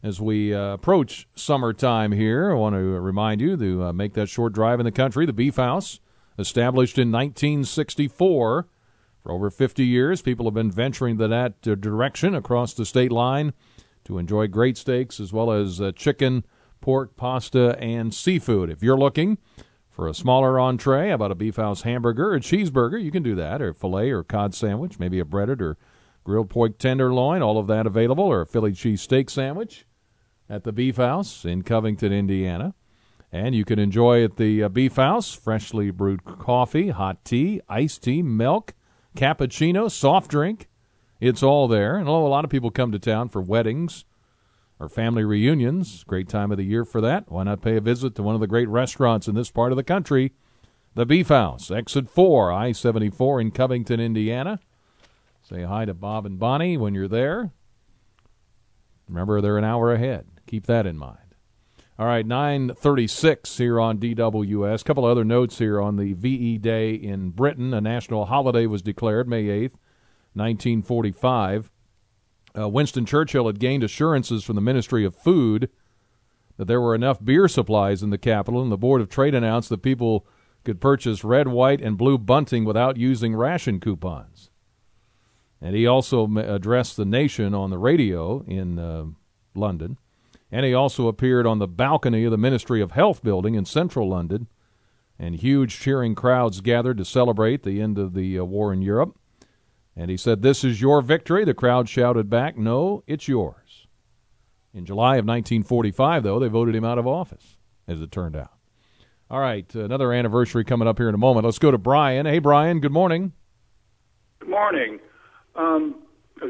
As 0.04 0.20
we 0.20 0.52
uh, 0.52 0.72
approach 0.72 1.28
summertime 1.36 2.10
here, 2.10 2.50
I 2.50 2.54
want 2.54 2.74
to 2.74 2.80
remind 2.80 3.40
you 3.40 3.56
to 3.56 3.84
uh, 3.84 3.92
make 3.92 4.14
that 4.14 4.28
short 4.28 4.52
drive 4.52 4.80
in 4.80 4.84
the 4.84 4.90
country. 4.90 5.26
The 5.26 5.32
Beef 5.32 5.54
House, 5.54 6.00
established 6.36 6.98
in 6.98 7.12
1964. 7.12 8.66
For 9.22 9.30
over 9.30 9.48
50 9.48 9.86
years, 9.86 10.20
people 10.20 10.44
have 10.46 10.54
been 10.54 10.72
venturing 10.72 11.18
to 11.18 11.28
that 11.28 11.54
uh, 11.68 11.76
direction 11.76 12.34
across 12.34 12.74
the 12.74 12.84
state 12.84 13.12
line 13.12 13.52
to 14.02 14.18
enjoy 14.18 14.48
great 14.48 14.76
steaks 14.76 15.20
as 15.20 15.32
well 15.32 15.52
as 15.52 15.80
uh, 15.80 15.92
chicken, 15.92 16.44
pork, 16.80 17.14
pasta, 17.16 17.78
and 17.78 18.12
seafood. 18.12 18.70
If 18.70 18.82
you're 18.82 18.98
looking 18.98 19.38
for 19.88 20.08
a 20.08 20.14
smaller 20.14 20.58
entree, 20.58 21.10
about 21.10 21.30
a 21.30 21.36
Beef 21.36 21.54
House 21.54 21.82
hamburger, 21.82 22.34
a 22.34 22.40
cheeseburger, 22.40 23.00
you 23.00 23.12
can 23.12 23.22
do 23.22 23.36
that, 23.36 23.62
or 23.62 23.72
filet 23.72 24.10
or 24.10 24.24
cod 24.24 24.52
sandwich, 24.52 24.98
maybe 24.98 25.20
a 25.20 25.24
breaded 25.24 25.62
or 25.62 25.76
grilled 26.24 26.50
pork 26.50 26.76
tenderloin, 26.78 27.40
all 27.40 27.56
of 27.56 27.68
that 27.68 27.86
available, 27.86 28.24
or 28.24 28.40
a 28.40 28.46
Philly 28.46 28.72
cheese 28.72 29.00
steak 29.00 29.30
sandwich 29.30 29.86
at 30.48 30.64
the 30.64 30.72
Beef 30.72 30.96
House 30.96 31.44
in 31.44 31.62
Covington, 31.62 32.12
Indiana. 32.12 32.74
And 33.30 33.54
you 33.54 33.64
can 33.64 33.78
enjoy 33.78 34.22
at 34.24 34.36
the 34.36 34.62
uh, 34.62 34.68
Beef 34.68 34.96
House 34.96 35.32
freshly 35.32 35.90
brewed 35.90 36.24
coffee, 36.24 36.90
hot 36.90 37.24
tea, 37.24 37.60
iced 37.68 38.02
tea, 38.02 38.22
milk, 38.22 38.74
cappuccino, 39.16 39.90
soft 39.90 40.30
drink. 40.30 40.68
It's 41.18 41.42
all 41.42 41.66
there. 41.68 41.96
And 41.96 42.08
oh, 42.08 42.26
a 42.26 42.28
lot 42.28 42.44
of 42.44 42.50
people 42.50 42.70
come 42.70 42.92
to 42.92 42.98
town 42.98 43.28
for 43.28 43.40
weddings 43.40 44.04
or 44.78 44.88
family 44.88 45.24
reunions. 45.24 46.04
Great 46.04 46.28
time 46.28 46.50
of 46.50 46.58
the 46.58 46.64
year 46.64 46.84
for 46.84 47.00
that. 47.00 47.30
Why 47.30 47.44
not 47.44 47.62
pay 47.62 47.76
a 47.76 47.80
visit 47.80 48.14
to 48.16 48.22
one 48.22 48.34
of 48.34 48.40
the 48.40 48.46
great 48.46 48.68
restaurants 48.68 49.28
in 49.28 49.34
this 49.34 49.50
part 49.50 49.72
of 49.72 49.76
the 49.76 49.84
country? 49.84 50.32
The 50.94 51.06
Beef 51.06 51.28
House, 51.28 51.70
exit 51.70 52.10
4, 52.10 52.52
I 52.52 52.72
74 52.72 53.40
in 53.40 53.50
Covington, 53.50 53.98
Indiana. 53.98 54.60
Say 55.42 55.62
hi 55.62 55.86
to 55.86 55.94
Bob 55.94 56.26
and 56.26 56.38
Bonnie 56.38 56.76
when 56.76 56.94
you're 56.94 57.08
there. 57.08 57.50
Remember, 59.08 59.40
they're 59.40 59.56
an 59.56 59.64
hour 59.64 59.92
ahead. 59.92 60.26
Keep 60.46 60.66
that 60.66 60.86
in 60.86 60.96
mind. 60.96 61.18
All 61.98 62.06
right, 62.06 62.26
936 62.26 63.58
here 63.58 63.78
on 63.78 63.98
DWS. 63.98 64.80
A 64.80 64.84
couple 64.84 65.04
other 65.04 65.24
notes 65.24 65.58
here 65.58 65.80
on 65.80 65.96
the 65.96 66.14
VE 66.14 66.58
Day 66.58 66.94
in 66.94 67.30
Britain. 67.30 67.74
A 67.74 67.80
national 67.80 68.24
holiday 68.24 68.66
was 68.66 68.82
declared 68.82 69.28
May 69.28 69.44
8th, 69.44 69.76
1945. 70.34 71.70
Uh, 72.58 72.68
Winston 72.68 73.06
Churchill 73.06 73.46
had 73.46 73.60
gained 73.60 73.84
assurances 73.84 74.42
from 74.42 74.56
the 74.56 74.62
Ministry 74.62 75.04
of 75.04 75.14
Food 75.14 75.70
that 76.56 76.66
there 76.66 76.80
were 76.80 76.94
enough 76.94 77.22
beer 77.24 77.46
supplies 77.46 78.02
in 78.02 78.10
the 78.10 78.18
capital, 78.18 78.62
and 78.62 78.72
the 78.72 78.76
Board 78.76 79.00
of 79.00 79.08
Trade 79.08 79.34
announced 79.34 79.68
that 79.68 79.82
people 79.82 80.26
could 80.64 80.80
purchase 80.80 81.24
red, 81.24 81.48
white, 81.48 81.80
and 81.80 81.98
blue 81.98 82.18
bunting 82.18 82.64
without 82.64 82.96
using 82.96 83.34
ration 83.34 83.80
coupons. 83.80 84.50
And 85.60 85.74
he 85.76 85.86
also 85.86 86.28
addressed 86.36 86.96
the 86.96 87.04
nation 87.04 87.54
on 87.54 87.70
the 87.70 87.78
radio 87.78 88.44
in 88.46 88.78
uh, 88.78 89.04
London. 89.54 89.98
And 90.52 90.66
he 90.66 90.74
also 90.74 91.08
appeared 91.08 91.46
on 91.46 91.58
the 91.58 91.66
balcony 91.66 92.24
of 92.24 92.30
the 92.30 92.36
Ministry 92.36 92.82
of 92.82 92.92
Health 92.92 93.24
building 93.24 93.54
in 93.54 93.64
central 93.64 94.10
London. 94.10 94.48
And 95.18 95.34
huge 95.34 95.80
cheering 95.80 96.14
crowds 96.14 96.60
gathered 96.60 96.98
to 96.98 97.04
celebrate 97.06 97.62
the 97.62 97.80
end 97.80 97.98
of 97.98 98.12
the 98.12 98.38
uh, 98.38 98.44
war 98.44 98.72
in 98.72 98.82
Europe. 98.82 99.16
And 99.96 100.10
he 100.10 100.16
said, 100.16 100.42
This 100.42 100.62
is 100.62 100.80
your 100.80 101.00
victory. 101.00 101.44
The 101.44 101.54
crowd 101.54 101.88
shouted 101.88 102.28
back, 102.28 102.58
No, 102.58 103.02
it's 103.06 103.28
yours. 103.28 103.86
In 104.74 104.84
July 104.84 105.16
of 105.16 105.24
1945, 105.24 106.22
though, 106.22 106.38
they 106.38 106.48
voted 106.48 106.74
him 106.74 106.84
out 106.84 106.98
of 106.98 107.06
office, 107.06 107.56
as 107.86 108.00
it 108.00 108.10
turned 108.10 108.36
out. 108.36 108.52
All 109.30 109.40
right, 109.40 109.72
another 109.74 110.12
anniversary 110.12 110.64
coming 110.64 110.88
up 110.88 110.98
here 110.98 111.08
in 111.08 111.14
a 111.14 111.18
moment. 111.18 111.44
Let's 111.44 111.58
go 111.58 111.70
to 111.70 111.78
Brian. 111.78 112.26
Hey, 112.26 112.38
Brian, 112.38 112.80
good 112.80 112.92
morning. 112.92 113.32
Good 114.40 114.50
morning. 114.50 114.98
Um, 115.56 115.94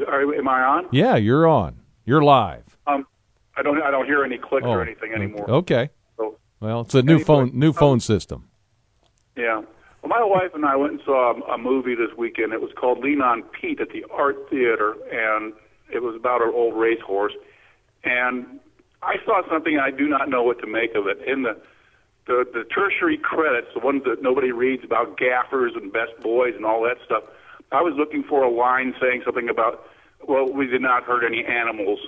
are, 0.07 0.33
am 0.33 0.47
I 0.47 0.61
on? 0.61 0.89
Yeah, 0.91 1.15
you're 1.15 1.47
on. 1.47 1.81
You're 2.05 2.23
live. 2.23 2.77
Um, 2.87 3.05
I 3.55 3.61
don't 3.61 3.81
I 3.81 3.91
don't 3.91 4.05
hear 4.05 4.23
any 4.23 4.37
clicks 4.37 4.65
oh, 4.65 4.71
or 4.71 4.81
anything 4.81 5.13
anymore. 5.13 5.49
Okay. 5.49 5.89
So, 6.17 6.37
well, 6.59 6.81
it's 6.81 6.95
a 6.95 7.01
new 7.01 7.19
phone 7.19 7.51
new 7.53 7.73
phone 7.73 7.99
system. 7.99 8.49
Yeah. 9.35 9.61
Well, 10.01 10.09
my 10.09 10.23
wife 10.23 10.51
and 10.53 10.65
I 10.65 10.75
went 10.75 10.93
and 10.93 11.01
saw 11.05 11.33
a, 11.33 11.53
a 11.53 11.57
movie 11.57 11.95
this 11.95 12.15
weekend. 12.17 12.53
It 12.53 12.61
was 12.61 12.71
called 12.75 12.99
Lean 12.99 13.21
on 13.21 13.43
Pete 13.43 13.79
at 13.79 13.89
the 13.89 14.05
Art 14.11 14.49
Theater, 14.49 14.95
and 15.11 15.53
it 15.91 16.01
was 16.01 16.15
about 16.15 16.41
an 16.41 16.51
old 16.53 16.75
racehorse. 16.75 17.33
And 18.03 18.59
I 19.01 19.15
saw 19.25 19.41
something 19.49 19.79
I 19.79 19.91
do 19.91 20.07
not 20.07 20.29
know 20.29 20.43
what 20.43 20.59
to 20.59 20.67
make 20.67 20.95
of 20.95 21.07
it. 21.07 21.19
In 21.25 21.43
the 21.43 21.57
the, 22.25 22.45
the 22.53 22.63
tertiary 22.63 23.17
credits, 23.17 23.67
the 23.73 23.81
ones 23.81 24.03
that 24.05 24.21
nobody 24.21 24.51
reads 24.51 24.83
about 24.83 25.17
gaffers 25.17 25.73
and 25.75 25.91
best 25.91 26.11
boys 26.21 26.53
and 26.55 26.65
all 26.65 26.81
that 26.83 26.97
stuff, 27.05 27.23
I 27.71 27.81
was 27.81 27.95
looking 27.97 28.23
for 28.23 28.43
a 28.43 28.49
line 28.49 28.95
saying 29.01 29.23
something 29.25 29.49
about, 29.49 29.85
well, 30.25 30.49
we 30.49 30.67
did 30.67 30.81
not 30.81 31.03
hurt 31.03 31.25
any 31.25 31.43
animals 31.43 31.99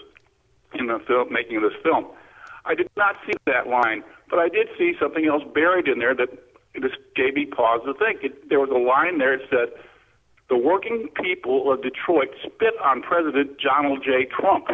in 0.80 0.88
the 0.88 1.00
film, 1.08 1.32
making 1.32 1.58
of 1.58 1.64
this 1.64 1.80
film. 1.84 2.08
I 2.66 2.76
did 2.76 2.90
not 2.98 3.16
see 3.26 3.34
that 3.46 3.68
line, 3.68 4.04
but 4.30 4.40
I 4.40 4.50
did 4.50 4.68
see 4.78 4.94
something 5.00 5.26
else 5.26 5.44
buried 5.54 5.88
in 5.88 6.00
there 6.00 6.16
that 6.16 6.30
just 6.82 6.96
gave 7.16 7.36
me 7.36 7.46
pause 7.46 7.82
to 7.86 7.94
think. 7.94 8.24
It, 8.24 8.50
there 8.50 8.60
was 8.60 8.70
a 8.70 8.78
line 8.78 9.20
there 9.20 9.38
that 9.38 9.46
said, 9.50 9.82
"The 10.50 10.58
working 10.58 11.10
people 11.22 11.72
of 11.72 11.82
Detroit 11.82 12.30
spit 12.42 12.74
on 12.84 13.02
President 13.02 13.58
Donald 13.60 14.04
J. 14.04 14.26
Trump," 14.26 14.68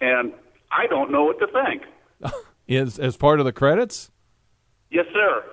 and 0.00 0.32
I 0.70 0.86
don't 0.86 1.10
know 1.10 1.24
what 1.24 1.38
to 1.38 1.46
think. 1.46 1.82
Is 2.66 2.98
as 2.98 3.16
part 3.16 3.40
of 3.40 3.44
the 3.44 3.52
credits? 3.52 4.10
Yes, 4.90 5.06
sir. 5.12 5.44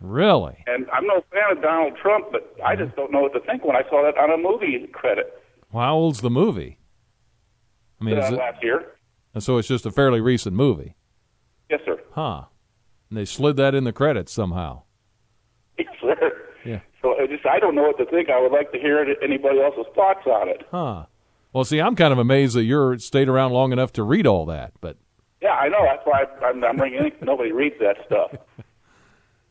Really? 0.00 0.56
And 0.66 0.86
I'm 0.90 1.06
no 1.06 1.22
fan 1.32 1.56
of 1.56 1.62
Donald 1.62 1.96
Trump, 2.00 2.26
but 2.30 2.54
I 2.64 2.76
just 2.76 2.94
don't 2.96 3.10
know 3.12 3.20
what 3.20 3.32
to 3.32 3.40
think 3.40 3.64
when 3.64 3.76
I 3.76 3.82
saw 3.88 4.02
that 4.02 4.18
on 4.18 4.30
a 4.30 4.36
movie 4.36 4.86
credit. 4.92 5.42
Well, 5.72 5.84
how 5.84 5.94
old's 5.94 6.20
the 6.20 6.30
movie? 6.30 6.78
I 8.00 8.04
mean, 8.04 8.18
uh, 8.18 8.30
last 8.30 8.62
year. 8.62 8.92
And 9.34 9.42
so 9.42 9.58
it's 9.58 9.68
just 9.68 9.86
a 9.86 9.90
fairly 9.90 10.20
recent 10.20 10.56
movie. 10.56 10.96
Yes, 11.70 11.80
sir. 11.84 11.98
Huh. 12.12 12.44
And 13.10 13.18
they 13.18 13.24
slid 13.24 13.56
that 13.56 13.74
in 13.74 13.84
the 13.84 13.92
credits 13.92 14.32
somehow. 14.32 14.82
Yes, 15.78 15.88
sir. 16.00 16.32
Yeah. 16.64 16.80
So 17.02 17.20
I 17.20 17.26
just 17.26 17.44
I 17.44 17.58
don't 17.58 17.74
know 17.74 17.82
what 17.82 17.98
to 17.98 18.06
think. 18.06 18.30
I 18.30 18.40
would 18.40 18.50
like 18.50 18.72
to 18.72 18.78
hear 18.78 19.04
anybody 19.22 19.60
else's 19.60 19.84
thoughts 19.94 20.26
on 20.26 20.48
it. 20.48 20.62
Huh. 20.70 21.04
Well, 21.52 21.64
see, 21.64 21.82
I'm 21.82 21.94
kind 21.94 22.12
of 22.14 22.18
amazed 22.18 22.56
that 22.56 22.64
you're 22.64 22.98
stayed 22.98 23.28
around 23.28 23.52
long 23.52 23.72
enough 23.72 23.92
to 23.94 24.02
read 24.02 24.26
all 24.26 24.46
that, 24.46 24.72
but. 24.80 24.96
Yeah, 25.42 25.50
I 25.50 25.68
know. 25.68 25.84
That's 25.84 26.00
why 26.04 26.24
I'm, 26.42 26.64
I'm 26.64 26.78
ringing. 26.78 27.12
Nobody 27.20 27.52
reads 27.52 27.76
that 27.80 27.96
stuff. 28.06 28.30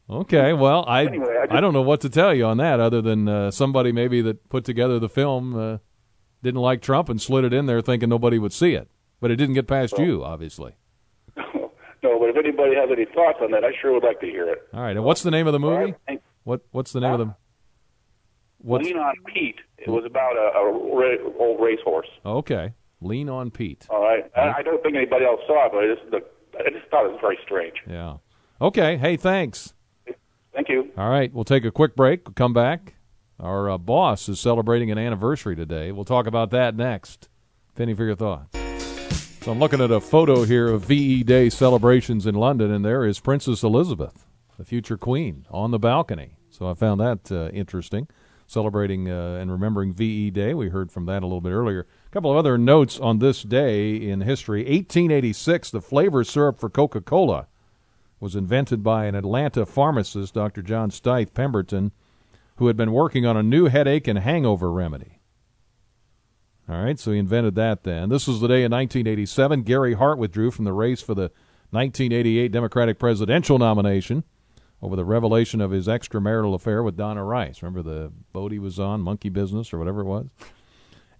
Okay, 0.08 0.54
well, 0.54 0.86
I 0.88 1.06
anyway, 1.06 1.36
I, 1.42 1.46
just, 1.46 1.58
I, 1.58 1.62
don't 1.62 1.74
know 1.74 1.82
what 1.82 2.02
to 2.02 2.10
tell 2.10 2.32
you 2.32 2.46
on 2.46 2.58
that, 2.58 2.80
other 2.80 3.02
than 3.02 3.28
uh, 3.28 3.50
somebody 3.50 3.92
maybe 3.92 4.22
that 4.22 4.50
put 4.50 4.64
together 4.64 5.00
the 5.00 5.10
film 5.10 5.56
uh, 5.56 5.78
didn't 6.46 6.62
like 6.62 6.82
Trump 6.82 7.10
and 7.10 7.22
slid 7.22 7.44
it 7.44 7.54
in 7.54 7.66
there 7.66 7.82
thinking 7.82 8.08
nobody 8.08 8.40
would 8.40 8.54
see 8.54 8.74
it. 8.74 8.90
But 9.20 9.32
it 9.32 9.36
didn't 9.36 9.56
get 9.56 9.68
past 9.68 9.98
you, 9.98 10.24
obviously. 10.24 10.76
No, 12.04 12.20
but 12.20 12.30
if 12.30 12.38
anybody 12.38 12.76
has 12.76 12.88
any 12.92 13.06
thoughts 13.06 13.40
on 13.42 13.50
that, 13.50 13.64
I 13.64 13.72
sure 13.82 13.92
would 13.92 14.04
like 14.04 14.20
to 14.20 14.28
hear 14.28 14.48
it. 14.48 14.60
All 14.72 14.82
right. 14.82 14.96
And 14.96 15.04
what's 15.04 15.24
the 15.24 15.32
name 15.32 15.48
of 15.48 15.54
the 15.54 15.60
movie? 15.60 15.96
Right. 16.08 16.22
What 16.44 16.62
What's 16.70 16.92
the 16.92 17.00
name 17.00 17.14
of 17.14 17.18
the? 17.18 17.26
Ah. 17.26 17.36
What's... 18.60 18.86
Lean 18.86 18.98
on 18.98 19.16
Pete. 19.34 19.56
It 19.80 19.90
was 19.90 20.06
about 20.06 20.36
a, 20.36 20.56
a 20.56 21.40
old 21.40 21.60
racehorse. 21.60 22.10
Okay. 22.24 22.74
Lean 23.02 23.28
on 23.28 23.50
Pete. 23.50 23.88
All 23.90 24.04
right. 24.04 24.24
I, 24.38 24.60
I 24.60 24.62
don't 24.62 24.84
think 24.84 24.96
anybody 24.96 25.26
else 25.26 25.40
saw 25.48 25.66
it, 25.66 25.72
but 25.72 25.84
I 25.84 25.96
just, 25.96 26.12
the, 26.12 26.60
I 26.64 26.70
just 26.70 26.92
thought 26.92 27.06
it 27.06 27.12
was 27.12 27.20
very 27.22 27.40
strange. 27.44 27.74
Yeah. 27.90 28.18
Okay. 28.62 28.98
Hey, 28.98 29.18
thanks. 29.18 29.74
Thank 30.54 30.70
you. 30.70 30.92
All 30.96 31.10
right. 31.10 31.34
We'll 31.34 31.44
take 31.44 31.66
a 31.66 31.72
quick 31.72 31.96
break. 31.96 32.28
We'll 32.28 32.36
come 32.36 32.54
back. 32.54 32.94
Our 33.40 33.70
uh, 33.70 33.78
boss 33.78 34.30
is 34.30 34.40
celebrating 34.40 34.92
an 34.92 34.98
anniversary 34.98 35.56
today. 35.56 35.92
We'll 35.92 36.06
talk 36.06 36.26
about 36.26 36.52
that 36.52 36.76
next. 36.76 37.28
Penny 37.76 37.94
for 37.94 38.06
your 38.06 38.16
thoughts. 38.16 38.58
So 39.42 39.52
I'm 39.52 39.60
looking 39.60 39.82
at 39.82 39.92
a 39.92 40.00
photo 40.00 40.44
here 40.44 40.70
of 40.70 40.86
VE 40.86 41.24
Day 41.24 41.50
celebrations 41.50 42.26
in 42.26 42.34
London, 42.34 42.72
and 42.72 42.84
there 42.84 43.06
is 43.06 43.20
Princess 43.20 43.62
Elizabeth, 43.62 44.26
the 44.58 44.64
future 44.64 44.98
queen, 44.98 45.46
on 45.52 45.72
the 45.72 45.78
balcony. 45.78 46.38
So 46.50 46.70
I 46.70 46.74
found 46.74 47.02
that 47.02 47.30
uh, 47.30 47.50
interesting, 47.50 48.08
celebrating 48.48 49.12
uh, 49.12 49.38
and 49.42 49.52
remembering 49.52 49.94
VE 49.94 50.32
Day. 50.32 50.54
We 50.54 50.70
heard 50.70 50.90
from 50.90 51.06
that 51.08 51.22
a 51.22 51.28
little 51.28 51.42
bit 51.42 51.52
earlier. 51.52 51.86
A 52.08 52.10
couple 52.12 52.32
of 52.32 52.38
other 52.38 52.58
notes 52.58 52.98
on 52.98 53.20
this 53.20 53.44
day 53.44 53.96
in 53.98 54.22
history. 54.22 54.62
1886, 54.62 55.72
the 55.72 55.82
flavor 55.82 56.24
syrup 56.24 56.58
for 56.58 56.70
Coca-Cola 56.70 57.48
was 58.22 58.36
invented 58.36 58.82
by 58.82 59.06
an 59.06 59.14
Atlanta 59.14 59.66
pharmacist, 59.66 60.34
Dr. 60.34 60.62
John 60.62 60.90
Stith 60.90 61.34
Pemberton 61.34 61.92
who 62.58 62.68
had 62.68 62.78
been 62.78 62.92
working 62.92 63.26
on 63.26 63.36
a 63.38 63.44
new 63.44 63.66
headache 63.66 64.08
and 64.08 64.20
hangover 64.20 64.72
remedy. 64.72 65.20
All 66.68 66.84
right, 66.84 66.98
so 66.98 67.12
he 67.12 67.20
invented 67.20 67.56
that 67.56 67.84
then. 67.84 68.10
This 68.10 68.28
was 68.28 68.40
the 68.42 68.48
day 68.48 68.64
in 68.64 68.72
1987 68.72 69.62
Gary 69.64 69.94
Hart 69.94 70.18
withdrew 70.18 70.50
from 70.50 70.66
the 70.66 70.74
race 70.74 71.02
for 71.02 71.14
the 71.14 71.32
1988 71.72 72.52
Democratic 72.52 72.98
presidential 72.98 73.60
nomination 73.60 74.24
over 74.82 74.96
the 74.96 75.06
revelation 75.06 75.62
of 75.62 75.72
his 75.72 75.88
extramarital 75.88 76.56
affair 76.56 76.82
with 76.82 76.98
Donna 76.98 77.24
Rice. 77.24 77.62
Remember 77.62 77.84
the 77.84 78.12
boat 78.34 78.52
he 78.52 78.60
was 78.60 78.80
on, 78.80 79.02
Monkey 79.02 79.30
Business 79.30 79.74
or 79.74 79.78
whatever 79.78 80.02
it 80.02 80.06
was? 80.06 80.28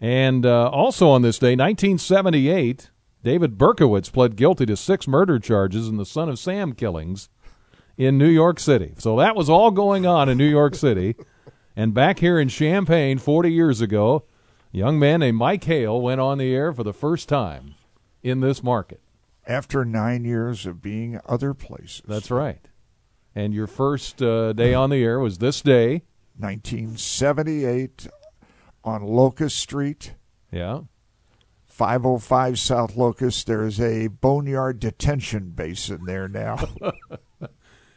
And 0.02 0.46
uh, 0.46 0.70
also 0.70 1.10
on 1.10 1.22
this 1.22 1.40
day, 1.40 1.56
1978, 1.56 2.90
David 3.24 3.58
Berkowitz 3.58 4.12
pled 4.12 4.36
guilty 4.36 4.66
to 4.66 4.76
six 4.76 5.08
murder 5.08 5.40
charges 5.40 5.88
in 5.88 5.98
the 5.98 6.06
Son 6.06 6.30
of 6.30 6.40
Sam 6.40 6.74
killings 6.74 7.30
in 7.98 8.18
New 8.18 8.30
York 8.30 8.60
City. 8.60 8.94
So 8.98 9.18
that 9.18 9.36
was 9.36 9.50
all 9.50 9.72
going 9.72 10.06
on 10.06 10.30
in 10.30 10.38
New 10.38 10.50
York 10.50 10.76
City. 10.76 11.16
and 11.76 11.94
back 11.94 12.20
here 12.20 12.40
in 12.40 12.50
Champaign 12.50 13.18
40 13.18 13.52
years 13.52 13.82
ago, 13.82 14.26
a 14.74 14.78
young 14.78 15.00
man 15.00 15.22
named 15.22 15.38
Mike 15.38 15.64
Hale 15.64 16.02
went 16.02 16.22
on 16.22 16.38
the 16.38 16.54
air 16.54 16.74
for 16.74 16.84
the 16.84 16.94
first 16.94 17.30
time 17.30 17.76
in 18.24 18.40
this 18.40 18.64
market. 18.64 19.02
After 19.48 19.86
nine 19.86 20.26
years 20.26 20.66
of 20.66 20.82
being 20.82 21.20
other 21.26 21.54
places. 21.54 22.02
That's 22.08 22.32
right. 22.32 22.68
And 23.36 23.54
your 23.54 23.68
first 23.68 24.22
uh, 24.22 24.54
day 24.54 24.74
on 24.74 24.90
the 24.90 25.04
air 25.04 25.20
was 25.20 25.38
this 25.38 25.62
day, 25.62 26.04
1978, 26.38 28.08
on 28.84 29.04
Locust 29.04 29.58
Street. 29.58 30.16
Yeah. 30.52 30.82
505 31.66 32.58
South 32.58 32.96
Locust. 32.96 33.48
There's 33.48 33.82
a 33.82 34.08
boneyard 34.08 34.80
detention 34.80 35.50
basin 35.50 36.06
there 36.06 36.30
now. 36.30 36.58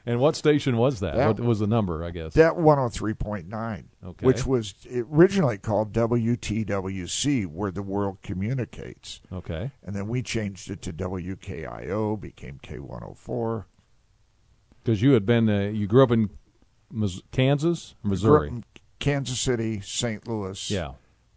and 0.09 0.19
what 0.21 0.35
station 0.35 0.77
was 0.79 1.01
that? 1.01 1.15
That- 1.17 1.27
what 1.27 1.41
was 1.41 1.59
the 1.59 1.67
number, 1.67 2.03
I 2.03 2.11
guess? 2.11 2.33
That 2.35 2.55
103.9, 2.57 3.85
Okay. 4.03 4.27
which 4.27 4.47
was 4.47 4.75
originally 4.91 5.59
called 5.59 5.93
WTWC, 5.93 7.45
where 7.47 7.71
the 7.71 7.83
world 7.83 8.19
communicates. 8.23 9.21
Okay. 9.31 9.71
And 9.83 9.95
then 9.95 10.09
we 10.09 10.23
changed 10.23 10.71
it 10.71 10.81
to 10.83 10.93
WKIO, 10.93 12.17
became 12.19 12.59
K104. 12.63 13.67
Because 14.83 15.03
you 15.03 15.13
had 15.13 15.27
been, 15.27 15.49
uh, 15.51 15.69
you 15.69 15.87
grew 15.87 16.03
up 16.03 16.11
in 16.11 16.31
Kansas, 17.31 17.95
Missouri. 18.03 18.49
in 18.49 18.65
Kansas 18.99 19.39
City, 19.39 19.81
St. 19.81 20.27
Louis. 20.27 20.71
Yeah. 20.71 20.93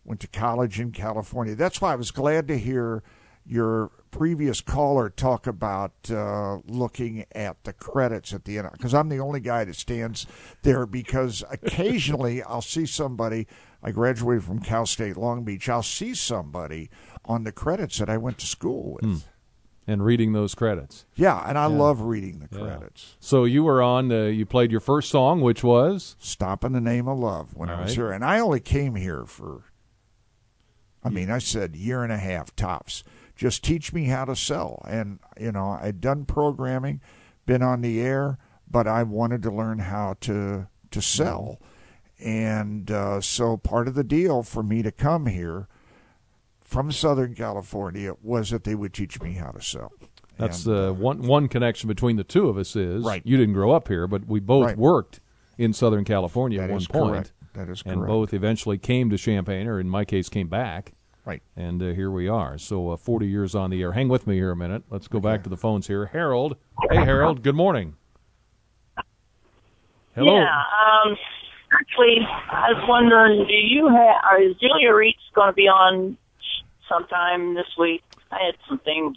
Went 0.06 0.22
to 0.22 0.28
college 0.28 0.80
in 0.80 0.92
California. 0.92 1.56
That's 1.56 1.82
why 1.82 1.92
I 1.92 1.96
was 1.96 2.12
glad 2.12 2.48
to 2.48 2.58
hear 2.58 3.04
your 3.46 3.92
previous 4.12 4.62
caller 4.62 5.10
talk 5.10 5.48
about 5.48 5.94
uh, 6.12 6.58
looking 6.68 7.26
at 7.34 7.64
the 7.64 7.74
credits 7.74 8.34
at 8.34 8.46
the 8.46 8.58
end. 8.58 8.70
Because 8.74 8.94
I'm 8.94 9.10
the 9.10 9.20
only 9.20 9.40
guy 9.40 9.64
that 9.64 9.76
stands 9.76 10.28
there 10.64 10.86
because 10.86 11.44
occasionally 11.50 12.44
I'll 12.48 12.62
see 12.62 12.86
somebody. 12.86 13.48
I 13.82 13.92
graduated 13.92 14.44
from 14.44 14.60
Cal 14.60 14.86
State 14.86 15.18
Long 15.18 15.44
Beach. 15.44 15.68
I'll 15.70 15.82
see 15.82 16.14
somebody 16.14 16.90
on 17.26 17.44
the 17.46 17.52
credits 17.52 17.98
that 18.00 18.10
I 18.10 18.18
went 18.18 18.38
to 18.40 18.46
school 18.46 18.94
with. 19.02 19.04
Hmm. 19.06 19.16
And 19.88 20.06
reading 20.06 20.34
those 20.34 20.54
credits. 20.54 21.06
Yeah, 21.16 21.44
and 21.48 21.58
I 21.58 21.64
Yeah. 21.68 21.76
love 21.78 22.02
reading 22.02 22.40
the 22.40 22.56
Yeah. 22.56 22.76
credits. 22.78 23.16
So 23.20 23.46
you 23.46 23.64
were 23.64 23.82
on, 23.82 24.12
uh, 24.12 24.26
you 24.26 24.46
played 24.46 24.70
your 24.72 24.80
first 24.80 25.10
song, 25.10 25.42
which 25.42 25.64
was? 25.64 26.16
Stop 26.20 26.64
in 26.64 26.72
the 26.74 26.80
Name 26.80 27.08
of 27.08 27.18
Love 27.18 27.56
when 27.56 27.70
All 27.70 27.78
I 27.78 27.82
was 27.82 27.90
right. 27.92 27.96
here. 27.96 28.12
And 28.12 28.24
I 28.24 28.40
only 28.40 28.60
came 28.60 28.96
here 28.96 29.26
for, 29.26 29.64
I 31.04 31.10
mean, 31.10 31.32
I 31.32 31.40
said 31.40 31.76
year 31.76 32.04
and 32.04 32.14
a 32.14 32.18
half 32.18 32.56
tops. 32.56 33.04
Just 33.42 33.64
teach 33.64 33.92
me 33.92 34.04
how 34.06 34.26
to 34.26 34.36
sell. 34.36 34.84
And, 34.88 35.18
you 35.40 35.52
know, 35.52 35.76
I'd 35.82 36.00
done 36.00 36.26
programming, 36.26 37.02
been 37.48 37.64
on 37.64 37.82
the 37.82 38.00
air, 38.00 38.38
but 38.70 38.86
I 38.86 39.02
wanted 39.02 39.42
to 39.42 39.50
learn 39.52 39.80
how 39.80 40.16
to, 40.22 40.68
to 40.92 41.02
sell. 41.02 41.60
And 42.20 42.92
uh, 42.92 43.20
so 43.20 43.58
part 43.58 43.88
of 43.88 43.96
the 43.96 44.04
deal 44.04 44.44
for 44.44 44.62
me 44.62 44.84
to 44.84 44.92
come 44.92 45.26
here 45.26 45.68
from 46.64 46.92
Southern 46.92 47.34
California 47.34 48.14
was 48.22 48.52
that 48.52 48.64
they 48.64 48.76
would 48.76 48.94
teach 48.94 49.20
me 49.20 49.34
how 49.34 49.50
to 49.50 49.62
sell. 49.64 49.92
That's 50.38 50.68
And, 50.68 50.76
uh, 50.76 50.94
one 50.94 51.24
one 51.24 51.48
connection 51.48 51.88
between 51.88 52.18
the 52.18 52.24
two 52.24 52.48
of 52.48 52.60
us 52.60 52.76
is 52.76 53.04
Right. 53.04 53.24
you 53.26 53.38
didn't 53.38 53.56
grow 53.56 53.72
up 53.72 53.88
here, 53.88 54.06
but 54.06 54.28
we 54.28 54.40
both 54.40 54.66
Right. 54.68 54.78
worked 54.78 55.20
in 55.58 55.74
Southern 55.74 56.04
California 56.06 56.62
at 56.62 56.70
one 56.70 56.78
is 56.78 56.88
point. 56.88 57.12
correct. 57.12 57.34
That 57.54 57.70
is 57.70 57.82
correct. 57.82 57.98
And 57.98 58.06
both 58.06 58.36
eventually 58.36 58.78
came 58.78 59.10
to 59.10 59.18
Champaign, 59.18 59.66
or 59.66 59.80
in 59.80 59.90
my 59.90 60.06
case, 60.06 60.30
came 60.30 60.48
back. 60.48 60.94
Right. 61.26 61.42
And 61.56 61.82
uh, 61.84 61.88
here 61.94 62.10
we 62.10 62.28
are. 62.28 62.58
So 62.58 62.90
uh, 62.92 62.98
40 62.98 63.28
years 63.28 63.54
on 63.54 63.70
the 63.70 63.82
air. 63.82 63.92
Hang 63.92 64.08
with 64.10 64.26
me 64.26 64.36
here 64.36 64.52
a 64.52 64.56
minute. 64.56 64.84
Let's 64.90 65.08
go 65.08 65.20
back 65.20 65.44
to 65.44 65.50
the 65.50 65.58
phones 65.58 65.88
here. 65.88 66.08
Harold. 66.08 66.58
Hey, 66.90 66.98
Harold. 66.98 67.44
Good 67.44 67.56
morning. 67.56 67.96
Hello. 70.16 70.36
Yeah. 70.36 70.44
Um, 71.06 71.16
actually, 71.80 72.18
I 72.52 72.74
was 72.74 72.84
wondering, 72.88 73.46
do 73.48 73.54
you 73.54 73.88
have? 73.88 74.42
Is 74.42 74.56
Julia 74.58 74.90
Rietz 74.92 75.14
going 75.36 75.48
to 75.48 75.54
be 75.54 75.68
on 75.68 76.18
sometime 76.90 77.54
this 77.54 77.68
week? 77.80 78.02
I 78.32 78.40
had 78.46 78.56
some 78.68 78.80
things 78.80 79.16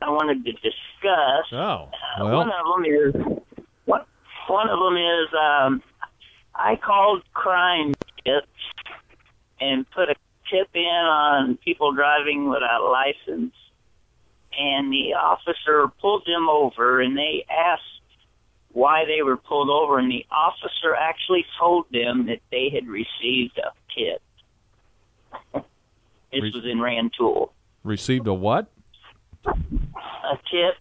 I 0.00 0.10
wanted 0.10 0.44
to 0.44 0.52
discuss. 0.52 1.52
Oh. 1.52 1.56
Uh, 1.56 2.24
Well, 2.24 2.36
one 2.38 2.50
of 2.50 2.82
them 2.82 2.84
is 2.86 3.38
one. 3.84 4.02
One 4.48 4.70
of 4.70 4.78
them 4.78 4.96
is 4.96 5.28
um, 5.38 5.82
I 6.54 6.76
called 6.76 7.22
crime 7.34 7.92
tips 8.24 8.46
and 9.60 9.88
put 9.90 10.08
a 10.08 10.14
tip 10.50 10.68
in 10.74 10.84
on 10.84 11.56
people 11.64 11.92
driving 11.92 12.48
without 12.48 12.80
a 12.80 12.88
license, 12.88 13.54
and 14.58 14.92
the 14.92 15.14
officer 15.14 15.88
pulled 16.00 16.24
them 16.26 16.48
over, 16.48 17.00
and 17.00 17.16
they 17.16 17.44
asked 17.50 17.82
why 18.72 19.04
they 19.06 19.22
were 19.22 19.36
pulled 19.36 19.70
over, 19.70 19.98
and 19.98 20.10
the 20.10 20.24
officer 20.30 20.94
actually 20.94 21.44
told 21.58 21.86
them 21.92 22.26
that 22.26 22.40
they 22.50 22.68
had 22.72 22.86
received 22.86 23.58
a 23.58 23.72
tip. 23.96 24.22
this 26.32 26.42
Re- 26.42 26.52
was 26.54 26.64
in 26.64 26.80
Rantoul. 26.80 27.52
received 27.84 28.26
a 28.26 28.34
what? 28.34 28.66
A 29.46 30.36
tip. 30.50 30.74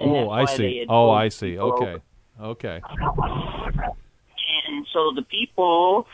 Oh, 0.00 0.30
I 0.30 0.44
see. 0.46 0.86
Oh, 0.88 1.10
I 1.10 1.28
see. 1.28 1.52
people 1.52 1.72
over. 1.72 1.84
Okay. 1.84 2.02
Okay. 2.40 2.80
And 4.68 4.86
so 4.92 5.12
the 5.14 5.22
people 5.22 6.06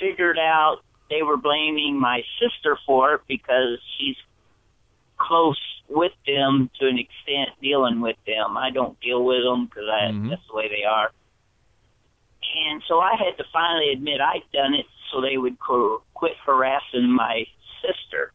figured 0.00 0.38
out 0.38 0.78
they 1.10 1.22
were 1.22 1.36
blaming 1.36 1.98
my 1.98 2.22
sister 2.40 2.78
for 2.86 3.14
it 3.14 3.20
because 3.26 3.78
she's 3.98 4.16
close 5.18 5.60
with 5.88 6.12
them 6.26 6.70
to 6.78 6.88
an 6.88 6.98
extent 6.98 7.50
dealing 7.60 8.00
with 8.00 8.16
them. 8.26 8.56
I 8.56 8.70
don't 8.70 8.98
deal 9.00 9.24
with 9.24 9.42
them 9.42 9.66
because 9.66 9.88
I 9.88 10.12
Mhm. 10.12 10.30
that's 10.30 10.46
the 10.46 10.54
way 10.54 10.68
they 10.68 10.84
are. 10.84 11.12
And 12.54 12.82
so 12.88 13.00
I 13.00 13.16
had 13.16 13.36
to 13.38 13.44
finally 13.52 13.90
admit 13.90 14.20
I'd 14.20 14.50
done 14.52 14.74
it 14.74 14.86
so 15.10 15.20
they 15.20 15.36
would 15.36 15.58
co- 15.58 16.02
quit 16.14 16.36
harassing 16.38 17.10
my 17.10 17.46
sister. 17.82 18.32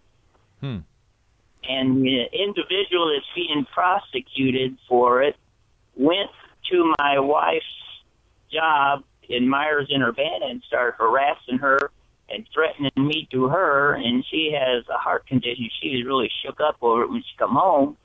Hmm. 0.59 0.79
And 1.63 2.03
the 2.03 2.27
individual 2.31 3.11
that's 3.11 3.25
being 3.33 3.65
prosecuted 3.65 4.77
for 4.87 5.23
it 5.23 5.35
went 5.95 6.29
to 6.69 6.93
my 6.99 7.19
wife's 7.19 7.65
job 8.51 9.03
in 9.27 9.47
Meijers 9.47 9.89
in 9.89 10.03
Urbana 10.03 10.45
and 10.47 10.61
started 10.63 10.95
harassing 10.97 11.57
her 11.57 11.91
and 12.29 12.47
threatening 12.53 12.91
me 12.97 13.27
to 13.31 13.47
her 13.47 13.93
and 13.93 14.25
she 14.29 14.51
has 14.53 14.83
a 14.89 14.97
heart 14.97 15.27
condition. 15.27 15.69
She 15.81 15.89
was 15.89 16.05
really 16.05 16.29
shook 16.43 16.59
up 16.59 16.77
over 16.81 17.03
it 17.03 17.09
when 17.09 17.21
she 17.21 17.37
come 17.37 17.53
home. 17.53 17.97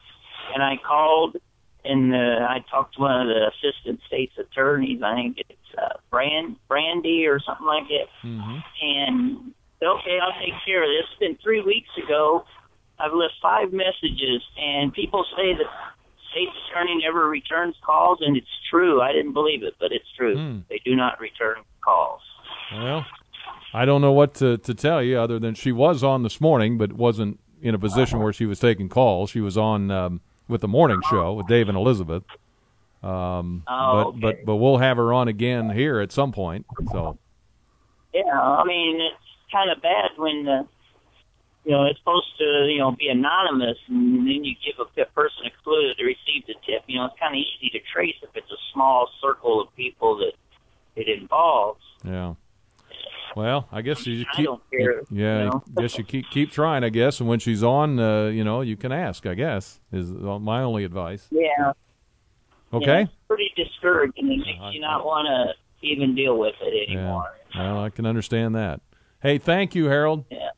And 0.55 0.63
I 0.63 0.75
called 0.87 1.37
and 1.85 2.15
uh, 2.15 2.45
I 2.49 2.65
talked 2.71 2.97
to 2.97 3.01
one 3.01 3.23
of 3.23 3.29
the 3.29 3.49
assistant 3.49 4.01
state's 4.07 4.37
attorneys. 4.39 5.03
I 5.03 5.15
think 5.15 5.39
it's 5.39 5.79
uh, 5.79 5.97
Brand 6.11 6.57
Brandy 6.69 7.27
or 7.27 7.41
something 7.41 7.67
like 7.67 7.85
that. 7.89 8.09
Mm-hmm. 8.27 8.59
And 8.83 9.55
okay, 9.83 10.19
I'll 10.21 10.39
take 10.41 10.55
care 10.65 10.83
of 10.83 10.89
this. 10.89 11.09
It's 11.11 11.19
been 11.21 11.39
three 11.43 11.63
weeks 11.63 11.89
ago. 12.03 12.45
I've 12.99 13.15
left 13.15 13.35
five 13.41 13.73
messages, 13.73 14.43
and 14.59 14.93
people 14.93 15.25
say 15.35 15.55
that 15.55 15.65
state's 16.31 16.53
attorney 16.69 17.01
never 17.03 17.29
returns 17.29 17.75
calls, 17.85 18.19
and 18.21 18.37
it's 18.37 18.47
true. 18.71 19.01
I 19.01 19.13
didn't 19.13 19.33
believe 19.33 19.63
it, 19.63 19.75
but 19.81 19.91
it's 19.91 20.05
true. 20.17 20.37
Hmm. 20.37 20.59
They 20.69 20.81
do 20.85 20.95
not 20.95 21.19
return 21.19 21.57
calls. 21.83 22.21
Well, 22.75 23.07
I 23.73 23.85
don't 23.85 24.01
know 24.01 24.13
what 24.13 24.35
to, 24.35 24.59
to 24.59 24.75
tell 24.75 25.03
you 25.03 25.19
other 25.19 25.39
than 25.39 25.55
she 25.55 25.73
was 25.73 26.03
on 26.03 26.23
this 26.23 26.41
morning, 26.41 26.77
but 26.79 26.93
wasn't 26.93 27.39
in 27.63 27.75
a 27.75 27.79
position 27.79 28.19
where 28.21 28.33
she 28.33 28.47
was 28.47 28.59
taking 28.59 28.89
calls. 28.89 29.31
She 29.31 29.41
was 29.41 29.57
on 29.57 29.91
um, 29.91 30.21
with 30.49 30.61
the 30.61 30.69
morning 30.69 31.01
show 31.11 31.35
with 31.35 31.47
Dave 31.47 31.69
and 31.69 31.77
Elizabeth. 31.77 32.25
Um, 33.03 33.63
Oh, 33.69 34.13
but, 34.13 34.21
but 34.21 34.45
but 34.45 34.57
we'll 34.57 34.79
have 34.79 34.97
her 34.97 35.13
on 35.13 35.29
again 35.29 35.71
here 35.71 36.01
at 36.01 36.13
some 36.13 36.33
point. 36.33 36.67
So 36.93 37.19
Yeah, 38.13 38.23
I 38.39 38.65
mean 38.65 39.01
it's 39.01 39.53
kind 39.53 39.71
of 39.71 39.81
bad 39.81 40.11
when 40.17 40.47
uh, 40.49 40.65
you 41.65 41.73
know 41.73 41.85
it's 41.87 41.99
supposed 41.99 42.27
to 42.39 42.67
you 42.69 42.79
know 42.79 42.91
be 42.93 43.09
anonymous, 43.09 43.79
and 43.89 44.19
then 44.27 44.45
you 44.45 44.55
give 44.65 44.75
a 44.79 45.05
person 45.13 45.47
a 45.47 45.63
clue 45.63 45.89
that 45.89 45.95
they 45.99 46.05
received 46.05 46.51
a 46.51 46.55
tip. 46.67 46.83
You 46.89 46.99
know, 46.99 47.07
it's 47.07 47.19
kind 47.19 47.35
of 47.35 47.39
easy 47.39 47.71
to 47.71 47.81
trace 47.93 48.17
if 48.23 48.31
it's 48.35 48.51
a 48.51 48.61
small 48.75 49.09
circle 49.23 49.61
of 49.63 49.75
people 49.77 50.19
that 50.19 50.33
it 50.97 51.09
involves. 51.09 51.81
yeah. 52.05 52.35
Well, 53.37 53.69
I 53.71 53.83
guess 53.83 54.07
you 54.07 54.25
keep 54.35 54.47
don't 54.47 54.63
care, 54.71 55.03
yeah. 55.11 55.39
you 55.39 55.51
know. 55.51 55.65
I 55.77 55.83
guess 55.83 55.99
you 55.99 56.05
keep 56.05 56.31
keep 56.31 56.51
trying. 56.51 56.85
I 56.85 56.89
guess, 56.89 57.21
and 57.21 57.29
when 57.29 57.39
she's 57.39 57.63
on, 57.63 57.99
uh, 57.99 58.27
you 58.27 58.45
know, 58.45 58.61
you 58.61 58.77
can 58.77 58.93
ask. 58.93 59.27
I 59.27 59.35
guess 59.35 59.81
is 59.93 60.11
my 60.11 60.63
only 60.63 60.85
advice. 60.85 61.29
Yeah. 61.31 61.73
Okay. 62.73 62.87
Yeah, 62.87 63.01
it's 63.03 63.13
pretty 63.29 63.53
discouraging. 63.57 64.33
It 64.33 64.39
makes 64.39 64.75
you 64.75 64.81
not 64.81 65.05
want 65.05 65.27
to 65.27 65.87
even 65.87 66.15
deal 66.15 66.39
with 66.39 66.55
it 66.61 66.89
anymore. 66.89 67.31
Yeah. 67.55 67.73
Well, 67.73 67.85
I 67.85 67.91
can 67.91 68.07
understand 68.07 68.55
that. 68.55 68.81
Hey, 69.23 69.39
thank 69.39 69.75
you, 69.75 69.87
Harold. 69.87 70.25
Yeah. 70.31 70.51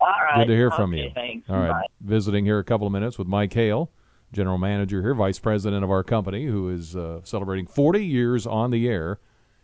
All 0.00 0.08
right. 0.08 0.38
Good 0.38 0.52
to 0.52 0.56
hear 0.56 0.70
from 0.70 0.92
you. 0.92 1.10
Thanks. 1.14 1.48
All 1.48 1.56
right. 1.56 1.70
Bye. 1.70 1.86
Visiting 2.00 2.44
here 2.44 2.58
a 2.58 2.64
couple 2.64 2.86
of 2.86 2.92
minutes 2.92 3.18
with 3.18 3.26
Mike 3.26 3.52
Hale, 3.52 3.90
general 4.32 4.58
manager 4.58 5.00
here, 5.00 5.14
vice 5.14 5.38
president 5.38 5.84
of 5.84 5.90
our 5.90 6.02
company, 6.02 6.46
who 6.46 6.68
is 6.68 6.94
uh, 6.94 7.20
celebrating 7.24 7.66
40 7.66 8.04
years 8.04 8.46
on 8.46 8.70
the 8.70 8.88
air 8.88 9.20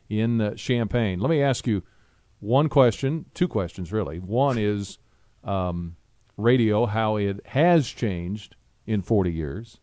in 0.09 0.41
uh, 0.41 0.55
Champaign. 0.55 1.21
Let 1.21 1.29
me 1.29 1.43
ask 1.43 1.67
you 1.67 1.83
one 2.40 2.68
question, 2.68 3.26
two 3.35 3.48
questions 3.48 3.92
really. 3.92 4.18
One 4.18 4.59
is 4.59 4.98
um, 5.44 5.96
radio, 6.37 6.87
how 6.87 7.16
it 7.16 7.46
has 7.46 7.88
changed 7.88 8.57
in 8.87 9.03
40 9.03 9.33
years, 9.33 9.79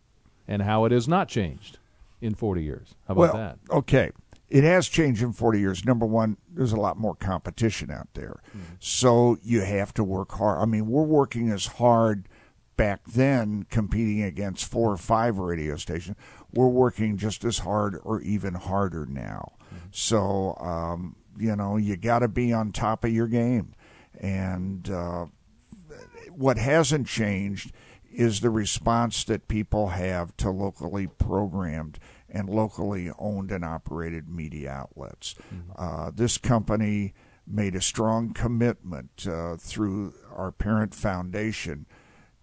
and 0.46 0.62
how 0.62 0.84
it 0.84 0.92
has 0.92 1.08
not 1.08 1.28
changed 1.28 1.78
in 2.20 2.34
40 2.34 2.62
years. 2.62 2.94
How 3.06 3.12
about 3.12 3.20
well, 3.20 3.32
that? 3.34 3.58
Okay. 3.70 4.10
It 4.48 4.64
has 4.64 4.88
changed 4.88 5.22
in 5.22 5.32
40 5.32 5.60
years. 5.60 5.84
Number 5.84 6.06
one, 6.06 6.38
there's 6.50 6.72
a 6.72 6.80
lot 6.80 6.96
more 6.96 7.14
competition 7.14 7.90
out 7.90 8.08
there. 8.14 8.40
Mm-hmm. 8.48 8.74
So 8.78 9.36
you 9.42 9.60
have 9.60 9.92
to 9.94 10.04
work 10.04 10.32
hard. 10.32 10.60
I 10.60 10.64
mean, 10.64 10.86
we're 10.86 11.02
working 11.02 11.50
as 11.50 11.66
hard 11.66 12.28
back 12.76 13.04
then 13.06 13.66
competing 13.70 14.22
against 14.22 14.64
four 14.64 14.92
or 14.92 14.96
five 14.96 15.36
radio 15.38 15.76
stations. 15.76 16.16
We're 16.52 16.68
working 16.68 17.18
just 17.18 17.44
as 17.44 17.58
hard 17.58 17.98
or 18.02 18.22
even 18.22 18.54
harder 18.54 19.04
now. 19.04 19.52
Mm-hmm. 19.66 19.86
So, 19.90 20.56
um, 20.60 21.16
you 21.38 21.56
know, 21.56 21.76
you 21.76 21.96
got 21.96 22.20
to 22.20 22.28
be 22.28 22.52
on 22.52 22.72
top 22.72 23.04
of 23.04 23.12
your 23.12 23.28
game. 23.28 23.74
And 24.18 24.88
uh, 24.90 25.26
what 26.30 26.58
hasn't 26.58 27.06
changed 27.06 27.72
is 28.10 28.40
the 28.40 28.50
response 28.50 29.24
that 29.24 29.48
people 29.48 29.88
have 29.88 30.36
to 30.38 30.50
locally 30.50 31.06
programmed 31.06 31.98
and 32.28 32.48
locally 32.48 33.10
owned 33.18 33.50
and 33.50 33.64
operated 33.64 34.28
media 34.28 34.70
outlets. 34.70 35.34
Mm-hmm. 35.54 35.72
Uh, 35.76 36.10
this 36.14 36.36
company 36.38 37.14
made 37.46 37.74
a 37.74 37.80
strong 37.80 38.34
commitment 38.34 39.26
uh, 39.26 39.56
through 39.56 40.14
our 40.34 40.52
parent 40.52 40.94
foundation 40.94 41.86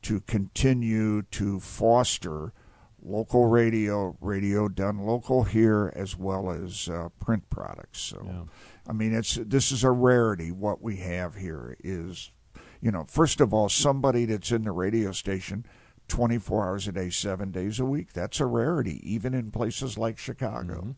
to 0.02 0.22
continue 0.22 1.22
to 1.24 1.60
foster 1.60 2.54
local 3.02 3.46
radio, 3.46 4.18
radio 4.20 4.68
done 4.68 5.00
local 5.00 5.44
here, 5.44 5.94
as 5.96 6.18
well 6.18 6.50
as 6.50 6.90
uh, 6.90 7.10
print 7.20 7.50
products. 7.50 8.00
So, 8.00 8.24
yeah. 8.26 8.44
I 8.88 8.94
mean, 8.94 9.14
it's 9.14 9.36
this 9.36 9.72
is 9.72 9.84
a 9.84 9.92
rarity. 9.92 10.52
What 10.52 10.82
we 10.82 10.98
have 10.98 11.36
here 11.36 11.76
is, 11.84 12.32
you 12.82 12.92
know, 12.92 13.06
first 13.08 13.42
of 13.42 13.54
all, 13.54 13.70
somebody 13.70 14.26
that's 14.26 14.52
in 14.52 14.64
the 14.64 14.72
radio 14.72 15.12
station 15.12 15.66
24 16.08 16.66
hours 16.66 16.88
a 16.88 16.92
day, 16.92 17.10
seven 17.10 17.52
days 17.52 17.80
a 17.80 17.86
week. 17.86 18.14
That's 18.14 18.40
a 18.40 18.46
rarity, 18.46 19.02
even 19.04 19.34
in 19.34 19.52
places 19.52 19.98
like 19.98 20.18
Chicago. 20.18 20.76
Mm-hmm. 20.76 20.92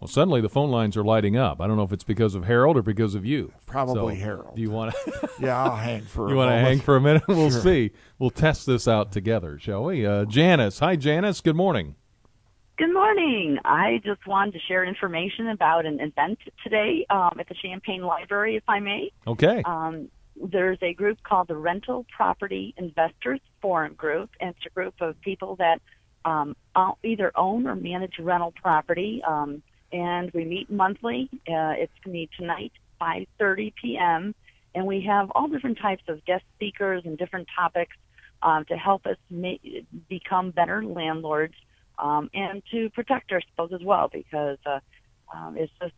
Well, 0.00 0.08
suddenly 0.08 0.40
the 0.40 0.50
phone 0.50 0.70
lines 0.70 0.96
are 0.96 1.04
lighting 1.04 1.36
up. 1.36 1.60
I 1.60 1.66
don't 1.66 1.76
know 1.76 1.82
if 1.82 1.92
it's 1.92 2.04
because 2.04 2.34
of 2.34 2.44
Harold 2.44 2.76
or 2.76 2.82
because 2.82 3.14
of 3.14 3.24
you. 3.24 3.52
Probably 3.64 4.16
so, 4.16 4.22
Harold. 4.22 4.56
Do 4.56 4.60
you 4.60 4.70
want 4.70 4.94
to? 4.94 5.30
yeah, 5.40 5.62
I'll 5.62 5.76
hang 5.76 6.02
for. 6.02 6.28
you 6.30 6.36
want 6.36 6.50
to 6.50 6.58
hang 6.58 6.80
for 6.80 6.96
a 6.96 7.00
minute? 7.00 7.22
We'll 7.28 7.50
sure. 7.50 7.62
see. 7.62 7.90
We'll 8.18 8.30
test 8.30 8.66
this 8.66 8.86
out 8.86 9.12
together, 9.12 9.58
shall 9.58 9.84
we? 9.84 10.04
Uh, 10.04 10.24
Janice, 10.26 10.80
hi, 10.80 10.96
Janice. 10.96 11.40
Good 11.40 11.56
morning. 11.56 11.94
Good 12.76 12.92
morning. 12.92 13.58
I 13.64 14.00
just 14.04 14.26
wanted 14.26 14.54
to 14.54 14.58
share 14.66 14.84
information 14.84 15.50
about 15.50 15.86
an 15.86 16.00
event 16.00 16.40
today 16.64 17.06
um, 17.08 17.36
at 17.38 17.48
the 17.48 17.54
Champaign 17.54 18.02
Library, 18.02 18.56
if 18.56 18.64
I 18.66 18.80
may. 18.80 19.12
Okay. 19.28 19.62
Um, 19.64 20.08
there's 20.34 20.78
a 20.82 20.92
group 20.92 21.18
called 21.22 21.46
the 21.46 21.54
Rental 21.54 22.04
Property 22.16 22.74
Investors 22.76 23.38
Forum 23.62 23.94
Group, 23.94 24.30
and 24.40 24.50
it's 24.50 24.66
a 24.66 24.70
group 24.70 24.94
of 25.00 25.14
people 25.20 25.54
that 25.56 25.80
um, 26.24 26.56
either 27.04 27.30
own 27.36 27.68
or 27.68 27.76
manage 27.76 28.18
rental 28.18 28.52
property. 28.60 29.22
Um, 29.24 29.62
and 29.92 30.32
we 30.32 30.44
meet 30.44 30.68
monthly. 30.68 31.28
Uh, 31.32 31.78
it's 31.78 31.92
going 32.04 32.06
to 32.06 32.10
be 32.10 32.30
tonight, 32.36 32.72
5:30 33.00 33.72
p.m. 33.80 34.34
And 34.74 34.84
we 34.84 35.00
have 35.02 35.30
all 35.36 35.46
different 35.46 35.78
types 35.80 36.02
of 36.08 36.24
guest 36.24 36.42
speakers 36.56 37.02
and 37.04 37.16
different 37.16 37.46
topics 37.56 37.96
um, 38.42 38.64
to 38.64 38.76
help 38.76 39.06
us 39.06 39.16
ma- 39.30 39.62
become 40.08 40.50
better 40.50 40.84
landlords 40.84 41.54
um, 41.98 42.30
and 42.34 42.62
to 42.72 42.90
protect 42.90 43.32
ourselves 43.32 43.72
as 43.72 43.84
well, 43.84 44.08
because 44.12 44.58
uh, 44.66 44.80
um, 45.34 45.56
it's 45.56 45.72
just 45.80 45.94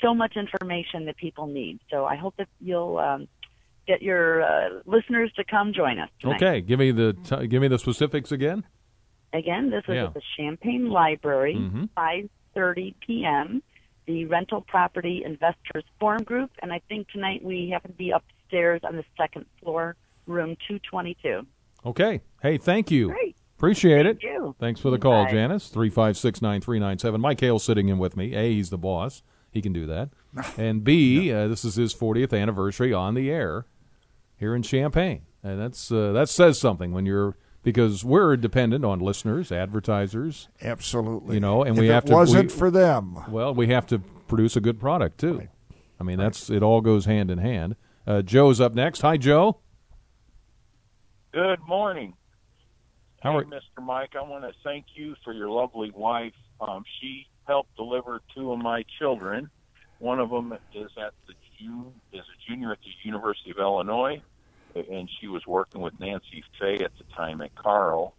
so 0.00 0.14
much 0.14 0.36
information 0.36 1.06
that 1.06 1.16
people 1.16 1.46
need. 1.46 1.80
So 1.90 2.04
I 2.04 2.16
hope 2.16 2.36
that 2.36 2.48
you'll 2.60 2.98
um, 2.98 3.28
get 3.86 4.02
your 4.02 4.42
uh, 4.42 4.80
listeners 4.84 5.32
to 5.36 5.44
come 5.44 5.72
join 5.72 5.98
us. 5.98 6.10
Tonight. 6.20 6.36
Okay, 6.36 6.60
give 6.60 6.78
me 6.78 6.90
the 6.90 7.14
t- 7.24 7.46
give 7.46 7.62
me 7.62 7.68
the 7.68 7.78
specifics 7.78 8.32
again. 8.32 8.64
Again, 9.32 9.70
this 9.70 9.84
is 9.88 9.94
yeah. 9.94 10.06
at 10.06 10.14
the 10.14 10.22
Champaign 10.36 10.90
Library, 10.90 11.54
mm-hmm. 11.54 11.84
5:30 11.96 12.94
p.m. 13.06 13.62
The 14.06 14.26
Rental 14.26 14.60
Property 14.60 15.22
Investors 15.24 15.84
Forum 16.00 16.24
Group, 16.24 16.50
and 16.60 16.72
I 16.72 16.80
think 16.88 17.08
tonight 17.08 17.42
we 17.42 17.70
happen 17.72 17.92
to 17.92 17.96
be 17.96 18.10
upstairs 18.10 18.80
on 18.82 18.96
the 18.96 19.04
second 19.16 19.46
floor, 19.62 19.96
room 20.26 20.56
222. 20.68 21.46
Okay. 21.86 22.20
Hey, 22.42 22.58
thank 22.58 22.90
you. 22.90 23.08
Great. 23.08 23.36
Appreciate 23.62 24.06
Thank 24.06 24.24
it. 24.24 24.26
You. 24.26 24.56
Thanks 24.58 24.80
for 24.80 24.90
the 24.90 24.98
call, 24.98 25.26
Bye. 25.26 25.30
Janice. 25.30 25.68
Three 25.68 25.88
five 25.88 26.16
six 26.16 26.42
nine 26.42 26.60
three 26.60 26.80
nine 26.80 26.98
seven. 26.98 27.20
Mike 27.20 27.38
Haile's 27.38 27.62
sitting 27.62 27.90
in 27.90 27.96
with 27.96 28.16
me. 28.16 28.34
A, 28.34 28.54
he's 28.54 28.70
the 28.70 28.76
boss. 28.76 29.22
He 29.52 29.62
can 29.62 29.72
do 29.72 29.86
that. 29.86 30.10
And 30.58 30.82
B, 30.82 31.30
no. 31.30 31.44
uh, 31.44 31.48
this 31.48 31.64
is 31.64 31.76
his 31.76 31.94
40th 31.94 32.36
anniversary 32.36 32.92
on 32.92 33.14
the 33.14 33.30
air 33.30 33.66
here 34.36 34.56
in 34.56 34.62
Champaign, 34.62 35.26
and 35.44 35.60
that's 35.60 35.92
uh, 35.92 36.10
that 36.10 36.28
says 36.28 36.58
something 36.58 36.90
when 36.90 37.06
you're 37.06 37.36
because 37.62 38.04
we're 38.04 38.36
dependent 38.36 38.84
on 38.84 38.98
listeners, 38.98 39.52
advertisers. 39.52 40.48
Absolutely, 40.60 41.34
you 41.36 41.40
know, 41.40 41.62
and 41.62 41.76
if 41.76 41.80
we 41.80 41.86
have 41.86 42.04
to. 42.06 42.12
Wasn't 42.12 42.50
we, 42.50 42.58
for 42.58 42.68
them. 42.68 43.30
Well, 43.30 43.54
we 43.54 43.68
have 43.68 43.86
to 43.88 44.00
produce 44.26 44.56
a 44.56 44.60
good 44.60 44.80
product 44.80 45.18
too. 45.20 45.38
Right. 45.38 45.50
I 46.00 46.02
mean, 46.02 46.18
that's 46.18 46.50
it. 46.50 46.64
All 46.64 46.80
goes 46.80 47.04
hand 47.04 47.30
in 47.30 47.38
hand. 47.38 47.76
Uh, 48.08 48.22
Joe's 48.22 48.60
up 48.60 48.74
next. 48.74 49.02
Hi, 49.02 49.16
Joe. 49.16 49.60
Good 51.32 51.60
morning. 51.68 52.14
How 53.22 53.36
are 53.36 53.44
hey, 53.44 53.50
Mr. 53.50 53.84
Mike? 53.84 54.16
I 54.16 54.22
want 54.22 54.42
to 54.42 54.52
thank 54.64 54.86
you 54.94 55.14
for 55.22 55.32
your 55.32 55.48
lovely 55.48 55.92
wife. 55.92 56.32
Um, 56.60 56.84
she 57.00 57.28
helped 57.46 57.76
deliver 57.76 58.20
two 58.34 58.52
of 58.52 58.58
my 58.58 58.84
children. 58.98 59.48
One 60.00 60.18
of 60.18 60.30
them 60.30 60.52
is 60.74 60.90
at 60.98 61.12
the 61.28 61.34
June 61.60 61.92
is 62.12 62.20
a 62.20 62.50
junior 62.50 62.72
at 62.72 62.78
the 62.80 62.90
University 63.04 63.52
of 63.52 63.58
Illinois, 63.58 64.20
and 64.74 65.08
she 65.20 65.28
was 65.28 65.46
working 65.46 65.80
with 65.80 65.98
Nancy 66.00 66.42
Fay 66.58 66.82
at 66.84 66.90
the 66.98 67.04
time 67.14 67.40
at 67.42 67.54
Carle, 67.54 68.12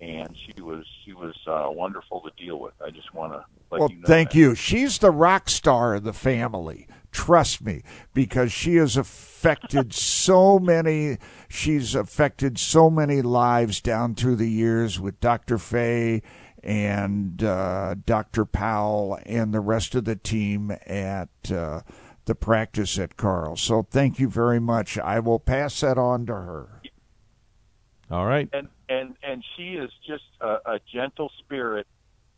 and 0.00 0.32
she 0.46 0.62
was 0.62 0.86
she 1.04 1.12
was 1.12 1.34
uh, 1.48 1.66
wonderful 1.70 2.20
to 2.20 2.30
deal 2.40 2.60
with. 2.60 2.74
I 2.80 2.90
just 2.90 3.12
want 3.12 3.32
to 3.32 3.44
let 3.72 3.80
well, 3.80 3.90
you 3.90 3.96
know. 3.96 4.06
thank 4.06 4.30
that. 4.30 4.38
you. 4.38 4.54
She's 4.54 4.98
the 4.98 5.10
rock 5.10 5.48
star 5.48 5.96
of 5.96 6.04
the 6.04 6.12
family. 6.12 6.86
Trust 7.10 7.62
me, 7.62 7.82
because 8.12 8.52
she 8.52 8.76
has 8.76 8.96
affected 8.96 9.92
so 9.94 10.58
many. 10.58 11.18
She's 11.48 11.94
affected 11.94 12.58
so 12.58 12.90
many 12.90 13.22
lives 13.22 13.80
down 13.80 14.14
through 14.14 14.36
the 14.36 14.50
years 14.50 15.00
with 15.00 15.20
Dr. 15.20 15.58
Fay 15.58 16.22
and 16.62 17.42
uh, 17.42 17.94
Dr. 18.04 18.44
Powell 18.44 19.18
and 19.24 19.54
the 19.54 19.60
rest 19.60 19.94
of 19.94 20.04
the 20.04 20.16
team 20.16 20.70
at. 20.86 21.30
Uh, 21.50 21.82
the 22.28 22.34
practice 22.34 22.98
at 22.98 23.16
Carle. 23.16 23.56
So 23.56 23.82
thank 23.90 24.20
you 24.20 24.28
very 24.28 24.60
much. 24.60 24.98
I 24.98 25.18
will 25.18 25.40
pass 25.40 25.80
that 25.80 25.96
on 25.96 26.26
to 26.26 26.34
her. 26.34 26.82
All 28.10 28.26
right. 28.26 28.48
And 28.52 28.68
and 28.88 29.16
and 29.22 29.44
she 29.56 29.74
is 29.74 29.90
just 30.06 30.24
a, 30.40 30.58
a 30.66 30.80
gentle 30.92 31.32
spirit, 31.38 31.86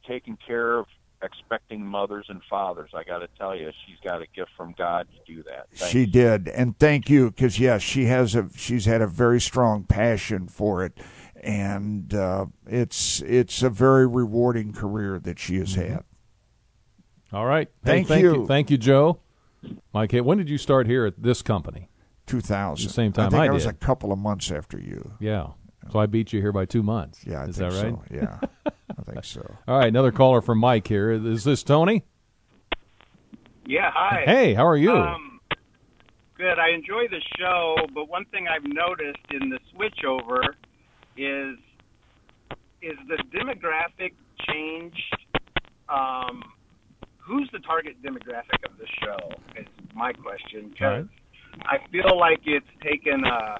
taking 0.06 0.38
care 0.46 0.78
of 0.78 0.87
expecting 1.22 1.85
mothers 1.85 2.26
and 2.28 2.40
fathers. 2.48 2.90
I 2.94 3.02
got 3.04 3.18
to 3.18 3.28
tell 3.38 3.54
you, 3.56 3.70
she's 3.87 3.98
got 4.02 4.22
a 4.22 4.26
gift 4.35 4.50
from 4.56 4.74
God 4.76 5.06
to 5.14 5.33
do 5.35 5.42
that. 5.44 5.66
Thank 5.74 5.92
she 5.92 6.00
you. 6.00 6.06
did, 6.06 6.48
and 6.48 6.78
thank 6.78 7.09
you 7.11 7.30
because 7.30 7.59
yes, 7.59 7.83
she 7.83 8.06
has 8.06 8.35
a 8.35 8.48
she's 8.56 8.85
had 8.87 9.00
a 9.02 9.06
very 9.06 9.40
strong 9.40 9.85
passion 9.85 10.48
for 10.48 10.85
it, 10.85 10.98
and 11.42 12.12
uh, 12.14 12.46
it's 12.66 13.20
it's 13.22 13.62
a 13.62 13.70
very 13.70 14.06
rewarding 14.06 14.72
career 14.72 15.18
that 15.20 15.38
she 15.38 15.56
has 15.59 15.74
Mm-hmm. 15.76 15.92
had. 15.92 16.04
All 17.33 17.46
right. 17.46 17.68
Thank 17.85 18.09
hey, 18.09 18.14
thank 18.14 18.22
you. 18.24 18.35
you. 18.40 18.46
Thank 18.46 18.70
you, 18.70 18.76
Joe. 18.78 19.20
Mike, 19.94 20.12
when 20.12 20.38
did 20.38 20.48
you 20.48 20.59
start 20.59 20.87
here 20.87 21.06
at 21.06 21.22
this 21.22 21.42
company? 21.42 21.88
2000. 22.26 22.87
The 22.87 22.92
same 22.92 23.12
time 23.12 23.26
I 23.26 23.30
think 23.30 23.40
I 23.42 23.46
I 23.46 23.50
was 23.50 23.64
did. 23.64 23.70
a 23.74 23.76
couple 23.76 24.12
of 24.12 24.18
months 24.18 24.50
after 24.50 24.78
you. 24.78 25.12
Yeah. 25.20 25.48
So 25.90 25.98
I 25.98 26.07
beat 26.07 26.33
you 26.33 26.40
here 26.40 26.53
by 26.53 26.66
two 26.66 26.83
months. 26.83 27.20
Yeah, 27.26 27.40
I 27.40 27.46
is 27.46 27.57
think 27.57 27.72
that 27.72 27.83
right? 27.83 27.94
so. 27.94 28.05
Yeah, 28.14 28.38
I 28.98 29.03
think 29.12 29.24
so. 29.24 29.57
All 29.66 29.79
right, 29.79 29.88
another 29.88 30.12
caller 30.12 30.40
from 30.40 30.59
Mike 30.59 30.87
here. 30.87 31.11
Is 31.11 31.44
this 31.44 31.62
Tony? 31.62 32.05
Yeah, 33.66 33.91
hi. 33.93 34.22
Hey, 34.24 34.55
how 34.55 34.66
are 34.66 34.76
you? 34.76 34.93
Um, 34.93 35.41
good. 36.36 36.59
I 36.59 36.70
enjoy 36.74 37.09
the 37.09 37.20
show, 37.38 37.76
but 37.95 38.09
one 38.09 38.24
thing 38.26 38.47
I've 38.49 38.64
noticed 38.64 39.18
in 39.30 39.51
the 39.51 39.59
switchover 39.74 40.55
is 41.16 41.59
is 42.82 42.97
the 43.09 43.22
demographic 43.36 44.12
changed. 44.49 45.16
Um, 45.88 46.43
who's 47.18 47.49
the 47.53 47.59
target 47.61 48.01
demographic 48.03 48.64
of 48.64 48.78
the 48.78 48.86
show? 49.03 49.18
Is 49.61 49.66
my 49.95 50.12
question 50.12 50.70
because 50.70 51.07
I 51.62 51.78
feel 51.91 52.16
like 52.18 52.41
it's 52.47 52.66
taken 52.82 53.24
a 53.24 53.59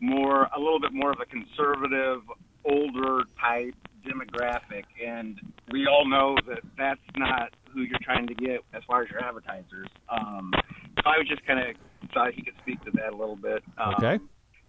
more, 0.00 0.48
a 0.54 0.58
little 0.58 0.80
bit 0.80 0.92
more 0.92 1.10
of 1.10 1.18
a 1.20 1.26
conservative, 1.26 2.20
older 2.64 3.24
type 3.40 3.74
demographic, 4.06 4.84
and 5.04 5.40
we 5.72 5.86
all 5.86 6.08
know 6.08 6.36
that 6.46 6.60
that's 6.78 7.00
not 7.16 7.50
who 7.72 7.82
you're 7.82 7.98
trying 8.02 8.26
to 8.26 8.34
get 8.34 8.60
as 8.72 8.82
far 8.86 9.02
as 9.02 9.10
your 9.10 9.22
advertisers. 9.22 9.88
Um, 10.08 10.52
so 10.96 11.02
I 11.04 11.18
was 11.18 11.26
just 11.28 11.44
kind 11.46 11.58
of 11.58 11.76
thought 12.14 12.32
he 12.32 12.42
could 12.42 12.54
speak 12.62 12.82
to 12.84 12.90
that 12.92 13.12
a 13.12 13.16
little 13.16 13.36
bit. 13.36 13.62
Um, 13.78 13.94
Okay. 13.98 14.22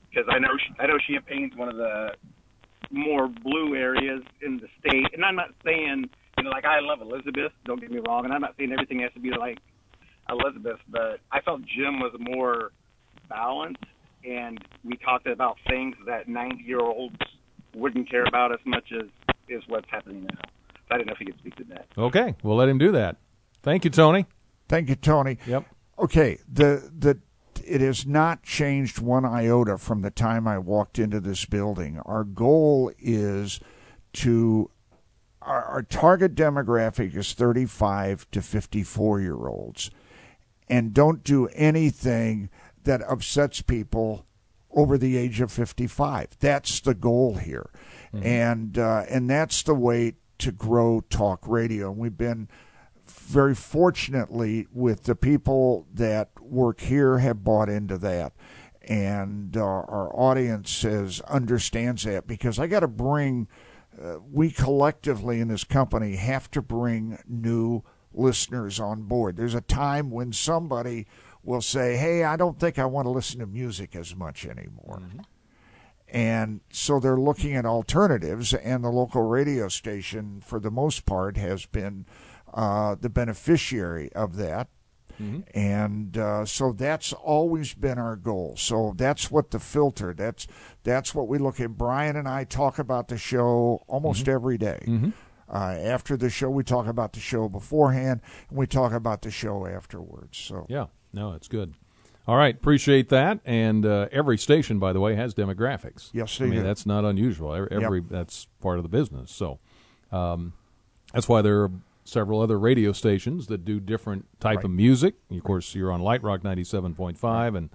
Because 0.10 0.28
I 0.34 0.40
know 0.40 0.50
I 0.80 0.88
know 0.88 0.98
Champaign's 1.08 1.56
one 1.56 1.68
of 1.70 1.76
the 1.76 2.12
more 2.90 3.28
blue 3.28 3.76
areas 3.76 4.24
in 4.42 4.58
the 4.58 4.68
state. 4.80 5.14
And 5.14 5.24
I'm 5.24 5.36
not 5.36 5.50
saying, 5.66 6.06
you 6.38 6.44
know, 6.44 6.50
like 6.50 6.66
I 6.66 6.80
love 6.80 7.02
Elizabeth. 7.02 7.52
Don't 7.66 7.80
get 7.80 7.92
me 7.92 8.00
wrong, 8.08 8.24
and 8.26 8.34
I'm 8.34 8.42
not 8.42 8.56
saying 8.58 8.72
everything 8.72 9.02
has 9.02 9.12
to 9.14 9.20
be 9.20 9.32
like 9.32 9.60
Elizabeth, 10.30 10.80
but 10.90 11.20
I 11.32 11.42
felt 11.42 11.62
Jim 11.62 12.00
was 12.00 12.16
more 12.20 12.72
balanced, 13.30 13.84
and 14.28 14.60
we 14.84 14.98
talked 14.98 15.28
about 15.28 15.58
things 15.68 15.96
that 16.06 16.28
90 16.28 16.64
year 16.64 16.82
olds 16.82 17.16
wouldn't 17.74 18.10
care 18.10 18.26
about 18.26 18.52
as 18.52 18.60
much 18.66 18.92
as 18.92 19.08
is 19.48 19.64
what's 19.68 19.90
happening 19.90 20.24
now. 20.24 20.40
So 20.70 20.96
I 20.96 20.98
didn't 20.98 21.08
know 21.08 21.14
if 21.14 21.20
he 21.20 21.26
could 21.26 21.40
speak 21.40 21.56
to 21.58 21.64
that. 21.66 21.88
Okay, 21.98 22.36
we'll 22.44 22.58
let 22.58 22.70
him 22.70 22.78
do 22.78 22.92
that. 22.94 23.18
Thank 23.64 23.86
you, 23.86 23.90
Tony. 23.90 24.26
Thank 24.68 24.90
you, 24.90 24.96
Tony. 24.96 25.38
Yep. 25.46 25.66
Okay, 26.00 26.40
the 26.52 26.92
the 26.98 27.20
it 27.66 27.82
has 27.82 28.06
not 28.06 28.44
changed 28.44 29.00
one 29.00 29.26
iota 29.26 29.78
from 29.78 30.02
the 30.02 30.12
time 30.12 30.48
I 30.48 30.58
walked 30.58 31.00
into 31.00 31.20
this 31.20 31.46
building. 31.46 32.00
Our 32.06 32.24
goal 32.24 32.92
is 33.00 33.60
to 34.14 34.70
our, 35.42 35.64
our 35.64 35.84
target 35.84 36.36
demographic 36.36 37.16
is 37.16 37.34
35 37.34 38.30
to 38.32 38.42
54 38.42 39.22
year 39.22 39.48
olds, 39.48 39.92
and 40.70 40.94
don't 40.94 41.24
do 41.24 41.48
anything 41.48 42.50
that 42.88 43.02
upsets 43.08 43.62
people 43.62 44.26
over 44.72 44.98
the 44.98 45.16
age 45.16 45.40
of 45.40 45.52
55. 45.52 46.38
That's 46.40 46.80
the 46.80 46.94
goal 46.94 47.36
here, 47.36 47.70
and 48.12 48.78
uh, 48.78 49.06
and 49.10 49.30
that's 49.30 49.64
the 49.64 49.76
way 49.76 50.16
to 50.40 50.52
grow 50.52 51.02
talk 51.02 51.48
radio. 51.48 51.92
And 51.92 52.00
we've 52.00 52.18
been 52.18 52.48
very 53.06 53.56
fortunately 53.56 54.68
with 54.74 55.04
the 55.04 55.16
people 55.16 55.88
that 55.94 56.30
work 56.42 56.82
here 56.82 57.20
have 57.20 57.44
bought 57.44 57.70
into 57.70 57.98
that 57.98 58.34
and 58.88 59.58
uh, 59.58 59.62
our 59.62 60.10
audience 60.16 60.82
has 60.84 61.20
understands 61.22 62.04
that 62.04 62.26
because 62.26 62.58
I 62.58 62.68
got 62.68 62.80
to 62.80 62.88
bring 62.88 63.48
uh, 64.02 64.18
we 64.32 64.52
collectively 64.52 65.40
in 65.40 65.48
this 65.48 65.64
company 65.64 66.16
have 66.16 66.50
to 66.52 66.62
bring 66.62 67.18
new 67.28 67.84
listeners 68.14 68.80
on 68.80 69.04
board. 69.04 69.36
There's 69.36 69.56
a 69.56 69.62
time 69.62 70.12
when 70.12 70.32
somebody 70.32 71.08
will 71.48 71.62
say, 71.62 71.96
"Hey, 71.98 72.24
I 72.24 72.36
don't 72.36 72.60
think 72.60 72.78
I 72.78 72.86
want 72.86 73.06
to 73.06 73.10
listen 73.10 73.40
to 73.40 73.48
music 73.48 73.96
as 73.96 74.16
much 74.16 74.46
anymore." 74.46 75.02
And 76.10 76.62
so 76.72 77.00
they're 77.00 77.18
looking 77.20 77.56
at 77.56 77.66
alternatives, 77.66 78.54
and 78.54 78.84
the 78.84 78.90
local 78.90 79.24
radio 79.24 79.68
station, 79.68 80.42
for 80.46 80.60
the 80.60 80.72
most 80.72 81.06
part, 81.06 81.38
has 81.38 81.66
been 81.66 82.06
uh, 82.54 82.96
the 83.00 83.10
beneficiary 83.10 84.12
of 84.14 84.36
that. 84.38 84.68
And 85.54 86.16
uh, 86.18 86.46
so 86.46 86.72
that's 86.74 87.12
always 87.12 87.74
been 87.74 87.98
our 87.98 88.16
goal. 88.16 88.54
So 88.56 88.94
that's 88.96 89.32
what 89.32 89.50
the 89.52 89.60
filter. 89.60 90.14
That's 90.14 90.46
that's 90.84 91.16
what 91.16 91.28
we 91.28 91.40
look 91.40 91.60
at. 91.60 91.76
Brian 91.78 92.16
and 92.16 92.28
I 92.28 92.44
talk 92.44 92.78
about 92.78 93.08
the 93.08 93.18
show 93.18 93.82
almost 93.88 94.28
every 94.28 94.58
day. 94.60 94.80
Uh, 95.50 95.76
after 95.82 96.18
the 96.18 96.30
show, 96.30 96.50
we 96.50 96.64
talk 96.64 96.88
about 96.88 97.14
the 97.14 97.20
show 97.20 97.48
beforehand, 97.48 98.22
and 98.50 98.58
we 98.58 98.68
talk 98.68 98.92
about 98.92 99.22
the 99.22 99.32
show 99.32 99.66
afterwards. 99.66 100.38
So 100.38 100.66
Yeah, 100.70 100.88
no, 101.14 101.34
it's 101.34 101.48
good. 101.48 101.74
All 102.28 102.36
right, 102.36 102.54
appreciate 102.54 103.08
that. 103.10 103.40
And 103.46 103.86
uh, 103.86 104.10
every 104.12 104.38
station, 104.38 104.80
by 104.80 104.92
the 104.92 105.00
way, 105.00 105.16
has 105.16 105.34
demographics. 105.34 106.10
Yes, 106.12 106.40
I 106.42 106.44
they 106.44 106.50
mean 106.50 106.60
do. 106.60 106.66
that's 106.66 106.86
not 106.86 107.06
unusual. 107.06 107.54
Every, 107.54 107.70
Yep. 107.72 107.82
every 107.84 108.02
that's 108.02 108.48
part 108.60 108.78
of 108.78 108.84
the 108.84 108.90
business. 108.90 109.32
So 109.32 109.60
um, 110.12 110.52
that's 111.14 111.30
why 111.30 111.42
there 111.42 111.62
are 111.64 111.72
several 112.04 112.42
other 112.42 112.60
radio 112.60 112.92
stations 112.92 113.48
that 113.48 113.64
do 113.64 113.80
different 113.80 114.26
type 114.42 114.66
of 114.66 114.72
music. 114.72 115.16
Of 115.32 115.44
course, 115.44 115.74
you're 115.74 115.92
on 115.92 116.02
Light 116.02 116.22
Rock 116.22 116.44
ninety 116.44 116.66
seven 116.66 116.94
point 116.94 117.18
five, 117.18 117.56
and 117.56 117.70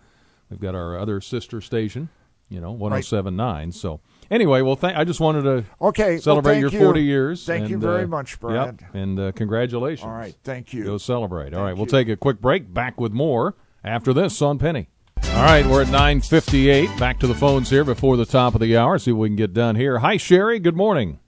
we've 0.50 0.60
got 0.60 0.74
our 0.74 0.98
other 0.98 1.22
sister 1.22 1.62
station, 1.62 2.10
you 2.50 2.60
know, 2.60 2.72
one 2.72 2.92
oh 2.92 3.00
seven 3.00 3.34
nine. 3.36 3.72
So 3.72 4.00
anyway, 4.32 4.62
well, 4.62 4.74
th- 4.76 4.94
I 4.96 5.04
just 5.04 5.20
wanted 5.20 5.42
to 5.42 5.64
Okay, 5.80 6.18
celebrate 6.18 6.54
thank 6.54 6.62
your 6.62 6.70
you. 6.72 6.78
forty 6.86 7.02
years. 7.04 7.44
Thank 7.46 7.68
you 7.68 7.78
very 7.78 8.04
uh, 8.04 8.08
much, 8.08 8.32
yep, 8.32 8.40
Brad. 8.40 8.84
and 8.94 9.20
uh, 9.20 9.32
congratulations. 9.32 10.04
All 10.06 10.10
right, 10.12 10.34
thank 10.42 10.72
you. 10.72 10.82
Go 10.84 10.98
celebrate. 10.98 11.54
All 11.54 11.60
Thank 11.60 11.66
right, 11.68 11.76
we'll 11.76 11.86
take 11.86 12.08
a 12.08 12.16
quick 12.16 12.40
break. 12.40 12.72
Back 12.74 13.00
with 13.00 13.12
more 13.12 13.54
after 13.84 14.12
this 14.12 14.42
on 14.42 14.58
Penny. 14.58 14.88
All 15.24 15.44
right, 15.44 15.64
we're 15.64 15.82
at 15.82 15.88
9:58. 15.88 16.98
Back 16.98 17.20
to 17.20 17.26
the 17.26 17.34
phones 17.34 17.70
here 17.70 17.84
before 17.84 18.16
the 18.16 18.26
top 18.26 18.54
of 18.54 18.60
the 18.60 18.76
hour. 18.76 18.98
See 18.98 19.12
what 19.12 19.20
we 19.20 19.28
can 19.28 19.36
get 19.36 19.52
done 19.54 19.76
here. 19.76 19.98
Hi, 20.00 20.16
Sherry. 20.16 20.58
Good 20.58 20.76
morning. 20.76 21.20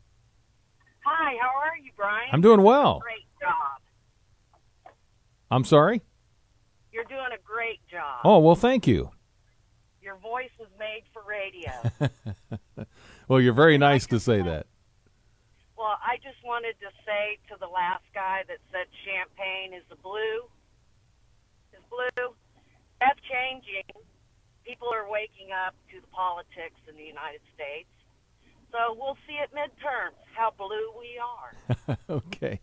Hi, 1.05 1.37
how 1.41 1.49
are 1.61 1.77
you, 1.83 1.91
Brian? 1.97 2.29
I'm 2.33 2.41
doing 2.41 2.63
well. 2.63 2.99
Great 3.01 3.25
job. 3.41 3.81
I'm 5.51 5.65
sorry. 5.65 6.03
You're 6.93 7.05
doing 7.05 7.21
a 7.35 7.43
great 7.45 7.81
job. 7.91 8.21
Oh 8.25 8.39
well, 8.41 8.55
thank 8.57 8.87
you. 8.87 9.11
Your 10.03 10.17
voice 10.17 10.51
was 10.59 10.69
made 10.79 11.03
for 11.13 11.23
radio. 11.29 11.71
Well, 13.29 13.41
you're 13.41 13.53
very 13.55 13.79
nice 13.79 14.07
to 14.09 14.21
say 14.21 14.43
that. 14.43 14.67
well, 15.77 15.97
I 16.05 16.17
just 16.17 16.37
wanted 16.45 16.75
to 16.81 16.89
say 17.07 17.39
to 17.49 17.57
the 17.59 17.67
last 17.67 18.05
guy 18.15 18.43
that 18.49 18.59
said 18.73 18.87
Champaign 19.05 19.73
is 19.75 19.83
the 19.89 19.97
blue, 19.97 20.45
is 21.73 21.83
blue. 21.91 22.35
That's 23.01 23.19
changing. 23.29 23.85
People 24.67 24.89
are 24.93 25.09
waking 25.11 25.49
up 25.53 25.75
to 25.93 26.01
the 26.01 26.07
politics 26.09 26.81
in 26.89 26.97
the 26.97 27.05
United 27.05 27.41
States. 27.55 27.89
So 28.73 28.97
we'll 28.99 29.17
see 29.27 29.37
at 29.43 29.53
midterms 29.55 30.17
how 30.35 30.53
blue 30.57 30.91
we 30.99 31.21
are. 31.21 31.99
okay. 32.17 32.61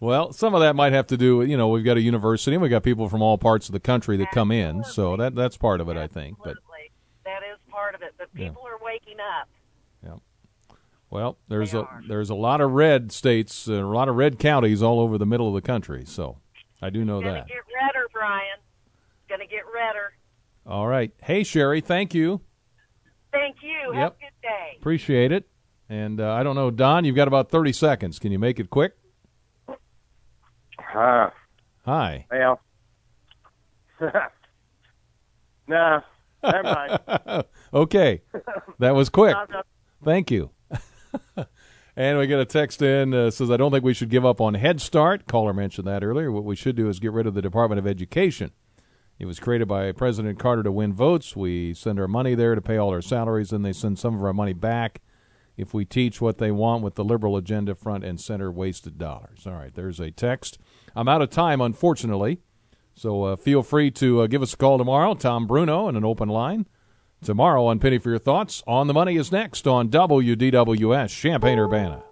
Well, 0.00 0.32
some 0.32 0.54
of 0.54 0.60
that 0.60 0.74
might 0.74 0.92
have 0.92 1.06
to 1.08 1.16
do 1.16 1.38
with 1.38 1.48
you 1.48 1.56
know 1.56 1.68
we've 1.68 1.84
got 1.84 1.96
a 1.96 2.00
university 2.00 2.54
and 2.54 2.62
we've 2.62 2.70
got 2.70 2.82
people 2.82 3.08
from 3.08 3.22
all 3.22 3.38
parts 3.38 3.68
of 3.68 3.72
the 3.72 3.80
country 3.80 4.16
that 4.18 4.30
come 4.32 4.50
in, 4.50 4.84
so 4.84 5.16
that 5.16 5.34
that's 5.34 5.56
part 5.56 5.80
of 5.80 5.88
it, 5.88 5.96
I 5.96 6.06
think. 6.08 6.38
But 6.42 6.56
That 7.24 7.42
is 7.42 7.58
part 7.70 7.94
of 7.94 8.02
it. 8.02 8.14
But 8.18 8.28
Yeah. 8.34 8.48
people 8.48 8.66
are 8.66 8.78
waking 8.84 9.18
up. 9.20 9.48
Well, 11.10 11.38
there's 11.48 11.74
a 11.74 11.86
there's 12.08 12.30
a 12.30 12.34
lot 12.34 12.60
of 12.60 12.72
red 12.72 13.12
states, 13.12 13.68
uh, 13.68 13.74
a 13.74 13.86
lot 13.86 14.08
of 14.08 14.16
red 14.16 14.38
counties 14.38 14.82
all 14.82 14.98
over 14.98 15.16
the 15.16 15.26
middle 15.26 15.46
of 15.46 15.54
the 15.54 15.62
country, 15.62 16.04
so 16.04 16.38
I 16.82 16.90
do 16.90 17.04
know 17.04 17.20
Gonna 17.20 17.34
that. 17.34 17.46
get 17.46 17.54
redder, 17.54 18.08
Brian. 18.12 18.58
Gonna 19.28 19.46
get 19.46 19.62
redder. 19.72 20.12
All 20.66 20.88
right. 20.88 21.12
Hey, 21.22 21.44
Sherry, 21.44 21.80
thank 21.80 22.14
you. 22.14 22.40
Thank 23.32 23.56
you. 23.62 23.92
Have 23.92 24.12
a 24.12 24.16
good 24.16 24.42
day. 24.42 24.76
Appreciate 24.78 25.30
it. 25.30 25.48
And 25.88 26.20
uh, 26.20 26.32
I 26.32 26.42
don't 26.42 26.56
know, 26.56 26.70
Don, 26.70 27.04
you've 27.04 27.16
got 27.16 27.28
about 27.28 27.50
30 27.50 27.72
seconds. 27.72 28.18
Can 28.18 28.32
you 28.32 28.38
make 28.38 28.58
it 28.58 28.70
quick? 28.70 28.92
Uh, 29.68 31.30
Hi. 31.84 32.26
well, 32.30 32.60
no, 35.68 36.00
never 36.42 36.62
mind. 36.62 37.44
okay. 37.74 38.22
That 38.78 38.94
was 38.94 39.08
quick. 39.10 39.36
Thank 40.04 40.30
you. 40.30 40.50
and 41.96 42.18
we 42.18 42.26
get 42.26 42.40
a 42.40 42.44
text 42.44 42.82
in 42.82 43.14
uh, 43.14 43.30
says 43.30 43.50
I 43.50 43.56
don't 43.56 43.70
think 43.70 43.84
we 43.84 43.94
should 43.94 44.10
give 44.10 44.26
up 44.26 44.40
on 44.40 44.54
Head 44.54 44.80
Start. 44.80 45.26
Caller 45.26 45.52
mentioned 45.52 45.86
that 45.86 46.04
earlier. 46.04 46.30
What 46.30 46.44
we 46.44 46.56
should 46.56 46.76
do 46.76 46.88
is 46.88 47.00
get 47.00 47.12
rid 47.12 47.26
of 47.26 47.34
the 47.34 47.42
Department 47.42 47.78
of 47.78 47.86
Education. 47.86 48.52
It 49.18 49.26
was 49.26 49.38
created 49.38 49.68
by 49.68 49.92
President 49.92 50.38
Carter 50.38 50.64
to 50.64 50.72
win 50.72 50.92
votes. 50.92 51.36
We 51.36 51.72
send 51.72 52.00
our 52.00 52.08
money 52.08 52.34
there 52.34 52.54
to 52.54 52.60
pay 52.60 52.76
all 52.76 52.90
our 52.90 53.00
salaries, 53.00 53.52
and 53.52 53.64
they 53.64 53.72
send 53.72 53.98
some 53.98 54.16
of 54.16 54.24
our 54.24 54.32
money 54.32 54.52
back 54.52 55.00
if 55.56 55.72
we 55.72 55.84
teach 55.84 56.20
what 56.20 56.38
they 56.38 56.50
want 56.50 56.82
with 56.82 56.96
the 56.96 57.04
liberal 57.04 57.36
agenda 57.36 57.76
front 57.76 58.04
and 58.04 58.20
center 58.20 58.50
wasted 58.50 58.98
dollars. 58.98 59.46
All 59.46 59.52
right, 59.52 59.72
there's 59.72 60.00
a 60.00 60.10
text. 60.10 60.58
I'm 60.96 61.08
out 61.08 61.22
of 61.22 61.30
time, 61.30 61.60
unfortunately. 61.60 62.40
So 62.94 63.22
uh, 63.24 63.36
feel 63.36 63.62
free 63.62 63.90
to 63.92 64.22
uh, 64.22 64.26
give 64.26 64.42
us 64.42 64.54
a 64.54 64.56
call 64.56 64.78
tomorrow. 64.78 65.14
Tom 65.14 65.46
Bruno 65.46 65.88
and 65.88 65.96
an 65.96 66.04
open 66.04 66.28
line. 66.28 66.66
Tomorrow 67.24 67.64
on 67.64 67.78
Penny 67.78 67.96
for 67.96 68.10
Your 68.10 68.18
Thoughts. 68.18 68.62
On 68.66 68.86
the 68.86 68.92
Money 68.92 69.16
is 69.16 69.32
next 69.32 69.66
on 69.66 69.88
WDWS 69.88 71.08
Champaign 71.08 71.58
Urbana. 71.58 72.04